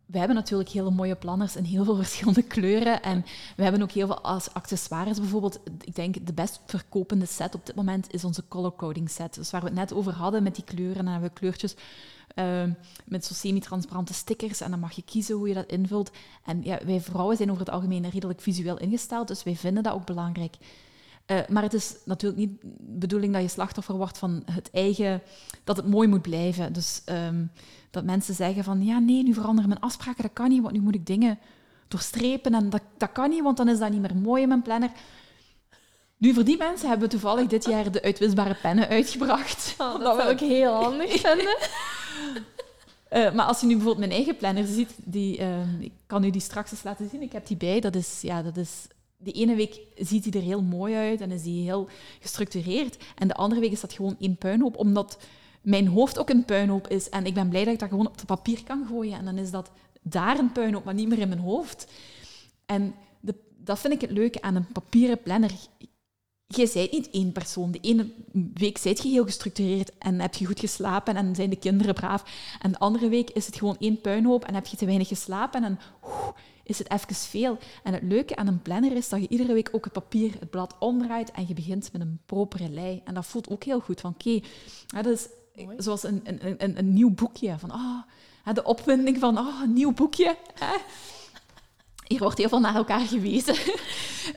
we 0.06 0.18
hebben 0.18 0.36
natuurlijk 0.36 0.70
hele 0.70 0.92
mooie 0.92 1.16
planners 1.16 1.56
in 1.56 1.64
heel 1.64 1.84
veel 1.84 1.96
verschillende 2.04 2.44
kleuren. 2.44 3.02
En 3.02 3.26
we 3.56 3.64
hebben 3.64 3.82
ook 3.82 3.92
heel 3.92 4.08
veel 4.08 4.22
als 4.22 4.54
accessoires. 4.54 5.20
Bijvoorbeeld, 5.20 5.60
ik 5.84 5.96
denk 5.96 6.26
de 6.26 6.34
best 6.34 6.60
verkopende 6.66 7.26
set 7.26 7.56
op 7.56 7.66
dit 7.66 7.76
moment 7.76 8.14
is 8.14 8.24
onze 8.24 8.48
color 8.48 8.76
coding 8.76 9.10
set. 9.10 9.34
Dus 9.34 9.52
waar 9.52 9.62
we 9.62 9.68
het 9.68 9.76
net 9.76 9.94
over 9.94 10.14
hadden 10.14 10.44
met 10.44 10.56
die 10.56 10.64
kleuren. 10.64 10.98
En 10.98 11.08
hebben 11.08 11.30
we 11.30 11.40
kleurtjes 11.40 11.76
uh, 12.40 12.64
met 13.06 13.26
zo 13.26 13.34
semi-transparante 13.34 14.14
stickers. 14.14 14.62
En 14.62 14.72
dan 14.72 14.80
mag 14.80 14.92
je 14.92 15.02
kiezen 15.02 15.36
hoe 15.36 15.48
je 15.48 15.54
dat 15.54 15.72
invult. 15.72 16.12
En 16.46 16.64
ja, 16.64 16.80
wij 16.86 17.02
vrouwen 17.02 17.38
zijn 17.38 17.50
over 17.52 17.66
het 17.66 17.74
algemeen 17.74 18.10
redelijk 18.10 18.42
visueel 18.42 18.78
ingesteld. 18.78 19.28
Dus 19.28 19.44
wij 19.44 19.56
vinden 19.56 19.84
dat 19.84 19.94
ook 19.94 20.06
belangrijk. 20.06 20.56
Uh, 21.28 21.40
maar 21.50 21.64
het 21.64 21.74
is 21.74 21.96
natuurlijk 22.06 22.40
niet 22.40 22.62
de 22.62 22.68
bedoeling 22.78 23.34
dat 23.34 23.42
je 23.42 23.48
slachtoffer 23.48 23.96
wordt 23.96 24.18
van 24.18 24.44
het 24.52 24.70
eigen, 24.72 25.22
dat 25.64 25.78
het 25.78 25.88
mooi 25.88 26.08
moet 26.08 26.22
blijven. 26.22 26.74
Dus 26.74 27.02
um, 27.06 27.52
dat 27.92 28.04
mensen 28.04 28.34
zeggen 28.34 28.64
van, 28.64 28.86
ja 28.86 29.00
nee, 29.00 29.24
nu 29.24 29.34
veranderen 29.34 29.70
mijn 29.70 29.82
afspraken, 29.82 30.24
dat 30.24 30.34
kan 30.34 30.50
niet, 30.50 30.62
want 30.62 30.74
nu 30.74 30.80
moet 30.80 30.96
ik 30.96 31.06
dingen 31.06 31.40
doorstrepen 31.88 32.54
en 32.54 32.70
dat, 32.70 32.82
dat 32.98 33.12
kan 33.12 33.30
niet, 33.30 33.44
want 33.44 33.58
dan 33.58 33.70
is 33.70 33.80
dat 33.80 33.92
niet 33.92 34.02
meer 34.02 34.16
mooi 34.16 34.42
in 34.42 34.48
mijn 34.48 34.62
planner. 34.62 34.92
Nu, 36.18 36.34
voor 36.34 36.44
die 36.44 36.58
mensen 36.58 36.90
hebben 36.90 37.08
we 37.08 37.14
toevallig 37.14 37.48
dit 37.48 37.66
jaar 37.66 37.92
de 37.92 38.02
uitwisbare 38.02 38.56
pennen 38.62 38.88
uitgebracht. 38.88 39.76
Oh, 39.78 40.00
dat 40.04 40.20
zou 40.20 40.32
ik 40.32 40.40
heel 40.40 40.74
handig 40.74 41.12
vinden. 41.22 41.58
Uh, 43.14 43.34
maar 43.34 43.46
als 43.46 43.60
je 43.60 43.66
nu 43.66 43.74
bijvoorbeeld 43.74 44.08
mijn 44.08 44.18
eigen 44.18 44.38
planner 44.38 44.66
ziet, 44.66 44.96
die, 45.04 45.40
uh, 45.40 45.82
ik 45.82 45.92
kan 46.08 46.24
u 46.24 46.30
die 46.30 46.42
straks 46.42 46.72
eens 46.72 46.84
laten 46.84 47.10
zien, 47.10 47.22
ik 47.22 47.32
heb 47.32 47.48
die 47.48 47.58
bij, 47.58 47.80
dat 47.80 47.96
is, 47.96 48.20
ja, 48.22 48.42
dat 48.42 48.58
is 48.58 48.88
de 49.22 49.32
ene 49.32 49.56
week 49.56 49.80
ziet 49.96 50.24
hij 50.24 50.34
er 50.34 50.48
heel 50.48 50.62
mooi 50.62 50.96
uit 50.96 51.22
en 51.22 51.32
is 51.32 51.44
hij 51.44 51.52
heel 51.52 51.88
gestructureerd. 52.20 52.98
En 53.16 53.28
de 53.28 53.34
andere 53.34 53.62
week 53.62 53.72
is 53.72 53.82
dat 53.82 53.94
gewoon 53.94 54.16
één 54.20 54.36
puinhoop, 54.36 54.78
omdat 54.78 55.20
mijn 55.62 55.88
hoofd 55.88 56.20
ook 56.20 56.30
een 56.30 56.46
puinhoop 56.46 56.88
is. 56.88 57.10
En 57.10 57.26
ik 57.26 57.34
ben 57.34 57.50
blij 57.50 57.64
dat 57.64 57.74
ik 57.74 57.80
dat 57.80 57.90
gewoon 57.90 58.08
op 58.08 58.16
het 58.16 58.26
papier 58.26 58.64
kan 58.64 58.86
gooien. 58.88 59.18
En 59.18 59.26
dan 59.26 59.38
is 59.38 59.52
dat 59.52 59.72
daar 60.02 60.40
een 60.40 60.52
puinhoop, 60.52 60.84
maar 60.84 60.94
niet 60.94 61.08
meer 61.08 61.20
in 61.20 61.28
mijn 61.28 61.40
hoofd. 61.40 61.92
En 62.66 62.96
de, 63.20 63.36
dat 63.58 63.80
vind 63.80 63.94
ik 63.94 64.02
het 64.02 64.12
leuke 64.12 64.42
aan 64.42 64.56
een 64.56 64.72
papieren 64.72 65.22
planner. 65.22 65.52
Jij 66.56 66.70
bent 66.74 66.92
niet 66.92 67.10
één 67.10 67.32
persoon. 67.32 67.72
De 67.72 67.80
ene 67.82 68.10
week 68.54 68.78
zijt 68.78 69.04
je 69.04 69.10
heel 69.10 69.24
gestructureerd 69.24 69.92
en 69.98 70.20
heb 70.20 70.36
je 70.36 70.46
goed 70.46 70.60
geslapen 70.60 71.16
en 71.16 71.36
zijn 71.36 71.50
de 71.50 71.56
kinderen 71.56 71.94
braaf. 71.94 72.24
En 72.62 72.72
de 72.72 72.80
andere 72.80 73.10
week 73.10 73.30
is 73.30 73.46
het 73.46 73.56
gewoon 73.56 73.76
één 73.80 74.02
puinhoop 74.02 74.46
en 74.46 74.54
heb 74.54 74.66
je 74.66 74.78
te 74.78 74.86
weinig 74.86 75.08
geslapen 75.08 75.64
en 75.64 75.80
is 76.64 76.78
het 76.78 76.92
even 76.92 77.16
veel. 77.16 77.58
En 77.84 77.94
het 77.94 78.04
leuke 78.04 78.36
aan 78.36 78.48
een 78.48 78.62
planner 78.62 78.92
is 78.96 79.10
dat 79.10 79.22
je 79.22 79.28
iedere 79.28 79.54
week 79.54 79.70
ook 79.72 79.84
het 79.84 79.94
papier, 79.94 80.32
het 80.40 80.50
blad 80.50 80.76
omdraait 80.80 81.32
en 81.32 81.48
je 81.48 81.54
begint 81.54 81.92
met 81.92 82.02
een 82.02 82.20
propere 82.26 82.70
lei. 82.70 83.02
En 83.06 83.14
dat 83.14 83.26
voelt 83.26 83.50
ook 83.50 83.64
heel 83.64 83.80
goed. 83.80 84.02
Van 84.02 84.12
oké, 84.12 84.40
dat 84.88 85.06
is 85.06 85.28
zoals 85.78 86.04
een, 86.04 86.22
een, 86.24 86.64
een, 86.64 86.78
een, 86.78 86.94
nieuw 86.94 87.12
boekje. 87.12 87.60
Van 87.60 87.72
ah, 87.72 88.54
de 88.54 88.64
opwinding 88.64 89.20
van 89.20 89.38
ah, 89.38 89.62
een 89.64 89.74
nieuw 89.74 89.94
boekje. 89.94 90.38
Hier 92.10 92.20
wordt 92.20 92.38
heel 92.38 92.50
veel 92.50 92.60
naar 92.60 92.76
elkaar 92.76 93.06
gewezen. 93.08 93.56
uh, 93.56 93.72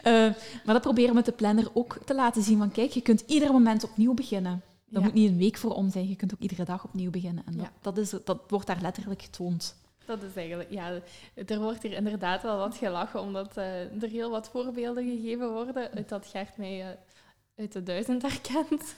maar 0.64 0.74
dat 0.74 0.80
proberen 0.80 1.08
we 1.08 1.14
met 1.14 1.24
de 1.24 1.32
planner 1.32 1.68
ook 1.72 1.98
te 2.04 2.14
laten 2.14 2.42
zien. 2.42 2.58
Van 2.58 2.70
kijk, 2.70 2.90
je 2.90 3.00
kunt 3.00 3.24
ieder 3.26 3.52
moment 3.52 3.84
opnieuw 3.84 4.14
beginnen. 4.14 4.62
Dat 4.88 5.02
moet 5.02 5.14
niet 5.14 5.30
een 5.30 5.38
week 5.38 5.56
voor 5.56 5.74
om 5.74 5.90
zijn. 5.90 6.08
Je 6.08 6.16
kunt 6.16 6.34
ook 6.34 6.40
iedere 6.40 6.64
dag 6.64 6.84
opnieuw 6.84 7.10
beginnen. 7.10 7.44
En 7.46 7.56
dat, 7.56 7.70
dat, 7.80 7.98
is, 7.98 8.14
dat 8.24 8.38
wordt 8.48 8.66
daar 8.66 8.80
letterlijk 8.80 9.22
getoond. 9.22 9.76
Dat 10.04 10.22
is 10.22 10.34
eigenlijk, 10.34 10.70
ja, 10.70 11.00
er 11.46 11.60
wordt 11.60 11.82
hier 11.82 11.92
inderdaad 11.92 12.42
wel 12.42 12.56
wat 12.56 12.76
gelachen, 12.76 13.20
omdat 13.20 13.58
uh, 13.58 14.02
er 14.02 14.08
heel 14.08 14.30
wat 14.30 14.48
voorbeelden 14.48 15.04
gegeven 15.04 15.52
worden 15.52 15.90
uit 15.90 16.08
dat 16.08 16.26
Gert 16.26 16.56
mij 16.56 16.80
uh, 16.80 16.86
uit 17.56 17.72
de 17.72 17.82
duizend 17.82 18.22
herkent. 18.22 18.94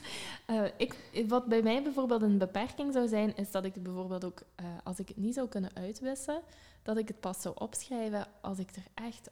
Uh, 0.49 0.63
ik, 0.77 0.95
wat 1.27 1.45
bij 1.45 1.61
mij 1.61 1.83
bijvoorbeeld 1.83 2.21
een 2.21 2.37
beperking 2.37 2.93
zou 2.93 3.07
zijn, 3.07 3.35
is 3.35 3.51
dat 3.51 3.65
ik 3.65 3.83
bijvoorbeeld 3.83 4.25
ook, 4.25 4.41
als 4.83 4.99
ik 4.99 5.07
het 5.07 5.17
niet 5.17 5.33
zou 5.33 5.47
kunnen 5.47 5.71
uitwissen, 5.73 6.41
dat 6.85 6.97
ik 6.97 7.07
het 7.07 7.19
pas 7.19 7.41
zou 7.41 7.55
opschrijven 7.57 8.27
als 8.41 8.59
ik 8.59 8.69
er 8.75 8.83
echt 8.93 9.29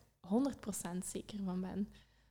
100% 0.97 0.97
zeker 1.05 1.39
van 1.45 1.61
ben. 1.61 1.89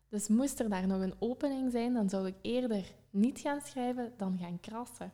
Dus 0.08 0.28
moest 0.28 0.60
er 0.60 0.68
daar 0.68 0.86
nog 0.86 1.00
een 1.00 1.14
opening 1.18 1.72
zijn, 1.72 1.92
dan 1.92 2.08
zou 2.08 2.26
ik 2.26 2.34
eerder 2.42 2.84
niet 3.10 3.38
gaan 3.38 3.60
schrijven 3.60 4.12
dan 4.16 4.38
gaan 4.40 4.60
krassen. 4.60 5.12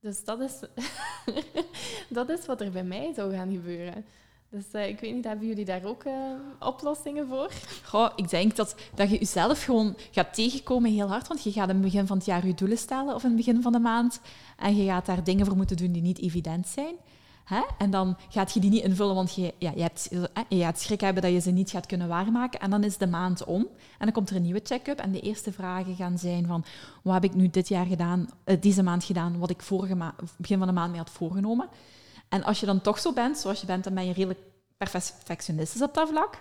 Dus 0.00 0.24
dat 0.24 0.40
is, 0.40 0.60
dat 2.18 2.28
is 2.28 2.46
wat 2.46 2.60
er 2.60 2.70
bij 2.70 2.84
mij 2.84 3.12
zou 3.14 3.34
gaan 3.34 3.52
gebeuren. 3.52 4.04
Dus 4.48 4.64
uh, 4.72 4.88
ik 4.88 5.00
weet 5.00 5.14
niet, 5.14 5.24
hebben 5.24 5.46
jullie 5.46 5.64
daar 5.64 5.84
ook 5.84 6.04
uh, 6.04 6.32
oplossingen 6.58 7.28
voor? 7.28 7.50
Goh, 7.84 8.10
ik 8.16 8.28
denk 8.28 8.56
dat, 8.56 8.74
dat 8.94 9.10
je 9.10 9.18
jezelf 9.18 9.64
gewoon 9.64 9.96
gaat 10.10 10.34
tegenkomen 10.34 10.92
heel 10.92 11.08
hard. 11.08 11.28
Want 11.28 11.42
je 11.42 11.52
gaat 11.52 11.68
in 11.68 11.74
het 11.74 11.84
begin 11.84 12.06
van 12.06 12.16
het 12.16 12.26
jaar 12.26 12.46
je 12.46 12.54
doelen 12.54 12.78
stellen 12.78 13.14
of 13.14 13.22
in 13.22 13.28
het 13.28 13.36
begin 13.36 13.62
van 13.62 13.72
de 13.72 13.78
maand. 13.78 14.20
En 14.56 14.76
je 14.76 14.84
gaat 14.84 15.06
daar 15.06 15.24
dingen 15.24 15.46
voor 15.46 15.56
moeten 15.56 15.76
doen 15.76 15.92
die 15.92 16.02
niet 16.02 16.20
evident 16.20 16.68
zijn. 16.68 16.94
Hè? 17.50 17.62
En 17.78 17.90
dan 17.90 18.16
gaat 18.28 18.52
je 18.52 18.60
die 18.60 18.70
niet 18.70 18.84
invullen, 18.84 19.14
want 19.14 19.34
je, 19.34 19.54
ja, 19.58 19.72
je, 19.74 19.82
hebt, 19.82 20.08
je 20.48 20.58
gaat 20.58 20.80
schrik 20.80 21.00
hebben 21.00 21.22
dat 21.22 21.32
je 21.32 21.40
ze 21.40 21.50
niet 21.50 21.70
gaat 21.70 21.86
kunnen 21.86 22.08
waarmaken. 22.08 22.60
En 22.60 22.70
dan 22.70 22.84
is 22.84 22.96
de 22.96 23.06
maand 23.06 23.44
om. 23.44 23.60
En 23.98 24.04
dan 24.04 24.12
komt 24.12 24.30
er 24.30 24.36
een 24.36 24.42
nieuwe 24.42 24.60
check-up. 24.64 24.98
En 24.98 25.12
de 25.12 25.20
eerste 25.20 25.52
vragen 25.52 25.94
gaan 25.94 26.18
zijn 26.18 26.46
van... 26.46 26.64
Wat 27.02 27.14
heb 27.14 27.24
ik 27.24 27.34
nu 27.34 27.48
dit 27.48 27.68
jaar 27.68 27.86
gedaan, 27.86 28.28
uh, 28.44 28.56
deze 28.60 28.82
maand 28.82 29.04
gedaan, 29.04 29.38
wat 29.38 29.50
ik 29.50 29.62
vorige 29.62 29.96
begin 30.36 30.58
van 30.58 30.66
de 30.66 30.72
maand 30.72 30.90
mee 30.90 31.00
had 31.00 31.10
voorgenomen? 31.10 31.68
En 32.28 32.42
als 32.42 32.60
je 32.60 32.66
dan 32.66 32.80
toch 32.80 32.98
zo 32.98 33.12
bent, 33.12 33.38
zoals 33.38 33.60
je 33.60 33.66
bent, 33.66 33.84
dan 33.84 33.94
ben 33.94 34.06
je 34.06 34.12
redelijk 34.12 34.40
perfectionistisch 34.76 35.82
op 35.82 35.94
dat 35.94 36.08
vlak. 36.08 36.38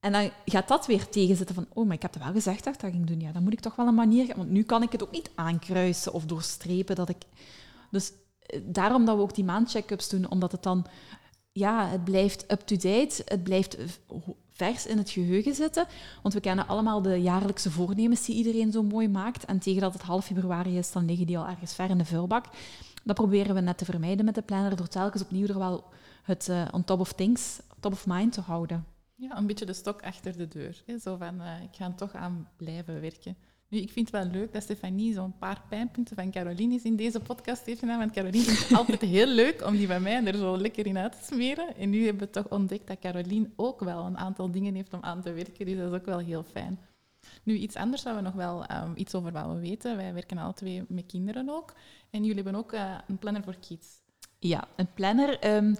En 0.00 0.12
dan 0.12 0.30
gaat 0.44 0.68
dat 0.68 0.86
weer 0.86 1.08
tegenzitten 1.08 1.54
van, 1.54 1.66
oh, 1.72 1.86
maar 1.86 1.94
ik 1.94 2.02
heb 2.02 2.14
het 2.14 2.22
wel 2.22 2.32
gezegd 2.32 2.64
dat 2.64 2.74
ik 2.74 2.80
dat 2.80 2.90
ging 2.90 3.06
doen. 3.06 3.20
Ja, 3.20 3.32
dan 3.32 3.42
moet 3.42 3.52
ik 3.52 3.60
toch 3.60 3.76
wel 3.76 3.86
een 3.86 3.94
manier... 3.94 4.36
Want 4.36 4.50
nu 4.50 4.62
kan 4.62 4.82
ik 4.82 4.92
het 4.92 5.02
ook 5.02 5.10
niet 5.10 5.30
aankruisen 5.34 6.12
of 6.12 6.24
doorstrepen 6.24 6.96
dat 6.96 7.08
ik... 7.08 7.22
Dus 7.90 8.12
daarom 8.62 9.04
dat 9.04 9.16
we 9.16 9.22
ook 9.22 9.34
die 9.34 9.44
maandcheck-ups 9.44 10.08
doen, 10.08 10.30
omdat 10.30 10.52
het 10.52 10.62
dan, 10.62 10.86
ja, 11.52 11.86
het 11.88 12.04
blijft 12.04 12.52
up-to-date, 12.52 13.22
het 13.24 13.42
blijft 13.42 13.76
vers 14.50 14.86
in 14.86 14.98
het 14.98 15.10
geheugen 15.10 15.54
zitten. 15.54 15.86
Want 16.22 16.34
we 16.34 16.40
kennen 16.40 16.66
allemaal 16.66 17.02
de 17.02 17.22
jaarlijkse 17.22 17.70
voornemens 17.70 18.24
die 18.24 18.36
iedereen 18.36 18.72
zo 18.72 18.82
mooi 18.82 19.08
maakt. 19.08 19.44
En 19.44 19.58
tegen 19.58 19.80
dat 19.80 19.92
het 19.92 20.02
half 20.02 20.24
februari 20.24 20.78
is, 20.78 20.92
dan 20.92 21.04
liggen 21.04 21.26
die 21.26 21.38
al 21.38 21.46
ergens 21.46 21.74
ver 21.74 21.90
in 21.90 21.98
de 21.98 22.04
vuilbak. 22.04 22.44
Dat 23.04 23.16
proberen 23.16 23.54
we 23.54 23.60
net 23.60 23.78
te 23.78 23.84
vermijden 23.84 24.24
met 24.24 24.34
de 24.34 24.42
planner, 24.42 24.76
door 24.76 24.88
telkens 24.88 25.22
opnieuw 25.22 25.46
er 25.46 25.58
wel 25.58 25.84
het 26.22 26.48
uh, 26.48 26.68
on 26.72 26.84
top 26.84 27.00
of 27.00 27.12
things, 27.12 27.60
top 27.80 27.92
of 27.92 28.06
mind 28.06 28.32
te 28.32 28.40
houden. 28.40 28.86
Ja, 29.14 29.36
een 29.36 29.46
beetje 29.46 29.66
de 29.66 29.72
stok 29.72 30.02
achter 30.02 30.36
de 30.36 30.48
deur. 30.48 30.82
Hè? 30.86 30.98
Zo 30.98 31.16
van, 31.16 31.40
uh, 31.40 31.62
ik 31.62 31.76
ga 31.76 31.92
toch 31.92 32.14
aan 32.14 32.48
blijven 32.56 33.00
werken. 33.00 33.36
Nu, 33.72 33.78
ik 33.78 33.92
vind 33.92 34.10
het 34.10 34.22
wel 34.22 34.32
leuk 34.32 34.52
dat 34.52 34.62
Stefanie 34.62 35.14
zo'n 35.14 35.38
paar 35.38 35.62
pijnpunten 35.68 36.16
van 36.16 36.30
Caroline 36.30 36.74
is 36.74 36.82
in 36.82 36.96
deze 36.96 37.20
podcast 37.20 37.66
heeft 37.66 37.78
gedaan. 37.78 37.98
Want 37.98 38.12
Caroline 38.12 38.44
vindt 38.44 38.68
het 38.68 38.78
altijd 38.78 39.00
heel 39.00 39.26
leuk 39.26 39.66
om 39.66 39.76
die 39.76 39.86
bij 39.86 40.00
mij 40.00 40.24
er 40.24 40.36
zo 40.36 40.56
lekker 40.56 40.86
in 40.86 40.98
uit 40.98 41.12
te 41.12 41.34
smeren. 41.34 41.76
En 41.76 41.90
nu 41.90 42.04
hebben 42.04 42.26
we 42.26 42.30
toch 42.30 42.48
ontdekt 42.48 42.86
dat 42.86 42.98
Caroline 42.98 43.50
ook 43.56 43.80
wel 43.80 44.06
een 44.06 44.18
aantal 44.18 44.50
dingen 44.50 44.74
heeft 44.74 44.92
om 44.92 45.02
aan 45.02 45.22
te 45.22 45.32
werken. 45.32 45.66
Dus 45.66 45.76
dat 45.76 45.92
is 45.92 45.98
ook 45.98 46.04
wel 46.04 46.18
heel 46.18 46.42
fijn. 46.42 46.78
Nu, 47.42 47.54
iets 47.54 47.76
anders 47.76 48.02
waar 48.02 48.14
we 48.14 48.20
nog 48.20 48.34
wel 48.34 48.64
um, 48.70 48.92
iets 48.94 49.14
over 49.14 49.32
willen 49.32 49.60
weten. 49.60 49.96
Wij 49.96 50.14
werken 50.14 50.38
alle 50.38 50.54
twee 50.54 50.84
met 50.88 51.06
kinderen 51.06 51.48
ook. 51.48 51.74
En 52.10 52.24
jullie 52.24 52.42
hebben 52.42 52.54
ook 52.54 52.72
uh, 52.72 52.94
een 53.08 53.18
planner 53.18 53.42
voor 53.42 53.56
kids. 53.68 53.88
Ja, 54.38 54.68
een 54.76 54.92
planner. 54.94 55.54
Um, 55.56 55.76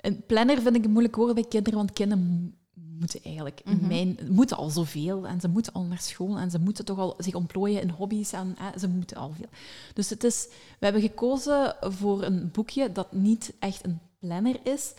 een 0.00 0.26
planner 0.26 0.62
vind 0.62 0.76
ik 0.76 0.84
een 0.84 0.90
moeilijk 0.90 1.16
woord 1.16 1.34
bij 1.34 1.44
kinderen, 1.48 1.78
want 1.78 1.92
kinderen 1.92 2.56
moeten 2.74 3.20
eigenlijk 3.22 3.60
mm 3.64 3.78
-hmm. 3.78 3.88
mijn, 3.88 4.18
moeten 4.28 4.56
al 4.56 4.70
zoveel 4.70 5.26
en 5.26 5.40
ze 5.40 5.48
moeten 5.48 5.72
al 5.72 5.84
naar 5.84 6.00
school 6.00 6.38
en 6.38 6.50
ze 6.50 6.58
moeten 6.58 6.84
toch 6.84 6.98
al 6.98 7.14
zich 7.18 7.34
ontplooien 7.34 7.82
in 7.82 7.88
hobby's 7.90 8.32
en 8.32 8.56
eh, 8.58 8.66
ze 8.78 8.88
moeten 8.88 9.16
al 9.16 9.32
veel. 9.36 9.48
Dus 9.94 10.10
het 10.10 10.24
is, 10.24 10.46
we 10.78 10.84
hebben 10.84 11.02
gekozen 11.02 11.76
voor 11.80 12.22
een 12.22 12.50
boekje 12.52 12.92
dat 12.92 13.12
niet 13.12 13.54
echt 13.58 13.84
een 13.84 14.00
planner 14.18 14.56
is. 14.62 14.94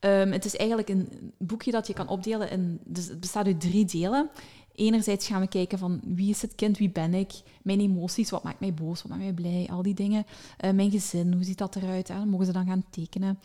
Um, 0.00 0.32
het 0.32 0.44
is 0.44 0.56
eigenlijk 0.56 0.88
een 0.88 1.32
boekje 1.38 1.70
dat 1.70 1.86
je 1.86 1.92
kan 1.92 2.08
opdelen 2.08 2.50
in, 2.50 2.80
dus 2.84 3.06
het 3.06 3.20
bestaat 3.20 3.46
uit 3.46 3.60
drie 3.60 3.84
delen. 3.84 4.30
Enerzijds 4.74 5.26
gaan 5.26 5.40
we 5.40 5.48
kijken 5.48 5.78
van 5.78 6.00
wie 6.04 6.30
is 6.30 6.42
het 6.42 6.54
kind, 6.54 6.78
wie 6.78 6.90
ben 6.90 7.14
ik, 7.14 7.32
mijn 7.62 7.80
emoties, 7.80 8.30
wat 8.30 8.42
maakt 8.42 8.60
mij 8.60 8.74
boos, 8.74 9.02
wat 9.02 9.10
maakt 9.10 9.22
mij 9.22 9.32
blij, 9.32 9.68
al 9.70 9.82
die 9.82 9.94
dingen. 9.94 10.26
Uh, 10.64 10.70
mijn 10.70 10.90
gezin, 10.90 11.32
hoe 11.32 11.44
ziet 11.44 11.58
dat 11.58 11.76
eruit? 11.76 12.08
Hè? 12.08 12.24
Mogen 12.24 12.46
ze 12.46 12.52
dan 12.52 12.66
gaan 12.66 12.84
tekenen. 12.90 13.38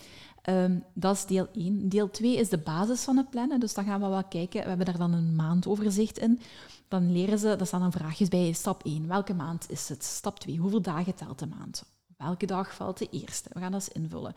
Um, 0.49 0.83
dat 0.93 1.15
is 1.15 1.25
deel 1.25 1.47
1. 1.53 1.89
Deel 1.89 2.09
2 2.09 2.35
is 2.35 2.49
de 2.49 2.57
basis 2.57 3.03
van 3.03 3.17
het 3.17 3.29
plannen. 3.29 3.59
Dus 3.59 3.73
dan 3.73 3.85
gaan 3.85 4.01
we 4.01 4.07
wel 4.07 4.23
kijken. 4.23 4.61
We 4.61 4.67
hebben 4.67 4.85
daar 4.85 4.97
dan 4.97 5.13
een 5.13 5.35
maandoverzicht 5.35 6.17
in. 6.17 6.39
Dan 6.87 7.11
leren 7.11 7.39
ze, 7.39 7.55
daar 7.55 7.67
staan 7.67 7.79
dan 7.79 7.91
vraagjes 7.91 8.27
bij. 8.27 8.51
Stap 8.51 8.83
1, 8.83 9.07
welke 9.07 9.33
maand 9.33 9.65
is 9.69 9.89
het? 9.89 10.03
Stap 10.03 10.39
2, 10.39 10.57
hoeveel 10.57 10.81
dagen 10.81 11.15
telt 11.15 11.39
de 11.39 11.47
maand? 11.47 11.83
Welke 12.17 12.45
dag 12.45 12.75
valt 12.75 12.97
de 12.97 13.09
eerste? 13.09 13.49
We 13.53 13.59
gaan 13.59 13.71
dat 13.71 13.87
invullen. 13.87 14.35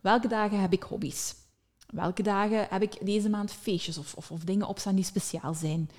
Welke 0.00 0.28
dagen 0.28 0.60
heb 0.60 0.72
ik 0.72 0.82
hobby's? 0.82 1.34
Welke 1.86 2.22
dagen 2.22 2.66
heb 2.70 2.82
ik 2.82 3.06
deze 3.06 3.28
maand 3.28 3.52
feestjes 3.52 3.98
of, 3.98 4.14
of, 4.14 4.30
of 4.30 4.44
dingen 4.44 4.66
opstaan 4.66 4.94
die 4.94 5.04
speciaal 5.04 5.54
zijn? 5.54 5.90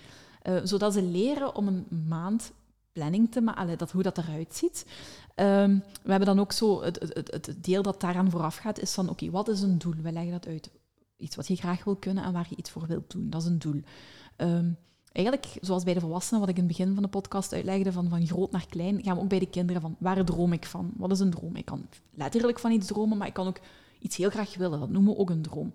Uh, 0.44 0.60
zodat 0.64 0.94
ze 0.94 1.02
leren 1.02 1.56
om 1.56 1.68
een 1.68 2.06
maand 2.08 2.52
planning 2.96 3.32
te 3.32 3.42
maken, 3.42 3.78
dat, 3.78 3.92
hoe 3.92 4.04
dat 4.04 4.18
eruit 4.18 4.56
ziet. 4.56 4.86
Um, 5.36 5.84
we 6.04 6.10
hebben 6.10 6.28
dan 6.28 6.40
ook 6.40 6.52
zo, 6.52 6.84
het, 6.84 7.00
het, 7.00 7.32
het 7.32 7.56
deel 7.64 7.82
dat 7.82 8.02
daaraan 8.02 8.32
vooraf 8.32 8.56
gaat, 8.56 8.80
is 8.80 8.94
van, 8.94 9.10
oké, 9.10 9.30
wat 9.30 9.48
is 9.48 9.62
een 9.62 9.78
doel? 9.78 9.94
We 10.02 10.12
leggen 10.12 10.32
dat 10.32 10.48
uit. 10.48 10.72
Iets 11.18 11.36
wat 11.36 11.48
je 11.48 11.56
graag 11.56 11.84
wil 11.84 11.96
kunnen 11.96 12.24
en 12.24 12.34
waar 12.34 12.48
je 12.50 12.56
iets 12.56 12.70
voor 12.70 12.88
wilt 12.88 13.12
doen. 13.12 13.30
Dat 13.30 13.42
is 13.42 13.48
een 13.48 13.60
doel. 13.60 13.82
Um, 14.38 14.78
eigenlijk, 15.12 15.58
zoals 15.62 15.84
bij 15.84 15.94
de 15.94 16.00
volwassenen, 16.00 16.40
wat 16.40 16.50
ik 16.50 16.58
in 16.58 16.64
het 16.64 16.78
begin 16.78 16.94
van 16.94 17.04
de 17.04 17.10
podcast 17.10 17.54
uitlegde, 17.54 17.92
van, 17.92 18.10
van 18.10 18.28
groot 18.28 18.52
naar 18.52 18.66
klein, 18.70 19.04
gaan 19.04 19.16
we 19.16 19.22
ook 19.22 19.30
bij 19.30 19.40
de 19.40 19.50
kinderen 19.50 19.82
van, 19.82 19.96
waar 20.00 20.26
droom 20.26 20.54
ik 20.54 20.66
van? 20.66 20.92
Wat 20.98 21.12
is 21.12 21.20
een 21.20 21.32
droom? 21.32 21.56
Ik 21.56 21.66
kan 21.66 21.86
letterlijk 22.14 22.60
van 22.60 22.72
iets 22.72 22.88
dromen, 22.88 23.18
maar 23.18 23.28
ik 23.28 23.34
kan 23.34 23.48
ook 23.48 23.60
iets 24.00 24.16
heel 24.16 24.30
graag 24.30 24.56
willen. 24.56 24.80
Dat 24.80 24.90
noemen 24.90 25.14
we 25.14 25.20
ook 25.20 25.30
een 25.30 25.42
droom. 25.42 25.74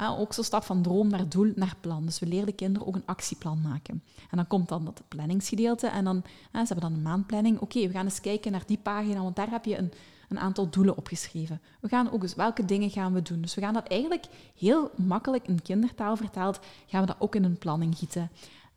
Ah, 0.00 0.20
ook 0.20 0.32
zo 0.32 0.42
stap 0.42 0.62
van 0.62 0.82
droom 0.82 1.08
naar 1.08 1.28
doel 1.28 1.52
naar 1.54 1.74
plan. 1.80 2.04
Dus 2.04 2.18
we 2.18 2.26
leren 2.26 2.46
de 2.46 2.52
kinderen 2.52 2.88
ook 2.88 2.94
een 2.94 3.06
actieplan 3.06 3.60
maken. 3.60 4.02
En 4.30 4.36
dan 4.36 4.46
komt 4.46 4.68
dan 4.68 4.84
dat 4.84 5.02
planningsgedeelte. 5.08 5.86
En 5.86 6.04
dan, 6.04 6.16
ah, 6.52 6.60
ze 6.66 6.72
hebben 6.72 6.80
dan 6.80 6.92
een 6.92 7.02
maandplanning. 7.02 7.58
Oké, 7.58 7.86
we 7.86 7.92
gaan 7.92 8.04
eens 8.04 8.20
kijken 8.20 8.52
naar 8.52 8.62
die 8.66 8.78
pagina, 8.82 9.22
want 9.22 9.36
daar 9.36 9.50
heb 9.50 9.64
je 9.64 9.78
een, 9.78 9.92
een 10.28 10.38
aantal 10.38 10.70
doelen 10.70 10.96
opgeschreven. 10.96 11.60
We 11.80 11.88
gaan 11.88 12.10
ook 12.12 12.22
eens, 12.22 12.34
welke 12.34 12.64
dingen 12.64 12.90
gaan 12.90 13.12
we 13.12 13.22
doen? 13.22 13.40
Dus 13.40 13.54
we 13.54 13.60
gaan 13.60 13.74
dat 13.74 13.86
eigenlijk 13.86 14.24
heel 14.56 14.90
makkelijk 14.96 15.48
in 15.48 15.62
kindertaal 15.62 16.16
vertaald, 16.16 16.60
gaan 16.86 17.00
we 17.00 17.06
dat 17.06 17.16
ook 17.18 17.34
in 17.34 17.44
een 17.44 17.58
planning 17.58 17.98
gieten. 17.98 18.30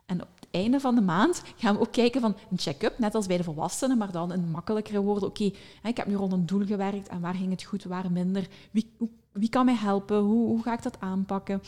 En 0.06 0.22
op 0.22 0.28
het 0.36 0.48
einde 0.52 0.80
van 0.80 0.96
de 0.96 1.02
maand 1.02 1.44
gaan 1.56 1.76
we 1.76 1.82
ook 1.82 1.92
kijken 1.92 2.22
van 2.22 2.36
een 2.52 2.60
check-up, 2.60 3.00
net 3.00 3.16
als 3.16 3.28
bij 3.28 3.38
de 3.38 3.44
volwassenen, 3.44 3.98
maar 3.98 4.12
dan 4.12 4.34
in 4.34 4.52
makkelijkere 4.52 5.02
woorden. 5.02 5.30
Oké, 5.30 5.52
ik 5.84 5.98
heb 5.98 6.08
nu 6.08 6.16
rond 6.16 6.32
een 6.32 6.46
doel 6.46 6.66
gewerkt 6.66 7.08
en 7.08 7.22
waar 7.22 7.36
ging 7.36 7.52
het 7.52 7.64
goed, 7.64 7.84
waar 7.84 8.12
minder? 8.12 8.48
Wie, 8.72 8.92
wie 9.34 9.50
kan 9.50 9.66
mij 9.66 9.76
helpen? 9.76 10.20
Hoe, 10.20 10.48
hoe 10.48 10.62
ga 10.62 10.74
ik 10.74 10.84
dat 10.84 11.00
aanpakken? 11.00 11.62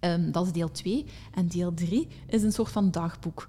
Um, 0.00 0.32
dat 0.32 0.46
is 0.46 0.52
deel 0.52 0.70
2. 0.70 1.04
En 1.34 1.48
deel 1.48 1.74
3 1.74 2.08
is 2.26 2.42
een 2.42 2.52
soort 2.52 2.70
van 2.70 2.90
dagboek. 2.90 3.48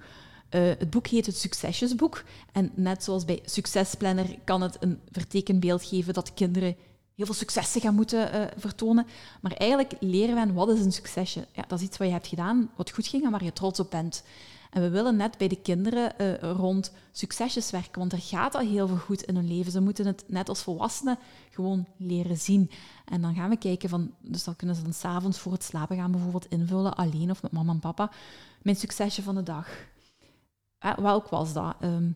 Uh, 0.49 0.61
het 0.61 0.89
boek 0.89 1.07
heet 1.07 1.25
het 1.25 1.37
Succesjesboek. 1.37 2.23
En 2.51 2.71
net 2.75 3.03
zoals 3.03 3.25
bij 3.25 3.39
Succesplanner 3.45 4.39
kan 4.43 4.61
het 4.61 4.77
een 4.79 4.99
vertekenbeeld 5.11 5.83
geven 5.83 6.13
dat 6.13 6.33
kinderen 6.33 6.75
heel 7.15 7.25
veel 7.25 7.35
successen 7.35 7.81
gaan 7.81 7.95
moeten 7.95 8.35
uh, 8.35 8.41
vertonen. 8.57 9.07
Maar 9.41 9.51
eigenlijk 9.51 9.93
leren 9.99 10.33
we 10.33 10.39
hen 10.39 10.53
wat 10.53 10.69
is 10.69 10.79
een 10.79 10.91
succesje. 10.91 11.47
Ja, 11.53 11.63
dat 11.67 11.79
is 11.79 11.85
iets 11.85 11.97
wat 11.97 12.07
je 12.07 12.13
hebt 12.13 12.27
gedaan, 12.27 12.69
wat 12.75 12.91
goed 12.91 13.07
ging 13.07 13.23
en 13.23 13.31
waar 13.31 13.43
je 13.43 13.53
trots 13.53 13.79
op 13.79 13.91
bent. 13.91 14.23
En 14.69 14.81
we 14.81 14.89
willen 14.89 15.15
net 15.15 15.37
bij 15.37 15.47
de 15.47 15.61
kinderen 15.61 16.13
uh, 16.21 16.51
rond 16.51 16.91
succesjes 17.11 17.71
werken, 17.71 17.99
want 17.99 18.13
er 18.13 18.21
gaat 18.21 18.55
al 18.55 18.61
heel 18.61 18.87
veel 18.87 18.97
goed 18.97 19.21
in 19.21 19.35
hun 19.35 19.47
leven. 19.47 19.71
Ze 19.71 19.81
moeten 19.81 20.05
het 20.05 20.23
net 20.27 20.49
als 20.49 20.63
volwassenen 20.63 21.17
gewoon 21.49 21.85
leren 21.97 22.37
zien. 22.37 22.71
En 23.05 23.21
dan 23.21 23.35
gaan 23.35 23.49
we 23.49 23.57
kijken 23.57 23.89
van, 23.89 24.13
dus 24.21 24.43
dan 24.43 24.55
kunnen 24.55 24.75
ze 24.75 24.83
dan 24.83 24.93
s'avonds 24.93 25.39
voor 25.39 25.51
het 25.51 25.63
slapen 25.63 25.97
gaan 25.97 26.11
bijvoorbeeld 26.11 26.49
invullen, 26.49 26.95
alleen 26.95 27.31
of 27.31 27.41
met 27.41 27.51
mama 27.51 27.71
en 27.71 27.79
papa, 27.79 28.11
mijn 28.61 28.75
succesje 28.75 29.23
van 29.23 29.35
de 29.35 29.43
dag. 29.43 29.67
Eh, 30.77 30.97
welk 30.97 31.27
was 31.27 31.53
dat? 31.53 31.75
Um, 31.81 32.15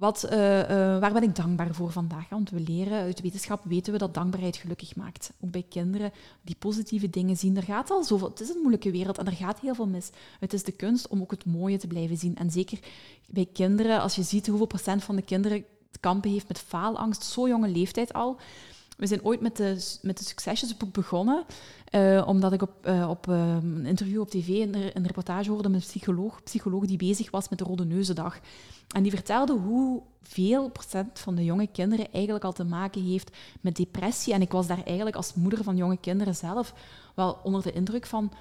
wat, 0.00 0.28
uh, 0.32 0.58
uh, 0.60 0.66
waar 0.98 1.12
ben 1.12 1.22
ik 1.22 1.36
dankbaar 1.36 1.74
voor 1.74 1.90
vandaag? 1.90 2.28
Want 2.28 2.50
we 2.50 2.60
leren, 2.60 2.98
uit 2.98 3.20
wetenschap 3.20 3.64
weten 3.64 3.92
we 3.92 3.98
dat 3.98 4.14
dankbaarheid 4.14 4.56
gelukkig 4.56 4.96
maakt. 4.96 5.32
Ook 5.40 5.50
bij 5.50 5.64
kinderen 5.68 6.12
die 6.42 6.56
positieve 6.58 7.10
dingen 7.10 7.36
zien. 7.36 7.56
Er 7.56 7.62
gaat 7.62 7.90
al 7.90 8.04
zoveel, 8.04 8.28
het 8.28 8.40
is 8.40 8.48
een 8.48 8.60
moeilijke 8.60 8.90
wereld 8.90 9.18
en 9.18 9.26
er 9.26 9.32
gaat 9.32 9.60
heel 9.60 9.74
veel 9.74 9.86
mis. 9.86 10.10
Het 10.38 10.52
is 10.52 10.62
de 10.62 10.72
kunst 10.72 11.08
om 11.08 11.20
ook 11.20 11.30
het 11.30 11.44
mooie 11.44 11.78
te 11.78 11.86
blijven 11.86 12.16
zien. 12.16 12.36
En 12.36 12.50
zeker 12.50 12.78
bij 13.26 13.48
kinderen, 13.52 14.00
als 14.00 14.14
je 14.14 14.22
ziet 14.22 14.46
hoeveel 14.46 14.66
procent 14.66 15.04
van 15.04 15.16
de 15.16 15.22
kinderen 15.22 15.64
te 15.90 15.98
kampen 15.98 16.30
heeft 16.30 16.48
met 16.48 16.58
faalangst, 16.58 17.22
zo 17.22 17.48
jonge 17.48 17.68
leeftijd 17.68 18.12
al. 18.12 18.36
We 19.00 19.06
zijn 19.06 19.24
ooit 19.24 19.40
met 19.40 19.56
de, 19.56 19.98
met 20.02 20.18
de 20.18 20.24
Succesjesboek 20.24 20.92
begonnen, 20.92 21.44
uh, 21.90 22.24
omdat 22.26 22.52
ik 22.52 22.62
op, 22.62 22.86
uh, 22.86 23.08
op 23.08 23.26
uh, 23.26 23.54
een 23.62 23.86
interview 23.86 24.20
op 24.20 24.30
tv 24.30 24.48
een, 24.48 24.74
een 24.96 25.06
reportage 25.06 25.50
hoorde 25.50 25.68
met 25.68 25.80
een 25.80 25.86
psycholoog, 25.86 26.42
psycholoog 26.42 26.84
die 26.86 26.96
bezig 26.96 27.30
was 27.30 27.48
met 27.48 27.58
de 27.58 27.64
Rode 27.64 27.84
Neuzendag. 27.84 28.38
En 28.94 29.02
die 29.02 29.12
vertelde 29.12 29.52
hoeveel 29.52 30.70
procent 30.70 31.18
van 31.18 31.34
de 31.34 31.44
jonge 31.44 31.66
kinderen 31.66 32.12
eigenlijk 32.12 32.44
al 32.44 32.52
te 32.52 32.64
maken 32.64 33.02
heeft 33.02 33.36
met 33.60 33.76
depressie. 33.76 34.32
En 34.32 34.42
ik 34.42 34.52
was 34.52 34.66
daar 34.66 34.84
eigenlijk 34.84 35.16
als 35.16 35.34
moeder 35.34 35.64
van 35.64 35.76
jonge 35.76 35.96
kinderen 35.96 36.34
zelf 36.34 36.74
wel 37.14 37.38
onder 37.42 37.62
de 37.62 37.72
indruk 37.72 38.06
van, 38.06 38.32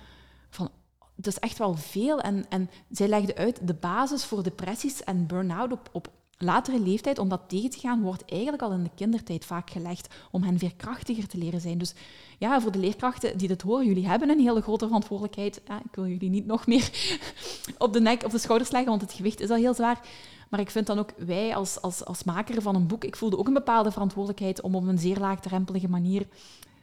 van 0.50 0.70
het 1.16 1.28
is 1.28 1.40
echt 1.40 1.58
wel 1.58 1.76
veel. 1.76 2.20
En, 2.20 2.46
en 2.50 2.70
zij 2.92 3.08
legde 3.08 3.36
uit, 3.36 3.68
de 3.68 3.74
basis 3.74 4.26
voor 4.26 4.44
depressies 4.44 5.04
en 5.04 5.28
burn-out 5.28 5.72
op, 5.72 5.90
op 5.92 6.10
latere 6.44 6.80
leeftijd, 6.80 7.20
om 7.20 7.30
dat 7.30 7.42
tegen 7.48 7.70
te 7.70 7.80
gaan, 7.80 8.02
wordt 8.02 8.26
eigenlijk 8.26 8.62
al 8.62 8.72
in 8.72 8.84
de 8.84 8.90
kindertijd 8.96 9.46
vaak 9.46 9.70
gelegd 9.70 10.16
om 10.32 10.44
hen 10.44 10.60
veerkrachtiger 10.60 11.28
te 11.28 11.38
leren 11.38 11.62
zijn. 11.62 11.78
Dus 11.78 11.94
ja, 12.38 12.62
voor 12.62 12.72
de 12.72 12.80
leerkrachten 12.80 13.38
die 13.38 13.48
dit 13.48 13.62
horen, 13.62 13.86
jullie 13.86 14.08
hebben 14.08 14.30
een 14.30 14.40
hele 14.40 14.62
grote 14.62 14.86
verantwoordelijkheid. 14.86 15.62
Ja, 15.68 15.78
ik 15.78 15.96
wil 15.96 16.08
jullie 16.08 16.30
niet 16.30 16.46
nog 16.46 16.68
meer 16.68 16.90
op 17.78 17.94
de 17.94 18.02
nek, 18.02 18.24
op 18.24 18.32
de 18.32 18.38
schouders 18.38 18.72
leggen, 18.72 18.90
want 18.90 19.02
het 19.02 19.14
gewicht 19.14 19.40
is 19.40 19.50
al 19.50 19.56
heel 19.56 19.74
zwaar. 19.74 20.02
Maar 20.50 20.60
ik 20.60 20.70
vind 20.70 20.88
dan 20.88 21.00
ook, 21.00 21.12
wij 21.18 21.56
als, 21.56 21.82
als, 21.82 22.06
als 22.06 22.24
maker 22.24 22.62
van 22.62 22.76
een 22.76 22.88
boek, 22.88 23.04
ik 23.04 23.16
voelde 23.16 23.38
ook 23.38 23.48
een 23.48 23.54
bepaalde 23.54 23.92
verantwoordelijkheid 23.92 24.62
om 24.62 24.76
op 24.76 24.88
een 24.88 24.98
zeer 24.98 25.18
laagdrempelige 25.18 25.90
manier 25.90 26.28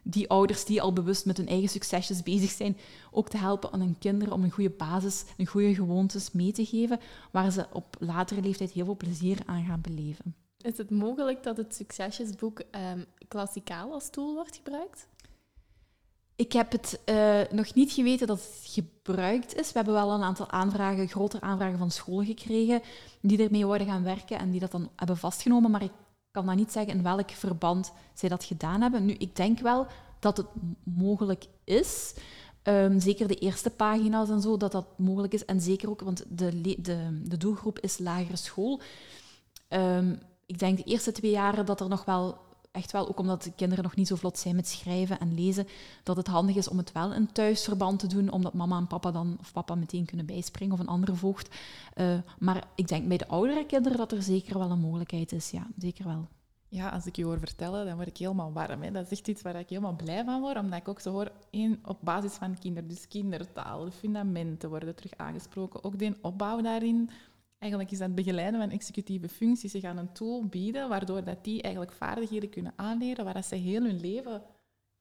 die 0.09 0.29
ouders 0.29 0.65
die 0.65 0.81
al 0.81 0.93
bewust 0.93 1.25
met 1.25 1.37
hun 1.37 1.47
eigen 1.47 1.69
succesjes 1.69 2.23
bezig 2.23 2.49
zijn, 2.49 2.77
ook 3.11 3.29
te 3.29 3.37
helpen 3.37 3.71
aan 3.71 3.79
hun 3.79 3.97
kinderen 3.99 4.33
om 4.33 4.43
een 4.43 4.51
goede 4.51 4.69
basis, 4.69 5.23
een 5.37 5.47
goede 5.47 5.75
gewoontes 5.75 6.31
mee 6.31 6.51
te 6.51 6.65
geven, 6.65 6.99
waar 7.31 7.51
ze 7.51 7.65
op 7.71 7.95
latere 7.99 8.41
leeftijd 8.41 8.71
heel 8.71 8.85
veel 8.85 8.97
plezier 8.97 9.37
aan 9.45 9.65
gaan 9.65 9.81
beleven. 9.81 10.35
Is 10.57 10.77
het 10.77 10.89
mogelijk 10.89 11.43
dat 11.43 11.57
het 11.57 11.75
succesjesboek 11.75 12.59
um, 12.59 13.05
klassikaal 13.27 13.93
als 13.93 14.09
tool 14.09 14.33
wordt 14.33 14.55
gebruikt? 14.55 15.07
Ik 16.35 16.51
heb 16.51 16.71
het 16.71 16.99
uh, 17.05 17.41
nog 17.51 17.73
niet 17.73 17.91
geweten 17.91 18.27
dat 18.27 18.37
het 18.37 18.59
gebruikt 18.63 19.55
is. 19.55 19.67
We 19.67 19.77
hebben 19.77 19.93
wel 19.93 20.11
een 20.11 20.23
aantal 20.23 20.49
aanvragen, 20.49 21.07
grotere 21.07 21.41
aanvragen 21.41 21.77
van 21.77 21.91
scholen 21.91 22.25
gekregen, 22.25 22.81
die 23.21 23.43
ermee 23.43 23.65
worden 23.65 23.87
gaan 23.87 24.03
werken 24.03 24.39
en 24.39 24.51
die 24.51 24.59
dat 24.59 24.71
dan 24.71 24.89
hebben 24.95 25.17
vastgenomen. 25.17 25.71
Maar 25.71 25.83
ik 25.83 25.91
kan 26.37 26.45
dan 26.45 26.55
niet 26.55 26.71
zeggen 26.71 26.93
in 26.93 27.03
welk 27.03 27.31
verband 27.31 27.91
zij 28.13 28.29
dat 28.29 28.43
gedaan 28.43 28.81
hebben. 28.81 29.05
Nu, 29.05 29.13
ik 29.13 29.35
denk 29.35 29.59
wel 29.59 29.87
dat 30.19 30.37
het 30.37 30.47
mogelijk 30.83 31.45
is. 31.63 32.13
Um, 32.63 32.99
zeker 32.99 33.27
de 33.27 33.35
eerste 33.35 33.69
pagina's 33.69 34.29
en 34.29 34.41
zo, 34.41 34.57
dat 34.57 34.71
dat 34.71 34.85
mogelijk 34.97 35.33
is. 35.33 35.45
En 35.45 35.61
zeker 35.61 35.89
ook, 35.89 36.01
want 36.01 36.23
de, 36.27 36.61
de, 36.81 37.21
de 37.23 37.37
doelgroep 37.37 37.79
is 37.79 37.97
lagere 37.97 38.35
school. 38.35 38.81
Um, 39.69 40.19
ik 40.45 40.59
denk 40.59 40.77
de 40.77 40.83
eerste 40.83 41.11
twee 41.11 41.31
jaren 41.31 41.65
dat 41.65 41.79
er 41.79 41.89
nog 41.89 42.05
wel 42.05 42.37
echt 42.71 42.91
wel, 42.91 43.07
ook 43.07 43.19
omdat 43.19 43.43
de 43.43 43.51
kinderen 43.51 43.83
nog 43.83 43.95
niet 43.95 44.07
zo 44.07 44.15
vlot 44.15 44.37
zijn 44.37 44.55
met 44.55 44.67
schrijven 44.67 45.19
en 45.19 45.33
lezen, 45.33 45.67
dat 46.03 46.17
het 46.17 46.27
handig 46.27 46.55
is 46.55 46.67
om 46.67 46.77
het 46.77 46.91
wel 46.91 47.13
in 47.13 47.31
thuisverband 47.31 47.99
te 47.99 48.07
doen, 48.07 48.31
omdat 48.31 48.53
mama 48.53 48.77
en 48.77 48.87
papa 48.87 49.11
dan, 49.11 49.37
of 49.39 49.51
papa 49.53 49.75
meteen 49.75 50.05
kunnen 50.05 50.25
bijspringen, 50.25 50.73
of 50.73 50.79
een 50.79 50.87
andere 50.87 51.15
voogd. 51.15 51.55
Uh, 51.95 52.17
maar 52.39 52.67
ik 52.75 52.87
denk 52.87 53.07
bij 53.07 53.17
de 53.17 53.27
oudere 53.27 53.65
kinderen 53.65 53.97
dat 53.97 54.11
er 54.11 54.23
zeker 54.23 54.57
wel 54.59 54.71
een 54.71 54.79
mogelijkheid 54.79 55.31
is, 55.31 55.49
ja, 55.49 55.67
zeker 55.77 56.05
wel. 56.05 56.27
Ja, 56.69 56.89
als 56.89 57.05
ik 57.05 57.15
je 57.15 57.23
hoor 57.23 57.39
vertellen, 57.39 57.85
dan 57.85 57.95
word 57.95 58.07
ik 58.07 58.17
helemaal 58.17 58.53
warm. 58.53 58.81
Hè. 58.81 58.91
Dat 58.91 59.03
is 59.03 59.17
echt 59.17 59.27
iets 59.27 59.41
waar 59.41 59.55
ik 59.55 59.69
helemaal 59.69 59.95
blij 59.95 60.23
van 60.23 60.41
word, 60.41 60.57
omdat 60.57 60.79
ik 60.79 60.87
ook 60.87 60.99
zo 60.99 61.11
hoor, 61.11 61.31
één, 61.49 61.79
op 61.85 61.97
basis 62.01 62.33
van 62.33 62.59
kinder, 62.59 62.87
dus 62.87 63.07
kindertaal, 63.07 63.85
de 63.85 63.91
fundamenten 63.91 64.69
worden 64.69 64.95
terug 64.95 65.13
aangesproken, 65.17 65.83
ook 65.83 65.99
de 65.99 66.15
opbouw 66.21 66.61
daarin, 66.61 67.09
eigenlijk 67.57 67.91
is 67.91 67.97
dat 67.97 68.15
begeleiden 68.15 68.59
van 68.59 68.69
executieve 68.69 69.29
functies. 69.29 69.71
Ze 69.71 69.79
gaan 69.79 69.97
een 69.97 70.11
tool 70.11 70.45
bieden 70.45 70.89
waardoor 70.89 71.23
dat 71.23 71.43
die 71.43 71.61
eigenlijk 71.61 71.93
vaardigheden 71.93 72.49
kunnen 72.49 72.73
aanleren 72.75 73.25
waar 73.25 73.33
dat 73.33 73.45
ze 73.45 73.55
heel 73.55 73.83
hun 73.83 73.99
leven 73.99 74.41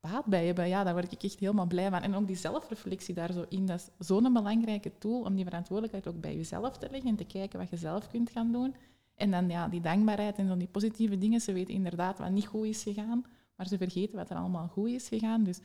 baat 0.00 0.24
bij 0.24 0.46
hebben. 0.46 0.68
Ja, 0.68 0.84
daar 0.84 0.92
word 0.92 1.12
ik 1.12 1.22
echt 1.22 1.38
helemaal 1.38 1.66
blij 1.66 1.90
van. 1.90 2.02
En 2.02 2.14
ook 2.14 2.26
die 2.26 2.36
zelfreflectie 2.36 3.14
daar 3.14 3.32
zo 3.32 3.44
in, 3.48 3.66
dat 3.66 3.78
is 3.98 4.06
zo'n 4.06 4.32
belangrijke 4.32 4.98
tool 4.98 5.20
om 5.20 5.34
die 5.34 5.44
verantwoordelijkheid 5.44 6.06
ook 6.06 6.20
bij 6.20 6.36
jezelf 6.36 6.78
te 6.78 6.90
leggen 6.90 7.10
en 7.10 7.16
te 7.16 7.24
kijken 7.24 7.58
wat 7.58 7.70
je 7.70 7.76
zelf 7.76 8.08
kunt 8.08 8.30
gaan 8.30 8.52
doen. 8.52 8.74
En 9.14 9.30
dan 9.30 9.48
ja, 9.48 9.68
die 9.68 9.80
dankbaarheid 9.80 10.36
en 10.36 10.48
dan 10.48 10.58
die 10.58 10.68
positieve 10.68 11.18
dingen. 11.18 11.40
Ze 11.40 11.52
weten 11.52 11.74
inderdaad 11.74 12.18
wat 12.18 12.30
niet 12.30 12.46
goed 12.46 12.66
is 12.66 12.82
gegaan, 12.82 13.24
maar 13.56 13.66
ze 13.66 13.76
vergeten 13.76 14.16
wat 14.16 14.30
er 14.30 14.36
allemaal 14.36 14.68
goed 14.68 14.88
is 14.88 15.08
gegaan. 15.08 15.44
Dus 15.44 15.60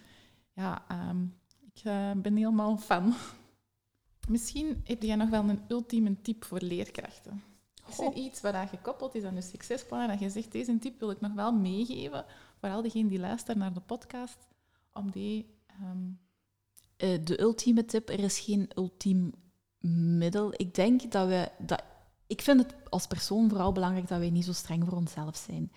ja, 0.54 0.84
ehm, 0.88 1.24
ik 1.74 1.84
uh, 1.84 2.12
ben 2.12 2.36
helemaal 2.36 2.78
fan. 2.78 3.14
Misschien 4.30 4.82
heb 4.84 5.02
jij 5.02 5.16
nog 5.16 5.30
wel 5.30 5.50
een 5.50 5.62
ultieme 5.68 6.22
tip 6.22 6.44
voor 6.44 6.60
leerkrachten. 6.60 7.44
Is 7.90 8.00
er 8.00 8.14
iets 8.14 8.42
wat 8.42 8.56
gekoppeld 8.70 9.16
is 9.16 9.24
aan 9.24 9.36
je 9.36 9.42
succesplan 9.42 10.08
dat 10.08 10.20
je 10.20 10.30
zegt, 10.30 10.52
deze 10.52 10.80
tip 10.80 11.00
wil 11.00 11.12
ik 11.12 11.22
nog 11.22 11.34
wel 11.34 11.52
meegeven, 11.52 12.26
vooral 12.60 12.82
degene 12.82 13.10
die 13.10 13.20
luistert 13.20 13.58
naar 13.58 13.74
de 13.74 13.82
podcast, 13.82 14.48
om 14.94 15.12
die... 15.12 15.56
Um... 15.82 16.20
de 16.98 17.42
ultieme 17.42 17.86
tip, 17.86 18.10
er 18.10 18.20
is 18.20 18.40
geen 18.40 18.70
ultiem 18.76 19.32
middel. 20.18 20.54
Ik 20.56 20.76
denk 20.76 21.12
dat 21.12 21.28
we... 21.28 21.52
Dat, 21.60 21.84
ik 22.28 22.42
vind 22.42 22.60
het 22.60 22.76
als 22.90 23.08
persoon 23.08 23.50
vooral 23.50 23.72
belangrijk 23.72 24.08
dat 24.08 24.20
wij 24.20 24.30
niet 24.30 24.46
zo 24.46 24.54
streng 24.54 24.84
voor 24.84 24.98
onszelf 24.98 25.36
zijn. 25.36 25.72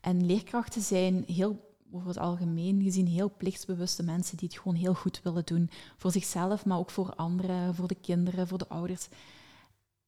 En 0.00 0.26
leerkrachten 0.26 0.82
zijn 0.82 1.24
heel 1.26 1.71
over 1.92 2.08
het 2.08 2.18
algemeen 2.18 2.82
gezien 2.82 3.06
heel 3.06 3.32
plichtsbewuste 3.36 4.02
mensen 4.02 4.36
die 4.36 4.48
het 4.48 4.58
gewoon 4.58 4.76
heel 4.76 4.94
goed 4.94 5.20
willen 5.22 5.44
doen. 5.44 5.70
Voor 5.96 6.10
zichzelf, 6.10 6.64
maar 6.64 6.78
ook 6.78 6.90
voor 6.90 7.14
anderen, 7.14 7.74
voor 7.74 7.88
de 7.88 7.94
kinderen, 7.94 8.48
voor 8.48 8.58
de 8.58 8.68
ouders. 8.68 9.08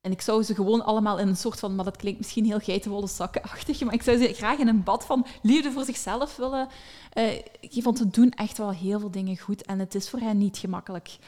En 0.01 0.11
ik 0.11 0.21
zou 0.21 0.43
ze 0.43 0.55
gewoon 0.55 0.85
allemaal 0.85 1.19
in 1.19 1.29
een 1.29 1.37
soort 1.37 1.59
van, 1.59 1.75
maar 1.75 1.85
dat 1.85 1.97
klinkt 1.97 2.19
misschien 2.19 2.45
heel 2.45 2.59
geitenwolle 2.59 3.07
zakkenachtig, 3.07 3.81
maar 3.81 3.95
ik 3.95 4.03
zou 4.03 4.19
ze 4.19 4.33
graag 4.33 4.59
in 4.59 4.69
een 4.69 4.83
bad 4.83 5.05
van 5.05 5.27
liefde 5.43 5.73
voor 5.73 5.85
zichzelf 5.85 6.37
willen 6.37 6.69
uh. 7.15 7.85
Want 7.85 7.99
ze 7.99 8.09
doen 8.09 8.31
echt 8.31 8.59
wel 8.59 8.71
heel 8.71 9.01
veel 9.01 9.11
dingen 9.11 9.39
goed 9.39 9.63
en 9.63 9.79
het 9.79 9.95
is 9.95 10.11
voor 10.11 10.19
hen 10.19 10.39
niet 10.39 10.59
gemakkelijk. 10.59 11.19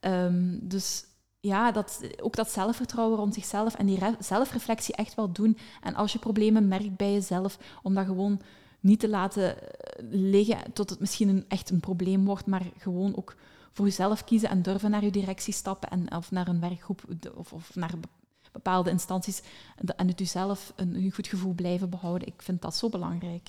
Um, 0.00 0.58
dus 0.62 1.04
ja, 1.40 1.72
dat, 1.72 2.00
ook 2.20 2.36
dat 2.36 2.50
zelfvertrouwen 2.50 3.18
rond 3.18 3.34
zichzelf 3.34 3.74
en 3.74 3.86
die 3.86 3.98
zelfreflectie 4.18 4.94
echt 4.94 5.14
wel 5.14 5.32
doen. 5.32 5.58
En 5.82 5.94
als 5.94 6.12
je 6.12 6.18
problemen 6.18 6.68
merkt 6.68 6.96
bij 6.96 7.12
jezelf, 7.12 7.58
om 7.82 7.94
dat 7.94 8.06
gewoon 8.06 8.40
niet 8.84 9.00
te 9.00 9.08
laten 9.08 9.60
eh, 9.60 10.04
liggen 10.10 10.72
tot 10.72 10.90
het 10.90 11.00
misschien 11.00 11.28
een, 11.28 11.44
echt 11.48 11.70
een 11.70 11.80
probleem 11.80 12.24
wordt, 12.24 12.46
maar 12.46 12.62
gewoon 12.78 13.16
ook 13.16 13.36
voor 13.72 13.84
jezelf 13.84 14.24
kiezen 14.24 14.48
en 14.48 14.62
durven 14.62 14.90
naar 14.90 15.04
je 15.04 15.10
directie 15.10 15.54
stappen 15.54 15.90
en, 15.90 16.14
of 16.16 16.30
naar 16.30 16.48
een 16.48 16.60
werkgroep 16.60 17.02
of, 17.34 17.52
of 17.52 17.74
naar 17.74 17.94
bepaalde 18.52 18.90
instanties 18.90 19.42
en 19.96 20.08
het 20.08 20.18
jezelf 20.18 20.72
een, 20.76 21.12
goed 21.12 21.26
gevoel 21.26 21.52
blijven 21.52 21.90
behouden. 21.90 22.28
Ik 22.28 22.42
vind 22.42 22.62
dat 22.62 22.76
zo 22.76 22.88
belangrijk. 22.88 23.48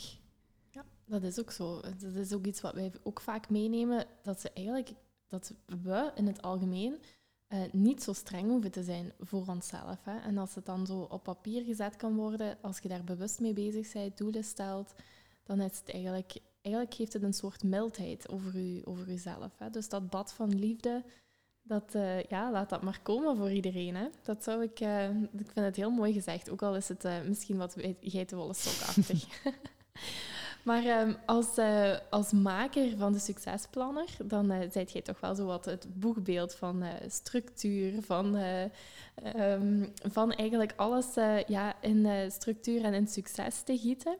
Ja, 0.69 0.85
dat 1.05 1.23
is 1.23 1.39
ook 1.39 1.51
zo. 1.51 1.81
Dat 1.81 2.13
is 2.13 2.33
ook 2.33 2.45
iets 2.45 2.61
wat 2.61 2.73
wij 2.73 2.91
ook 3.03 3.21
vaak 3.21 3.49
meenemen, 3.49 4.05
dat 4.21 4.41
ze 4.41 4.51
eigenlijk 4.53 4.93
dat 5.27 5.53
we 5.65 6.11
in 6.15 6.27
het 6.27 6.41
algemeen 6.41 6.97
uh, 7.49 7.59
niet 7.71 8.03
zo 8.03 8.13
streng 8.13 8.49
hoeven 8.49 8.71
te 8.71 8.83
zijn 8.83 9.13
voor 9.19 9.45
onszelf. 9.47 9.97
Hè. 10.03 10.19
En 10.19 10.37
als 10.37 10.55
het 10.55 10.65
dan 10.65 10.85
zo 10.85 10.99
op 10.99 11.23
papier 11.23 11.63
gezet 11.63 11.95
kan 11.95 12.15
worden, 12.15 12.57
als 12.61 12.79
je 12.79 12.87
daar 12.87 13.03
bewust 13.03 13.39
mee 13.39 13.53
bezig 13.53 13.93
bent, 13.93 14.17
doelen 14.17 14.43
stelt, 14.43 14.93
dan 15.45 15.61
is 15.61 15.77
het 15.77 15.91
eigenlijk, 15.91 16.37
eigenlijk 16.61 16.95
geeft 16.95 17.13
het 17.13 17.23
een 17.23 17.33
soort 17.33 17.63
mildheid 17.63 18.29
over, 18.29 18.55
u, 18.55 18.81
over 18.83 19.09
uzelf. 19.09 19.51
Hè. 19.57 19.69
Dus 19.69 19.89
dat 19.89 20.09
bad 20.09 20.33
van 20.33 20.59
liefde, 20.59 21.03
dat, 21.61 21.95
uh, 21.95 22.23
ja, 22.23 22.51
laat 22.51 22.69
dat 22.69 22.81
maar 22.81 22.99
komen 23.03 23.37
voor 23.37 23.51
iedereen. 23.51 23.95
Hè. 23.95 24.07
Dat 24.23 24.43
zou 24.43 24.63
ik, 24.63 24.79
uh, 24.79 25.09
ik 25.09 25.51
vind 25.53 25.65
het 25.65 25.75
heel 25.75 25.89
mooi 25.89 26.13
gezegd, 26.13 26.49
ook 26.49 26.61
al 26.61 26.75
is 26.75 26.87
het 26.87 27.05
uh, 27.05 27.21
misschien 27.27 27.57
wat 27.57 27.75
geitenwolle 28.01 28.53
stokachtig. 28.53 29.43
maar 30.67 31.01
um, 31.01 31.15
als, 31.25 31.47
als 32.09 32.31
maker 32.31 32.97
van 32.97 33.13
de 33.13 33.19
succesplanner, 33.19 34.09
dan 34.23 34.51
uh, 34.51 34.57
zijt 34.71 34.91
jij 34.91 35.01
toch 35.01 35.19
wel 35.19 35.35
zo 35.35 35.45
wat 35.45 35.65
het 35.65 35.87
boegbeeld 35.99 36.55
van 36.55 36.83
structuur, 37.07 38.01
van, 38.01 38.35
um, 39.35 39.93
van 40.11 40.31
eigenlijk 40.31 40.73
alles 40.75 41.13
ja, 41.47 41.81
in 41.81 42.31
structuur 42.31 42.83
en 42.83 42.93
in 42.93 43.07
succes 43.07 43.61
te 43.61 43.77
gieten. 43.77 44.17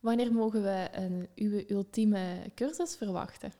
Wanneer 0.00 0.32
mogen 0.32 0.62
we 0.62 0.88
een, 0.92 1.28
uw 1.34 1.62
ultieme 1.68 2.20
cursus 2.54 2.96
verwachten? 2.96 3.52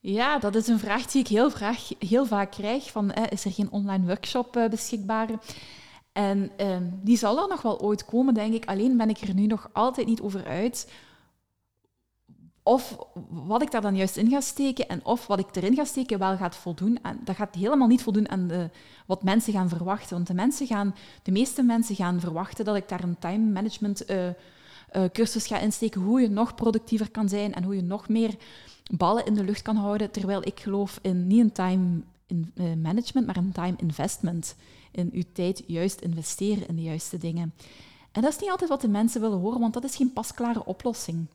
Ja, 0.00 0.38
dat 0.38 0.54
is 0.54 0.68
een 0.68 0.78
vraag 0.78 1.06
die 1.06 1.20
ik 1.20 1.28
heel, 1.28 1.50
heel 1.98 2.26
vaak 2.26 2.50
krijg. 2.50 2.90
Van, 2.90 3.12
eh, 3.12 3.24
is 3.30 3.44
er 3.44 3.52
geen 3.52 3.70
online 3.70 4.06
workshop 4.06 4.56
uh, 4.56 4.68
beschikbaar? 4.68 5.28
En 6.12 6.50
uh, 6.60 6.76
die 7.02 7.16
zal 7.16 7.42
er 7.42 7.48
nog 7.48 7.62
wel 7.62 7.80
ooit 7.80 8.04
komen, 8.04 8.34
denk 8.34 8.54
ik. 8.54 8.66
Alleen 8.66 8.96
ben 8.96 9.08
ik 9.08 9.18
er 9.18 9.34
nu 9.34 9.46
nog 9.46 9.70
altijd 9.72 10.06
niet 10.06 10.20
over 10.20 10.46
uit. 10.46 10.92
Of 12.62 12.98
wat 13.28 13.62
ik 13.62 13.70
daar 13.70 13.80
dan 13.80 13.96
juist 13.96 14.16
in 14.16 14.30
ga 14.30 14.40
steken 14.40 14.88
en 14.88 15.04
of 15.04 15.26
wat 15.26 15.38
ik 15.38 15.56
erin 15.56 15.74
ga 15.74 15.84
steken 15.84 16.18
wel 16.18 16.36
gaat 16.36 16.56
voldoen. 16.56 16.98
En 17.02 17.20
dat 17.24 17.36
gaat 17.36 17.54
helemaal 17.54 17.88
niet 17.88 18.02
voldoen 18.02 18.28
aan 18.28 18.70
wat 19.06 19.22
mensen 19.22 19.52
gaan 19.52 19.68
verwachten. 19.68 20.14
Want 20.16 20.26
de, 20.26 20.34
mensen 20.34 20.66
gaan, 20.66 20.94
de 21.22 21.32
meeste 21.32 21.62
mensen 21.62 21.94
gaan 21.94 22.20
verwachten 22.20 22.64
dat 22.64 22.76
ik 22.76 22.88
daar 22.88 23.02
een 23.02 23.18
time 23.18 23.52
management 23.52 24.10
uh, 24.10 24.28
uh, 24.92 25.04
cursus 25.12 25.46
ga 25.46 25.58
insteken 25.58 26.00
hoe 26.00 26.20
je 26.20 26.28
nog 26.28 26.54
productiever 26.54 27.10
kan 27.10 27.28
zijn 27.28 27.54
en 27.54 27.62
hoe 27.62 27.74
je 27.74 27.82
nog 27.82 28.08
meer 28.08 28.34
ballen 28.96 29.26
in 29.26 29.34
de 29.34 29.44
lucht 29.44 29.62
kan 29.62 29.76
houden. 29.76 30.10
Terwijl 30.10 30.46
ik 30.46 30.60
geloof 30.60 30.98
in 31.02 31.26
niet 31.26 31.40
een 31.40 31.52
time 31.52 32.00
in, 32.26 32.52
uh, 32.54 32.64
management, 32.82 33.26
maar 33.26 33.36
een 33.36 33.52
time 33.52 33.74
investment. 33.76 34.56
In 34.92 35.10
uw 35.12 35.22
tijd 35.32 35.64
juist 35.66 36.00
investeren 36.00 36.68
in 36.68 36.76
de 36.76 36.82
juiste 36.82 37.18
dingen. 37.18 37.54
En 38.12 38.22
dat 38.22 38.32
is 38.32 38.38
niet 38.38 38.50
altijd 38.50 38.70
wat 38.70 38.80
de 38.80 38.88
mensen 38.88 39.20
willen 39.20 39.38
horen, 39.38 39.60
want 39.60 39.74
dat 39.74 39.84
is 39.84 39.96
geen 39.96 40.12
pasklare 40.12 40.64
oplossing. 40.64 41.26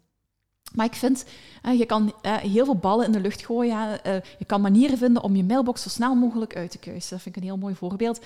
Maar 0.74 0.86
ik 0.86 0.94
vind, 0.94 1.26
je 1.78 1.86
kan 1.86 2.14
heel 2.24 2.66
veel 2.66 2.76
ballen 2.76 3.06
in 3.06 3.12
de 3.12 3.20
lucht 3.20 3.46
gooien. 3.46 4.04
Eh, 4.04 4.14
je 4.40 4.46
kan 4.46 4.62
manieren 4.62 4.98
vinden 4.98 5.24
om 5.24 5.36
je 5.36 5.44
mailbox 5.44 5.82
zo 5.82 5.90
snel 5.90 6.16
mogelijk 6.16 6.56
uit 6.56 6.72
te 6.72 6.78
kuisen. 6.78 7.10
Dat 7.10 7.22
vind 7.22 7.36
ik 7.36 7.42
een 7.42 7.48
heel 7.48 7.58
mooi 7.58 7.76
voorbeeld. 7.76 8.22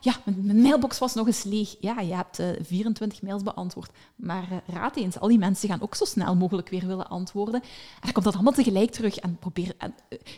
Ja, 0.00 0.14
mijn 0.24 0.60
mailbox 0.60 0.98
was 0.98 1.14
nog 1.14 1.26
eens 1.26 1.42
leeg. 1.42 1.76
Ja, 1.80 2.00
je 2.00 2.14
hebt 2.14 2.42
24 2.62 3.18
eh, 3.18 3.28
mails 3.28 3.42
beantwoord. 3.42 3.90
Maar 4.16 4.44
eh, 4.50 4.74
raad 4.74 4.96
eens, 4.96 5.20
al 5.20 5.28
die 5.28 5.38
mensen 5.38 5.68
gaan 5.68 5.80
ook 5.80 5.94
zo 5.94 6.04
snel 6.04 6.34
mogelijk 6.34 6.68
weer 6.68 6.86
willen 6.86 7.08
antwoorden. 7.08 7.62
En 7.62 8.00
dan 8.00 8.12
komt 8.12 8.24
dat 8.24 8.34
allemaal 8.34 8.52
tegelijk 8.52 8.90
terug. 8.90 9.16
En 9.16 9.36
probeer, 9.36 9.74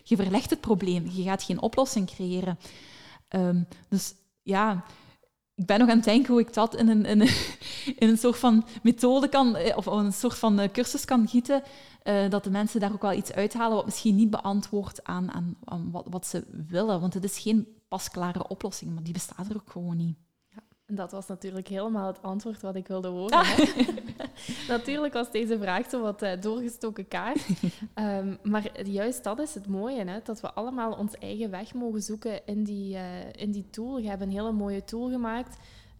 je 0.04 0.16
verlegt 0.16 0.50
het 0.50 0.60
probleem. 0.60 1.10
Je 1.12 1.22
gaat 1.22 1.42
geen 1.42 1.60
oplossing 1.60 2.06
creëren. 2.06 2.58
Ehm, 3.28 3.62
dus 3.88 4.14
ja, 4.42 4.84
ik 5.60 5.66
ben 5.66 5.78
nog 5.78 5.88
aan 5.88 5.96
het 5.96 6.04
denken 6.04 6.32
hoe 6.32 6.40
ik 6.40 6.54
dat 6.54 6.76
in 6.76 6.88
een, 6.88 7.04
in 7.04 7.20
een, 7.20 7.34
in 8.02 8.08
een 8.08 8.18
soort 8.18 8.38
van 8.38 8.64
methode 8.82 9.28
kan, 9.28 9.56
eh, 9.56 9.76
of 9.76 9.86
een 9.86 10.12
soort 10.12 10.38
van 10.38 10.58
eh, 10.58 10.70
cursus 10.72 11.04
kan 11.04 11.28
gieten, 11.28 11.62
uh, 12.04 12.30
dat 12.30 12.44
de 12.44 12.50
mensen 12.50 12.80
daar 12.80 12.92
ook 12.92 13.02
wel 13.02 13.12
iets 13.12 13.32
uithalen 13.32 13.76
wat 13.76 13.84
misschien 13.84 14.14
niet 14.14 14.30
beantwoordt 14.30 15.04
aan, 15.04 15.30
aan, 15.32 15.56
aan 15.64 15.90
wat, 15.90 16.06
wat 16.10 16.26
ze 16.26 16.44
willen. 16.68 17.00
Want 17.00 17.14
het 17.14 17.24
is 17.24 17.38
geen 17.38 17.68
pasklare 17.88 18.48
oplossing, 18.48 18.94
maar 18.94 19.02
die 19.02 19.12
bestaat 19.12 19.48
er 19.48 19.56
ook 19.56 19.70
gewoon 19.70 19.96
niet. 19.96 20.16
Dat 20.90 21.12
was 21.12 21.26
natuurlijk 21.26 21.68
helemaal 21.68 22.06
het 22.06 22.22
antwoord 22.22 22.60
wat 22.60 22.74
ik 22.74 22.88
wilde 22.88 23.08
horen. 23.08 23.38
Ah. 23.38 23.58
natuurlijk 24.68 25.12
was 25.12 25.30
deze 25.30 25.58
vraag 25.58 25.90
zo 25.90 26.02
wat 26.02 26.22
uh, 26.22 26.32
doorgestoken 26.40 27.08
kaart. 27.08 27.46
um, 27.94 28.38
maar 28.52 28.82
juist 28.82 29.24
dat 29.24 29.38
is 29.38 29.54
het 29.54 29.66
mooie, 29.66 30.04
hè? 30.04 30.20
dat 30.24 30.40
we 30.40 30.52
allemaal 30.52 30.92
ons 30.92 31.14
eigen 31.18 31.50
weg 31.50 31.74
mogen 31.74 32.02
zoeken 32.02 32.46
in 32.46 32.64
die, 32.64 32.94
uh, 32.94 33.32
in 33.32 33.50
die 33.50 33.70
tool. 33.70 33.98
Je 33.98 34.08
hebt 34.08 34.22
een 34.22 34.30
hele 34.30 34.52
mooie 34.52 34.84
tool 34.84 35.08
gemaakt 35.10 35.56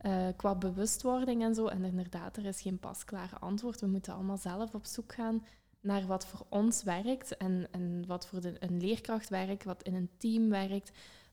uh, 0.06 0.26
qua 0.36 0.54
bewustwording 0.54 1.42
en 1.42 1.54
zo. 1.54 1.66
En 1.66 1.84
inderdaad, 1.84 2.36
er 2.36 2.44
is 2.44 2.60
geen 2.60 2.78
pasklaar 2.78 3.30
antwoord. 3.40 3.80
We 3.80 3.86
moeten 3.86 4.14
allemaal 4.14 4.36
zelf 4.36 4.74
op 4.74 4.84
zoek 4.84 5.12
gaan 5.12 5.44
naar 5.80 6.06
wat 6.06 6.26
voor 6.26 6.46
ons 6.48 6.82
werkt 6.82 7.36
en, 7.36 7.68
en 7.70 8.04
wat 8.06 8.26
voor 8.26 8.40
de, 8.40 8.56
een 8.58 8.80
leerkracht 8.80 9.28
werkt, 9.28 9.64
wat 9.64 9.82
in 9.82 9.94
een 9.94 10.10
team 10.18 10.48
werkt 10.48 10.90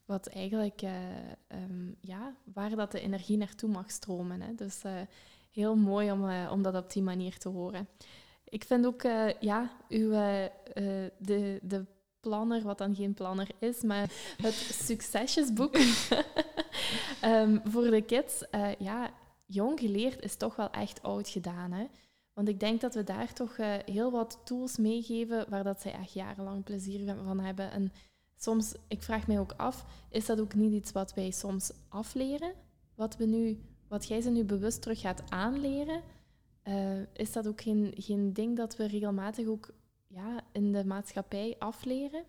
wat 0.07 0.27
eigenlijk, 0.27 0.81
uh, 0.81 0.91
um, 1.47 1.95
ja, 2.01 2.35
waar 2.53 2.75
dat 2.75 2.91
de 2.91 2.99
energie 2.99 3.37
naartoe 3.37 3.69
mag 3.69 3.91
stromen. 3.91 4.41
Hè. 4.41 4.55
Dus 4.55 4.83
uh, 4.85 4.91
heel 5.51 5.75
mooi 5.75 6.11
om, 6.11 6.29
uh, 6.29 6.49
om 6.51 6.61
dat 6.61 6.75
op 6.75 6.91
die 6.91 7.03
manier 7.03 7.37
te 7.37 7.49
horen. 7.49 7.87
Ik 8.43 8.63
vind 8.63 8.85
ook, 8.85 9.01
ja, 9.39 9.71
uw, 9.89 10.09
de, 11.17 11.59
de 11.61 11.85
planner, 12.19 12.61
wat 12.61 12.77
dan 12.77 12.95
geen 12.95 13.13
planner 13.13 13.49
is, 13.59 13.81
maar 13.81 14.11
het 14.37 14.53
succesjesboek 14.87 15.77
um, 17.23 17.61
voor 17.71 17.89
de 17.89 18.01
kids. 18.01 18.43
ja, 18.79 19.09
jong 19.45 19.79
geleerd 19.79 20.23
is 20.23 20.35
toch 20.35 20.55
wel 20.55 20.71
echt 20.71 21.01
oud 21.01 21.29
gedaan. 21.29 21.71
Hè? 21.71 21.85
Want 22.33 22.47
ik 22.47 22.59
denk 22.59 22.81
dat 22.81 22.93
we 22.93 23.03
daar 23.03 23.33
toch 23.33 23.57
heel 23.85 24.11
wat 24.11 24.41
tools 24.43 24.77
meegeven 24.77 25.49
waar 25.49 25.63
dat 25.63 25.81
zij 25.81 25.91
echt 25.91 26.13
jarenlang 26.13 26.63
plezier 26.63 27.15
van 27.23 27.39
hebben. 27.39 27.71
En 27.71 27.91
soms, 28.37 28.73
ik 28.87 29.03
vraag 29.03 29.27
mij 29.27 29.39
ook 29.39 29.53
af, 29.57 29.85
is 30.09 30.25
dat 30.25 30.39
ook 30.39 30.53
niet 30.53 30.73
iets 30.73 30.91
wat 30.91 31.13
wij 31.13 31.31
soms 31.31 31.71
afleren? 31.89 32.53
Wat, 32.95 33.17
we 33.17 33.25
nu, 33.25 33.61
wat 33.87 34.07
jij 34.07 34.21
ze 34.21 34.29
nu 34.29 34.43
bewust 34.43 34.81
terug 34.81 34.99
gaat 34.99 35.23
aanleren, 35.29 36.01
uh, 36.63 36.99
is 37.13 37.31
dat 37.31 37.47
ook 37.47 37.61
geen, 37.61 37.93
geen 37.97 38.33
ding 38.33 38.57
dat 38.57 38.75
we 38.75 38.87
regelmatig 38.87 39.47
ook 39.47 39.73
ja, 40.07 40.41
in 40.51 40.71
de 40.71 40.85
maatschappij 40.85 41.55
afleren? 41.59 42.23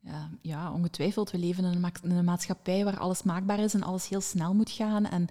ja, 0.00 0.28
ja, 0.42 0.72
ongetwijfeld. 0.72 1.30
We 1.30 1.38
leven 1.38 1.64
in 1.64 1.90
een, 2.02 2.24
maatschappij 2.24 2.84
waar 2.84 2.98
alles 2.98 3.22
maakbaar 3.22 3.58
is 3.58 3.74
en 3.74 3.82
alles 3.82 4.08
heel 4.08 4.20
snel 4.20 4.54
moet 4.54 4.70
gaan. 4.70 5.06
En 5.06 5.26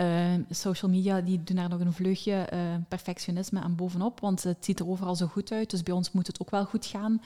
uh, 0.00 0.44
social 0.50 0.90
media 0.90 1.20
die 1.20 1.42
doen 1.42 1.56
daar 1.56 1.68
nog 1.68 1.80
een 1.80 1.92
vleugje 1.92 2.48
uh, 2.52 2.60
perfectionisme 2.88 3.60
aan 3.60 3.76
bovenop, 3.76 4.20
want 4.20 4.42
het 4.42 4.64
ziet 4.64 4.80
er 4.80 4.88
overal 4.88 5.14
zo 5.14 5.26
goed 5.26 5.52
uit. 5.52 5.70
Dus 5.70 5.82
bij 5.82 5.94
ons 5.94 6.12
moet 6.12 6.26
het 6.26 6.40
ook 6.40 6.50
wel 6.50 6.64
goed 6.64 6.86
gaan. 6.86 7.22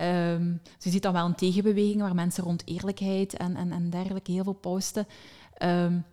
Um, 0.00 0.60
je 0.78 0.90
ziet 0.90 1.02
dan 1.02 1.12
wel 1.12 1.26
een 1.26 1.34
tegenbeweging 1.34 2.00
waar 2.00 2.14
mensen 2.14 2.44
rond 2.44 2.66
eerlijkheid 2.66 3.36
en, 3.36 3.56
en, 3.56 3.72
en 3.72 3.90
dergelijke 3.90 4.32
heel 4.32 4.44
veel 4.44 4.52
posten. 4.52 5.06
Um, 5.62 6.04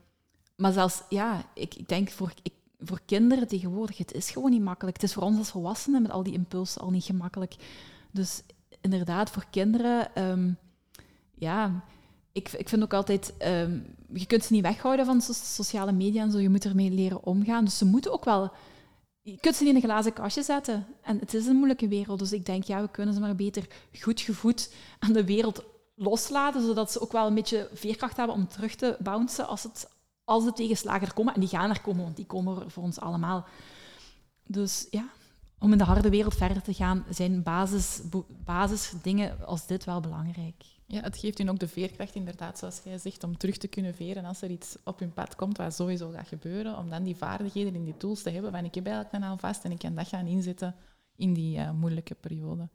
maar 0.55 0.71
zelfs, 0.71 1.03
ja, 1.09 1.43
ik, 1.53 1.75
ik 1.75 1.87
denk 1.87 2.09
voor, 2.09 2.33
ik, 2.43 2.53
voor 2.79 2.99
kinderen 3.05 3.47
tegenwoordig, 3.47 3.97
het 3.97 4.13
is 4.13 4.31
gewoon 4.31 4.51
niet 4.51 4.61
makkelijk. 4.61 4.95
Het 4.95 5.05
is 5.05 5.13
voor 5.13 5.23
ons 5.23 5.37
als 5.37 5.49
volwassenen 5.49 6.01
met 6.01 6.11
al 6.11 6.23
die 6.23 6.33
impulsen 6.33 6.81
al 6.81 6.89
niet 6.89 7.03
gemakkelijk. 7.03 7.55
Dus 8.11 8.41
inderdaad, 8.81 9.29
voor 9.29 9.45
kinderen, 9.49 10.27
um, 10.29 10.57
ja, 11.33 11.83
ik, 12.31 12.51
ik 12.51 12.69
vind 12.69 12.83
ook 12.83 12.93
altijd, 12.93 13.33
je 14.13 14.25
kunt 14.27 14.43
ze 14.43 14.53
niet 14.53 14.61
weghouden 14.61 15.05
van 15.05 15.21
so 15.21 15.33
sociale 15.33 15.91
media 15.91 16.23
en 16.23 16.31
zo, 16.31 16.39
je 16.39 16.49
moet 16.49 16.65
ermee 16.65 16.91
leren 16.91 17.23
omgaan. 17.23 17.65
Dus 17.65 17.77
ze 17.77 17.85
moeten 17.85 18.13
ook 18.13 18.25
wel, 18.25 18.51
je 19.21 19.37
kunt 19.39 19.55
ze 19.55 19.63
niet 19.63 19.71
in 19.71 19.75
een 19.75 19.89
glazen 19.89 20.13
kastje 20.13 20.43
zetten. 20.43 20.87
En 21.01 21.19
het 21.19 21.33
is 21.33 21.45
een 21.45 21.55
moeilijke 21.55 21.87
wereld, 21.87 22.19
dus 22.19 22.31
ik 22.31 22.45
denk, 22.45 22.63
ja, 22.63 22.81
we 22.81 22.89
kunnen 22.89 23.13
ze 23.13 23.19
maar 23.19 23.35
beter 23.35 23.67
goed 23.99 24.21
gevoed 24.21 24.73
aan 24.99 25.13
de 25.13 25.25
wereld 25.25 25.63
loslaten, 25.95 26.61
zodat 26.61 26.91
ze 26.91 27.01
ook 27.01 27.11
wel 27.11 27.27
een 27.27 27.33
beetje 27.33 27.69
veerkracht 27.73 28.17
hebben 28.17 28.35
om 28.35 28.47
terug 28.47 28.75
te 28.75 28.97
bouncen 28.99 29.47
als, 29.47 29.63
het, 29.63 29.89
als 30.23 30.43
de 30.43 30.53
tegenslagen 30.53 31.07
er 31.07 31.13
komen. 31.13 31.33
En 31.33 31.39
die 31.39 31.49
gaan 31.49 31.69
er 31.69 31.81
komen, 31.81 32.03
want 32.03 32.15
die 32.15 32.25
komen 32.25 32.61
er 32.61 32.71
voor 32.71 32.83
ons 32.83 32.99
allemaal. 32.99 33.45
Dus 34.43 34.87
ja, 34.89 35.09
om 35.61 35.71
in 35.71 35.77
de 35.77 35.83
harde 35.83 36.09
wereld 36.09 36.35
verder 36.35 36.61
te 36.61 36.73
gaan, 36.73 37.05
zijn 37.09 37.43
basis, 37.43 38.01
basisdingen 38.43 39.45
als 39.45 39.67
dit 39.67 39.85
wel 39.85 39.99
belangrijk. 39.99 40.63
Ja, 40.85 41.01
het 41.01 41.17
geeft 41.17 41.39
u 41.39 41.49
ook 41.49 41.59
de 41.59 41.67
veerkracht, 41.67 42.15
inderdaad, 42.15 42.59
zoals 42.59 42.81
jij 42.83 42.97
zegt, 42.97 43.23
om 43.23 43.37
terug 43.37 43.57
te 43.57 43.67
kunnen 43.67 43.95
veren 43.95 44.25
als 44.25 44.41
er 44.41 44.49
iets 44.49 44.77
op 44.83 44.99
hun 44.99 45.13
pad 45.13 45.35
komt 45.35 45.57
wat 45.57 45.73
sowieso 45.73 46.09
gaat 46.09 46.27
gebeuren. 46.27 46.77
Om 46.77 46.89
dan 46.89 47.03
die 47.03 47.15
vaardigheden 47.15 47.75
en 47.75 47.83
die 47.83 47.97
tools 47.97 48.21
te 48.21 48.29
hebben 48.29 48.51
van 48.51 48.65
ik 48.65 48.75
heb 48.75 48.85
eigenlijk 48.85 49.23
naam 49.23 49.39
vast 49.39 49.63
en 49.63 49.71
ik 49.71 49.77
kan 49.79 49.95
dat 49.95 50.07
gaan 50.07 50.27
inzetten 50.27 50.75
in 51.15 51.33
die 51.33 51.57
uh, 51.57 51.71
moeilijke 51.71 52.15
periode. 52.15 52.69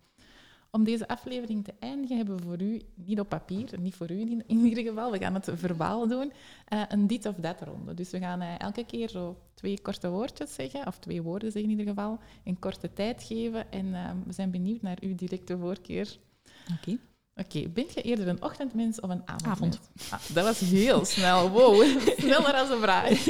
Om 0.77 0.85
deze 0.85 1.09
aflevering 1.09 1.64
te 1.64 1.74
eindigen 1.79 2.16
hebben 2.16 2.37
we 2.37 2.43
voor 2.43 2.62
u, 2.62 2.81
niet 2.95 3.20
op 3.20 3.29
papier, 3.29 3.81
niet 3.81 3.95
voor 3.95 4.11
u 4.11 4.20
in, 4.20 4.45
in 4.47 4.64
ieder 4.64 4.85
geval, 4.85 5.11
we 5.11 5.18
gaan 5.18 5.35
het 5.35 5.49
verbaal 5.55 6.09
doen, 6.09 6.33
uh, 6.72 6.83
een 6.89 7.07
dit 7.07 7.27
of 7.27 7.35
dat 7.35 7.61
ronde. 7.61 7.95
Dus 7.95 8.11
we 8.11 8.18
gaan 8.18 8.43
uh, 8.43 8.59
elke 8.59 8.85
keer 8.85 9.09
zo 9.09 9.39
twee 9.55 9.81
korte 9.83 10.09
woordjes 10.09 10.55
zeggen, 10.55 10.87
of 10.87 10.99
twee 10.99 11.22
woorden 11.22 11.53
zeggen 11.53 11.70
in 11.70 11.79
ieder 11.79 11.95
geval, 11.95 12.18
in 12.43 12.59
korte 12.59 12.93
tijd 12.93 13.22
geven. 13.22 13.72
En 13.72 13.87
uh, 13.87 14.11
we 14.27 14.33
zijn 14.33 14.51
benieuwd 14.51 14.83
naar 14.83 14.97
uw 15.01 15.14
directe 15.14 15.59
voorkeur. 15.59 16.18
Oké. 16.62 16.72
Okay. 16.81 16.99
Oké, 17.35 17.57
okay, 17.57 17.72
bent 17.72 17.95
je 17.95 18.03
eerder 18.03 18.29
een 18.29 18.43
ochtendmens 18.43 19.01
of 19.01 19.11
een 19.11 19.22
avondmens? 19.29 19.77
Avond. 19.77 20.11
Ah, 20.11 20.35
dat 20.35 20.45
was 20.45 20.61
heel 20.61 21.05
snel. 21.05 21.51
Wow, 21.51 21.83
sneller 22.18 22.55
als 22.55 22.70
een 22.70 22.81
vraag. 22.81 23.24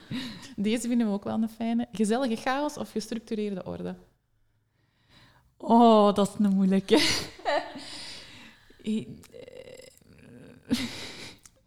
Deze 0.56 0.88
vinden 0.88 1.06
we 1.06 1.12
ook 1.12 1.24
wel 1.24 1.42
een 1.42 1.48
fijne. 1.48 1.88
Gezellige 1.92 2.36
chaos 2.36 2.76
of 2.76 2.90
gestructureerde 2.90 3.64
orde? 3.64 3.94
Oh, 5.58 6.14
dat 6.14 6.28
is 6.28 6.34
een 6.44 6.54
moeilijke. 6.54 6.96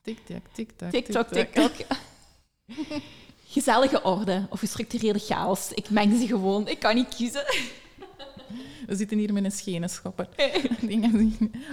Tik-tak, 0.02 0.42
tik-tak. 0.54 0.92
Tik-tak, 0.92 1.28
tik-tak. 1.28 1.72
Gezellige 3.54 4.04
orde 4.04 4.48
of 4.50 4.60
gestructureerde 4.60 5.20
chaos. 5.20 5.72
Ik 5.72 5.90
meng 5.90 6.20
ze 6.20 6.28
gewoon. 6.28 6.68
Ik 6.68 6.80
kan 6.80 6.96
niet 6.96 7.16
kiezen. 7.16 7.44
We 8.88 8.96
zitten 8.96 9.18
hier 9.18 9.34
met 9.34 9.44
een 9.44 9.52
schenenschopper. 9.52 10.28
Oké, 10.28 10.52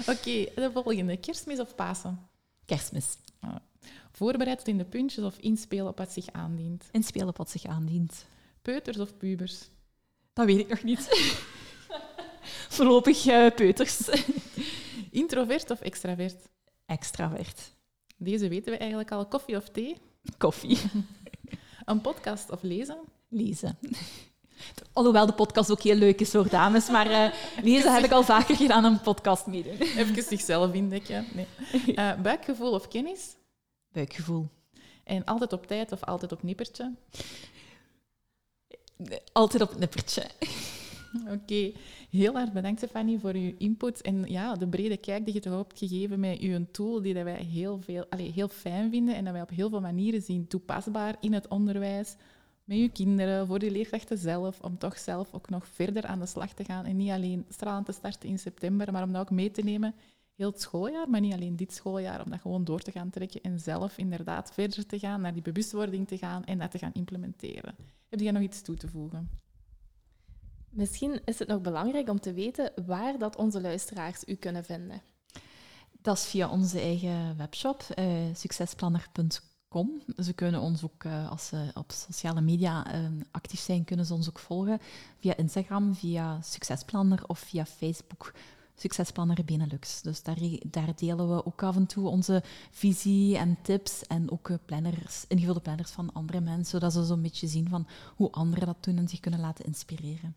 okay, 0.06 0.52
de 0.54 0.70
volgende. 0.72 1.16
Kerstmis 1.16 1.60
of 1.60 1.74
Pasen? 1.74 2.28
Kerstmis. 2.64 3.16
Ah. 3.40 3.56
Voorbereid 4.12 4.68
in 4.68 4.78
de 4.78 4.84
puntjes 4.84 5.24
of 5.24 5.38
inspelen 5.38 5.88
op 5.88 5.98
wat 5.98 6.12
zich 6.12 6.32
aandient? 6.32 6.84
Inspelen 6.90 7.28
op 7.28 7.36
wat 7.36 7.50
zich 7.50 7.64
aandient. 7.64 8.26
Peuters 8.62 8.98
of 8.98 9.16
pubers? 9.16 9.68
Dat 10.32 10.46
weet 10.46 10.58
ik 10.58 10.68
nog 10.68 10.82
niet. 10.82 11.08
Voorlopig 12.68 13.26
uh, 13.26 13.50
peuters. 13.54 14.00
Introvert 15.10 15.70
of 15.70 15.80
extravert? 15.80 16.36
Extravert. 16.86 17.70
Deze 18.16 18.48
weten 18.48 18.72
we 18.72 18.78
eigenlijk 18.78 19.10
al. 19.10 19.26
Koffie 19.26 19.56
of 19.56 19.68
thee? 19.68 19.96
Koffie. 20.38 20.78
Een 21.84 22.00
podcast 22.00 22.50
of 22.50 22.62
lezen? 22.62 22.98
Lezen. 23.28 23.78
Alhoewel 24.92 25.26
de 25.26 25.32
podcast 25.32 25.70
ook 25.70 25.82
heel 25.82 25.94
leuk 25.94 26.20
is 26.20 26.30
voor 26.30 26.48
dames, 26.48 26.90
maar 26.90 27.10
uh, 27.10 27.32
lezen 27.62 27.94
heb 27.94 28.04
ik 28.04 28.10
al 28.10 28.22
vaker 28.22 28.56
gedaan 28.56 28.84
een 28.84 29.00
podcast 29.00 29.46
meedoen. 29.46 29.78
Even 29.78 30.22
zichzelf 30.22 30.72
indekken. 30.72 31.26
Nee. 31.34 31.46
Uh, 31.86 32.20
buikgevoel 32.20 32.72
of 32.72 32.88
kennis? 32.88 33.36
Buikgevoel. 33.92 34.48
En 35.04 35.24
altijd 35.24 35.52
op 35.52 35.66
tijd 35.66 35.92
of 35.92 36.04
altijd 36.04 36.32
op 36.32 36.42
nippertje? 36.42 36.94
Altijd 39.32 39.62
op 39.62 39.78
nippertje. 39.78 40.24
Oké, 41.34 41.72
heel 42.10 42.38
erg 42.38 42.52
bedankt 42.52 42.78
Stefanie 42.78 43.18
voor 43.18 43.32
uw 43.32 43.52
input 43.58 44.00
en 44.02 44.24
ja, 44.24 44.54
de 44.54 44.68
brede 44.68 44.96
kijk 44.96 45.24
die 45.24 45.34
je 45.34 45.40
toch 45.40 45.56
hebt 45.56 45.78
gegeven 45.78 46.20
met 46.20 46.38
uw 46.38 46.66
tool 46.70 47.02
die 47.02 47.14
dat 47.14 47.24
wij 47.24 47.42
heel, 47.42 47.80
veel, 47.80 48.06
allez, 48.08 48.34
heel 48.34 48.48
fijn 48.48 48.90
vinden 48.90 49.14
en 49.14 49.24
dat 49.24 49.32
wij 49.32 49.42
op 49.42 49.50
heel 49.50 49.68
veel 49.68 49.80
manieren 49.80 50.22
zien 50.22 50.46
toepasbaar 50.46 51.16
in 51.20 51.32
het 51.32 51.48
onderwijs, 51.48 52.16
met 52.64 52.78
uw 52.78 52.90
kinderen, 52.92 53.46
voor 53.46 53.58
de 53.58 53.70
leerkrachten 53.70 54.18
zelf, 54.18 54.60
om 54.60 54.78
toch 54.78 54.98
zelf 54.98 55.34
ook 55.34 55.50
nog 55.50 55.66
verder 55.66 56.06
aan 56.06 56.18
de 56.18 56.26
slag 56.26 56.52
te 56.52 56.64
gaan 56.64 56.84
en 56.84 56.96
niet 56.96 57.10
alleen 57.10 57.44
stralend 57.48 57.86
te 57.86 57.92
starten 57.92 58.28
in 58.28 58.38
september, 58.38 58.92
maar 58.92 59.02
om 59.02 59.12
dat 59.12 59.20
ook 59.20 59.30
mee 59.30 59.50
te 59.50 59.62
nemen 59.62 59.94
heel 60.38 60.50
het 60.50 60.60
schooljaar, 60.60 61.10
maar 61.10 61.20
niet 61.20 61.32
alleen 61.32 61.56
dit 61.56 61.72
schooljaar, 61.72 62.24
om 62.24 62.30
dat 62.30 62.40
gewoon 62.40 62.64
door 62.64 62.80
te 62.80 62.90
gaan 62.90 63.10
trekken 63.10 63.40
en 63.40 63.60
zelf 63.60 63.98
inderdaad 63.98 64.52
verder 64.52 64.86
te 64.86 64.98
gaan, 64.98 65.20
naar 65.20 65.32
die 65.32 65.42
bewustwording 65.42 66.08
te 66.08 66.18
gaan 66.18 66.44
en 66.44 66.58
dat 66.58 66.70
te 66.70 66.78
gaan 66.78 66.92
implementeren. 66.92 67.74
Heb 68.08 68.20
jij 68.20 68.32
nog 68.32 68.42
iets 68.42 68.62
toe 68.62 68.76
te 68.76 68.88
voegen? 68.88 69.30
Misschien 70.70 71.20
is 71.24 71.38
het 71.38 71.48
nog 71.48 71.60
belangrijk 71.60 72.08
om 72.08 72.20
te 72.20 72.32
weten 72.32 72.72
waar 72.86 73.18
dat 73.18 73.36
onze 73.36 73.60
luisteraars 73.60 74.22
u 74.26 74.34
kunnen 74.34 74.64
vinden. 74.64 75.02
Dat 76.02 76.16
is 76.16 76.24
via 76.24 76.50
onze 76.50 76.80
eigen 76.80 77.36
webshop, 77.36 77.86
uh, 77.98 78.06
succesplanner.com. 78.34 80.02
Ze 80.16 80.32
kunnen 80.32 80.60
ons 80.60 80.84
ook, 80.84 81.04
uh, 81.04 81.30
als 81.30 81.46
ze 81.46 81.70
op 81.74 81.92
sociale 81.92 82.40
media 82.40 82.94
uh, 82.94 83.08
actief 83.30 83.60
zijn, 83.60 83.84
kunnen 83.84 84.06
ze 84.06 84.14
ons 84.14 84.28
ook 84.28 84.38
volgen 84.38 84.78
via 85.18 85.36
Instagram, 85.36 85.94
via 85.94 86.40
Succesplanner 86.42 87.24
of 87.26 87.38
via 87.38 87.66
Facebook. 87.66 88.32
Succesplanner 88.74 89.44
Benelux. 89.44 90.02
Dus 90.02 90.22
daar, 90.22 90.38
daar, 90.66 90.96
delen 90.96 91.34
we 91.34 91.46
ook 91.46 91.62
af 91.62 91.76
en 91.76 91.86
toe 91.86 92.08
onze 92.08 92.42
visie 92.70 93.36
en 93.36 93.58
tips 93.62 94.06
en 94.06 94.30
ook 94.30 94.50
planners, 94.64 95.24
ingevulde 95.28 95.60
planners 95.60 95.90
van 95.90 96.12
andere 96.12 96.40
mensen, 96.40 96.64
zodat 96.64 96.92
ze 96.92 97.04
zo'n 97.04 97.22
beetje 97.22 97.46
zien 97.46 97.68
van 97.68 97.86
hoe 98.16 98.30
anderen 98.30 98.66
dat 98.66 98.84
doen 98.84 98.96
en 98.96 99.08
zich 99.08 99.20
kunnen 99.20 99.40
laten 99.40 99.64
inspireren. 99.64 100.36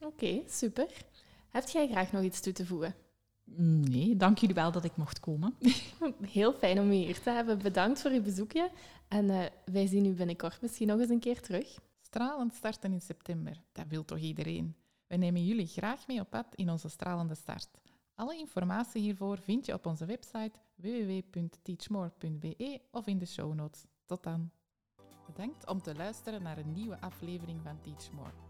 Oké, 0.00 0.24
okay, 0.24 0.44
super. 0.48 1.04
Heb 1.48 1.68
jij 1.68 1.88
graag 1.88 2.12
nog 2.12 2.22
iets 2.22 2.40
toe 2.40 2.52
te 2.52 2.66
voegen? 2.66 2.94
Nee, 3.56 4.16
dank 4.16 4.38
jullie 4.38 4.54
wel 4.54 4.72
dat 4.72 4.84
ik 4.84 4.96
mocht 4.96 5.20
komen. 5.20 5.54
Heel 6.20 6.52
fijn 6.52 6.80
om 6.80 6.90
u 6.90 6.94
hier 6.94 7.20
te 7.20 7.30
hebben. 7.30 7.58
Bedankt 7.58 8.00
voor 8.00 8.10
uw 8.10 8.22
bezoekje. 8.22 8.70
En 9.08 9.24
uh, 9.24 9.44
wij 9.64 9.86
zien 9.86 10.04
u 10.04 10.12
binnenkort 10.12 10.60
misschien 10.60 10.86
nog 10.86 11.00
eens 11.00 11.10
een 11.10 11.20
keer 11.20 11.40
terug. 11.40 11.78
Stralend 12.00 12.54
starten 12.54 12.92
in 12.92 13.00
september, 13.00 13.62
dat 13.72 13.86
wil 13.88 14.04
toch 14.04 14.18
iedereen? 14.18 14.76
We 15.06 15.16
nemen 15.16 15.46
jullie 15.46 15.66
graag 15.66 16.06
mee 16.06 16.20
op 16.20 16.30
pad 16.30 16.46
in 16.54 16.70
onze 16.70 16.88
stralende 16.88 17.34
start. 17.34 17.68
Alle 18.14 18.38
informatie 18.38 19.02
hiervoor 19.02 19.38
vind 19.38 19.66
je 19.66 19.74
op 19.74 19.86
onze 19.86 20.06
website 20.06 20.52
www.teachmore.be 20.74 22.80
of 22.90 23.06
in 23.06 23.18
de 23.18 23.26
show 23.26 23.54
notes. 23.54 23.84
Tot 24.06 24.22
dan. 24.22 24.50
Bedankt 25.26 25.68
om 25.68 25.82
te 25.82 25.94
luisteren 25.94 26.42
naar 26.42 26.58
een 26.58 26.72
nieuwe 26.72 27.00
aflevering 27.00 27.60
van 27.62 27.80
Teach 27.80 28.12
More 28.12 28.49